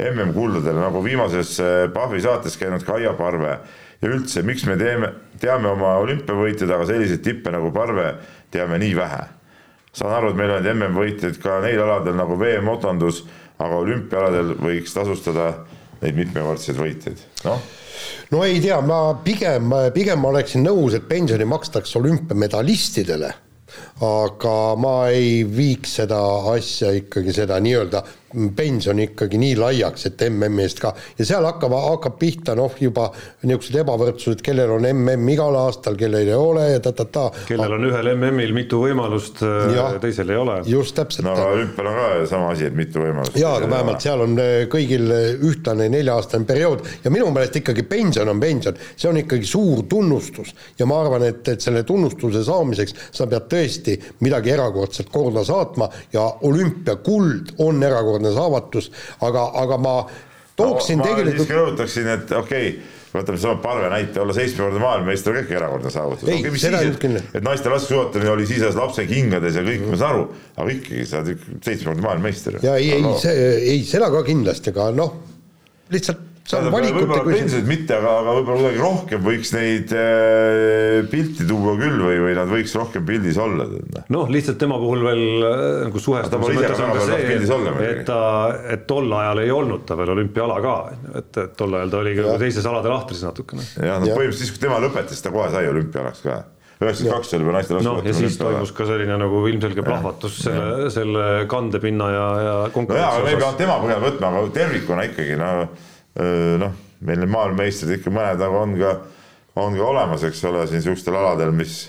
[0.04, 3.58] MM-kuldadele, nagu viimases äh, Pahvi saates käinud Kaia Parve?
[4.02, 8.10] Ja üldse, miks me teeme, teame oma olümpiavõitjad, aga selliseid tippe nagu Parve
[8.52, 9.22] teame nii vähe?
[9.94, 13.22] Saan aru, et meil on MM-võitjaid ka neil aladel nagu VM-otandus,
[13.62, 15.52] aga olümpiaaladel võiks tasustada
[16.02, 17.62] neid mitmekordseid võitjaid, noh?
[18.34, 23.30] No ei tea, ma pigem, pigem oleksin nõus, et pensioni makstakse olümpiamedalistidele,
[24.04, 26.20] aga ma ei viiks seda
[26.54, 28.04] asja ikkagi, seda nii-öelda
[28.56, 33.08] pension ikkagi nii laiaks, et MM-i eest ka ja seal hakkab, hakkab pihta noh, juba
[33.44, 37.28] niisugused ebavõrdsused, kellel on MM igal aastal, kellel ei ole ja ta-ta-ta.
[37.48, 40.60] kellel on ühel MM-il mitu võimalust, äh, teisel ei ole.
[40.68, 41.26] just täpselt.
[41.28, 43.38] no olümpial on ka sama asi, et mitu võimalust.
[43.40, 47.86] jaa, aga vähemalt seal on äh, kõigil äh, ühtlane nelja-aastane periood ja minu meelest ikkagi
[47.88, 52.44] pension on pension, see on ikkagi suur tunnustus ja ma arvan, et, et selle tunnustuse
[52.46, 58.90] saamiseks sa pead tõesti midagi erakordselt korda saatma ja olümpiakuld on erakordne erakordne saavutus,
[59.20, 59.94] aga, aga ma
[60.56, 61.54] tooksin no, ma tegelikult.
[61.58, 66.28] rõhutaksin, et okei okay, võtame sama Parve näite, olla seitsmekordne maailmameister ka ikka erakordne saavutus.
[66.28, 67.20] ei okay,, seda nüüd küll.
[67.20, 71.08] et naiste laskesuusatamine oli siis alles lapse kingades ja kõik, ma saan aru, aga ikkagi
[71.08, 72.60] sa oled seitsmekordne maailmameister.
[72.64, 75.18] ja ei, ei, see, ei seda ka kindlasti, aga noh,
[75.94, 82.02] lihtsalt võib-olla pensionid mitte, aga, aga võib-olla kuidagi rohkem võiks neid äh, pilti tuua küll
[82.04, 83.64] või, või nad võiks rohkem pildis olla.
[84.12, 87.38] noh, lihtsalt tema puhul veel äh, nagu suhestumise mõttes on ka see,
[87.88, 88.18] et ta,
[88.76, 90.74] et tol ajal ei olnud ta veel olümpiaala ka,
[91.14, 93.64] et, et tol ajal ta oli ka teises alade lahtris natukene.
[93.78, 96.42] jah, no põhimõtteliselt siis, kui tema lõpetas, ta kohe sai olümpiaalaks ka.
[96.84, 98.04] üheksakümmend kaks oli juba naiste laskesuusatamine.
[98.04, 103.00] noh, ja siis toimus ka selline nagu ilmselge plahvatus selle, selle kandepinna ja, ja konkurentsi
[103.00, 105.50] no jaa, aga me ei pea tema põhjal võtma, aga tervikuna ikkagi no
[106.14, 106.74] noh,
[107.04, 108.94] meil need maailmameistrid ikka mõned nagu on ka,
[109.60, 111.88] on ka olemas, eks ole, siin sihukestel aladel, mis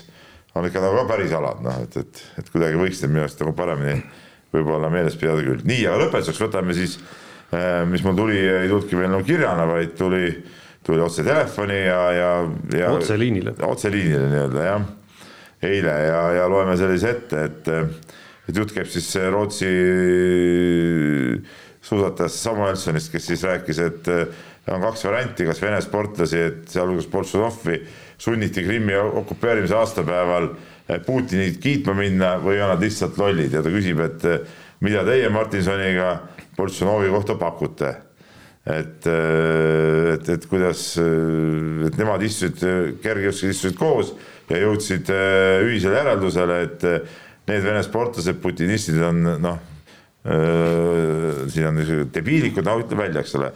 [0.56, 3.42] on ikka nagu ka päris alad, noh, et, et, et kuidagi võiks neid minu arust
[3.42, 4.00] nagu paremini
[4.54, 5.64] võib-olla meeles pidada küll.
[5.68, 6.98] nii, aga lõpetuseks võtame siis,
[7.90, 10.30] mis mul tuli, ei tulnudki veel nagu kirjana, vaid tuli,
[10.86, 12.30] tuli otse telefoni ja, ja,
[12.74, 12.92] ja.
[12.94, 13.56] otseliinile.
[13.66, 14.86] otseliinile nii-öelda jah,
[15.66, 17.70] eile ja, ja loeme sellise ette, et,
[18.48, 19.70] et jutt käib siis Rootsi
[21.86, 24.26] suusatajast Samuelsonist, kes siis rääkis, et äh,
[24.74, 27.78] on kaks varianti, kas Vene sportlasi, et sealhulgas Boltšunovi
[28.18, 33.70] sunniti Krimmi okupeerimise aastapäeval äh, Putinit kiitma minna või on nad lihtsalt lollid ja ta
[33.74, 34.40] küsib, et äh,
[34.82, 36.16] mida teie Martinsoniga
[36.56, 37.94] Boltšunovi kohta pakute.
[38.66, 42.58] et, et, et kuidas, et nemad istusid,
[42.98, 44.10] kergejõustikad istusid koos
[44.50, 45.12] ja jõudsid
[45.68, 46.86] ühisele järeldusele, et
[47.46, 49.75] need Vene sportlased, putinistid on noh
[50.26, 53.50] siin on niisugune debiilikud, no ütle välja, eks ole.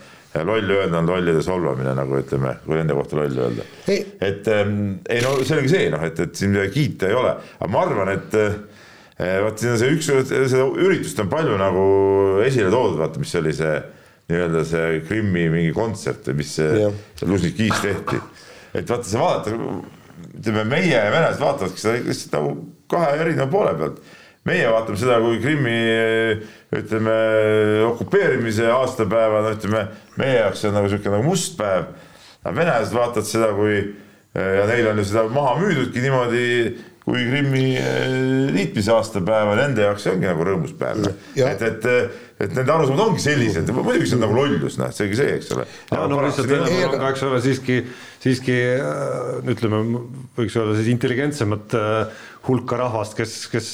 [0.47, 3.65] loll öelda on lollide solvamine, nagu ütleme, kui nende kohta loll öelda.
[3.89, 7.33] et ähm, ei no see ongi see noh, et, et siin midagi kiita ei ole,
[7.59, 8.61] aga ma arvan, et äh,
[9.43, 11.87] vaat siin on see üks, seda üritust on palju nagu
[12.47, 13.75] esile toodud, vaata, mis oli see
[14.31, 16.91] nii-öelda see Krimmi mingi kontsert või mis see
[17.27, 18.21] Lužnikis tehti.
[18.79, 19.59] et vaata, sa vaatad,
[20.39, 22.55] ütleme meie venelased vaatavadki seda lihtsalt nagu
[22.91, 24.01] kahe erineva poole pealt
[24.49, 25.79] meie vaatame seda kui Krimmi
[26.81, 27.17] ütleme
[27.91, 29.87] okupeerimise aastapäeva, no ütleme
[30.21, 31.91] meie jaoks see on nagu niisugune nagu must päev.
[32.45, 33.83] aga venelased vaatavad seda kui
[34.35, 36.47] ja neil on ju seda maha müüdudki niimoodi
[37.11, 41.09] kui Krimmi eh, liitmise aastapäeva, nende jaoks see ongi nagu rõõmus päev.
[41.35, 41.89] et, et,
[42.45, 45.51] et nende arusaamad ongi sellised, muidugi see on nagu lollus, noh, see ongi see, eks
[45.57, 45.67] ole.
[45.91, 47.79] ja no lihtsalt Venemaal on ka, eks ole, siiski,
[48.23, 49.83] siiski äh, ütleme,
[50.39, 53.71] võiks öelda siis intelligentsemat äh, hulka rahvast, kes, kes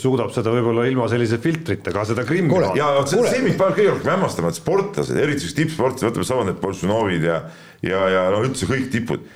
[0.00, 2.60] suudab seda võib-olla ilma sellise filtritega, seda Krimmi.
[2.78, 6.46] ja see, see mind paneb kõige rohkem hämmastama, et sportlased, eriti just tippsportlased, võtame sama
[6.48, 7.42] need Boltšunovid ja,
[7.84, 9.26] ja, ja no üldse kõik tipud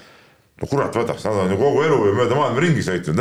[0.61, 3.21] no kurat võtaks, nad on ju kogu elu ju mööda maailma ringi sõitnud,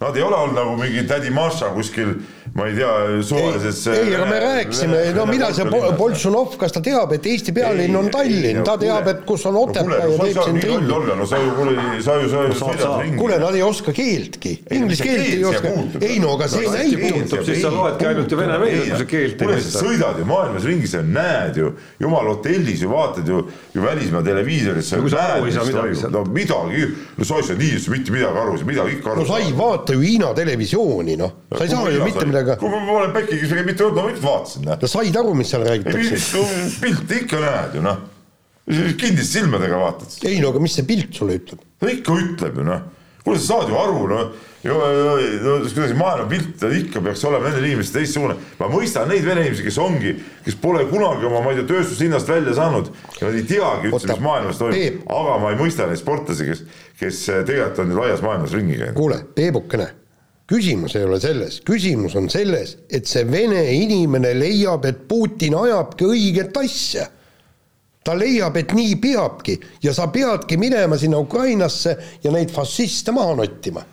[0.00, 2.16] nad ei ole olnud nagu mingi tädi Maša kuskil,
[2.56, 3.84] ma ei tea, suvalises.
[3.94, 8.10] ei, aga me rääkisime, no mida see Boltšunov, kas ta teab, et Eesti pealinn on
[8.10, 10.88] Tallinn, ta teab, et kus on Otepää ja teeb siin ringi.
[11.20, 13.20] no sa ju, kuule, sa ju, sa ju sõidad ringi.
[13.22, 15.72] kuule, nad ei oska keeltki, inglise keelt ei oska.
[16.08, 17.46] ei no aga see näitab.
[17.46, 19.84] siis sa loedki ainult ju vene sa keelt ei mõista.
[19.86, 21.72] sõidad ju maailmas ringi, sa näed ju,
[22.02, 23.46] jumal hotellis ju vaatad ju,
[23.78, 24.90] ju välismaa televiisoris.
[26.10, 26.79] no midagi
[27.16, 29.96] no sa ei saa nii mitte midagi aru, midagi ikka aru no sa ei vaata
[29.96, 31.34] ju Hiina televisiooni, noh.
[31.56, 32.56] sa ei saa ju mitte midagi.
[32.60, 34.80] kui ma olen Päkki mitu korda, ma ikka vaatasin, noh.
[34.82, 36.46] no said aru, mis seal räägitakse?
[36.80, 38.08] pilti ikka näed ju, noh
[38.70, 40.14] kindlist silmadega vaatad.
[40.28, 41.62] ei no aga mis see pilt sulle ütleb?
[41.82, 42.84] no ikka ütleb ju noh,
[43.24, 44.30] kuule sa saad ju aru noh,
[44.64, 48.34] no kuidas maailmapilt ikka peaks olema nendel inimestel teistsugune.
[48.58, 50.12] ma mõistan neid vene inimesi, kes ongi,
[50.44, 54.10] kes pole kunagi oma, ma ei tea, tööstuslinnast välja saanud ja nad ei teagi üldse,
[54.10, 56.60] mis maailmas toimub, aga ma ei mõista neid sportlasi, kes,
[57.00, 58.98] kes tegelikult on laias maailmas ringi käinud.
[58.98, 59.86] kuule, Peebukene,
[60.50, 66.10] küsimus ei ole selles, küsimus on selles, et see vene inimene leiab, et Putin ajabki
[66.10, 67.06] õiget asja
[68.04, 73.38] ta leiab, et nii peabki ja sa peadki minema sinna Ukrainasse ja neid fašiste maha
[73.40, 73.84] nottima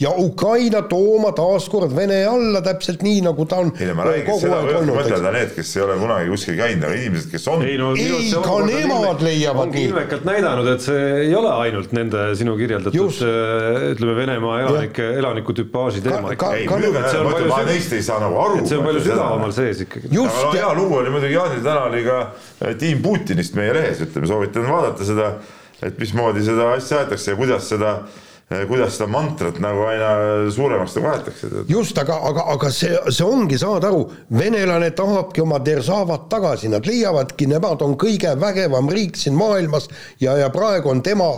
[0.00, 4.38] ja Ukraina tooma taaskord Vene alla täpselt nii, nagu ta on ei no ma räägin,
[4.38, 7.64] seda võivad mõtelda need, kes ei ole kunagi kuskil käinud, aga inimesed, kes on.
[7.66, 9.86] ei, no, ei ka nemad leiavad nii.
[9.90, 16.04] ilmekalt näidanud, et see ei ole ainult nende sinu kirjeldatud äh, ütleme, Venemaa elanike, elanikutüpaaži
[16.06, 16.34] teema.
[16.54, 18.62] ei, muidugi, ma neist ei saa nagu aru.
[18.70, 20.12] see on palju sügavamal sees ikkagi.
[20.14, 24.30] aga hea lugu oli muidugi Jaanil täna oli ka äh, Tiim Putinist meie lehes, ütleme,
[24.30, 25.34] soovitan vaadata seda,
[25.82, 30.10] et mismoodi seda asja aetakse ja kuidas seda Eh, kuidas seda mantrat nagu aina
[30.52, 31.48] suuremaks nagu aetakse.
[31.68, 36.86] just, aga, aga, aga see, see ongi, saad aru, venelane tahabki oma Derzavat tagasi, nad
[36.88, 41.28] leiavadki, nemad on kõige vägevam riik siin maailmas ja, ja praegu on tema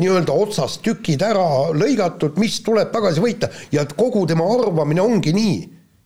[0.00, 1.44] nii-öelda otsast tükid ära
[1.76, 5.60] lõigatud, mis tuleb tagasi võita ja kogu tema arvamine ongi nii.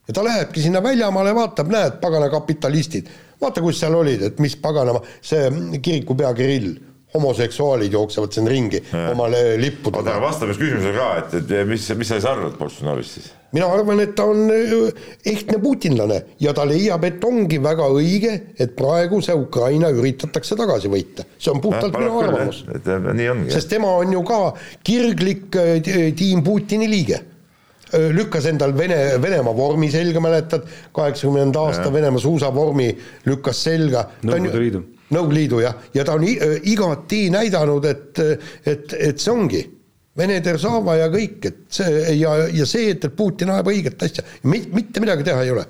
[0.09, 3.07] ja ta lähebki sinna väljamaale, vaatab, näed, pagana kapitalistid,
[3.39, 5.47] vaata, kus seal olid, et mis paganama, see
[5.79, 9.09] kirikupea Kirill homoseksuaalid jooksevad siin ringi ja.
[9.11, 10.03] oma lippudega.
[10.03, 13.31] oota, aga vastame siis küsimusele ka, et, et mis, mis sa siis arvad Bolsonarost siis?
[13.55, 18.35] mina arvan, et ta on äh, ehtne putinlane ja ta leiab, et ongi väga õige,
[18.61, 21.25] et praegu see Ukraina üritatakse tagasi võita.
[21.37, 22.61] see on puhtalt ja, minu arvamus.
[22.67, 23.55] nii ongi.
[23.55, 24.39] sest tema on ju ka
[24.85, 25.81] kirglik äh,
[26.13, 32.91] tiim Putini liige äh, lükkas endal Vene, Venemaa vormi selga, mäletad, kaheksakümnenda aasta Venemaa suusavormi
[33.25, 34.05] lükkas selga.
[34.21, 38.19] Nõukogude Liidu Nõukogude Liidu jah, ja ta on igati näidanud, et,
[38.69, 39.63] et, et see ongi
[40.19, 44.25] Vene Derzava ja kõik, et see ja, ja see, et, et Putin ajab õiget asja,
[44.49, 45.65] mitte midagi teha ei ole.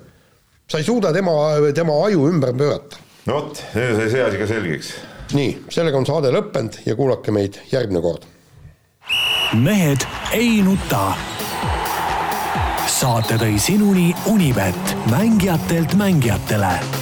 [0.70, 1.32] sa ei suuda tema,
[1.74, 2.98] tema aju ümber pöörata.
[3.26, 4.92] no vot, nüüd sai see asi ka selgeks.
[5.38, 8.26] nii, sellega on saade lõppenud ja kuulake meid järgmine kord.
[9.54, 11.12] mehed ei nuta.
[12.88, 16.99] saate tõi sinuni Unibet, mängijatelt mängijatele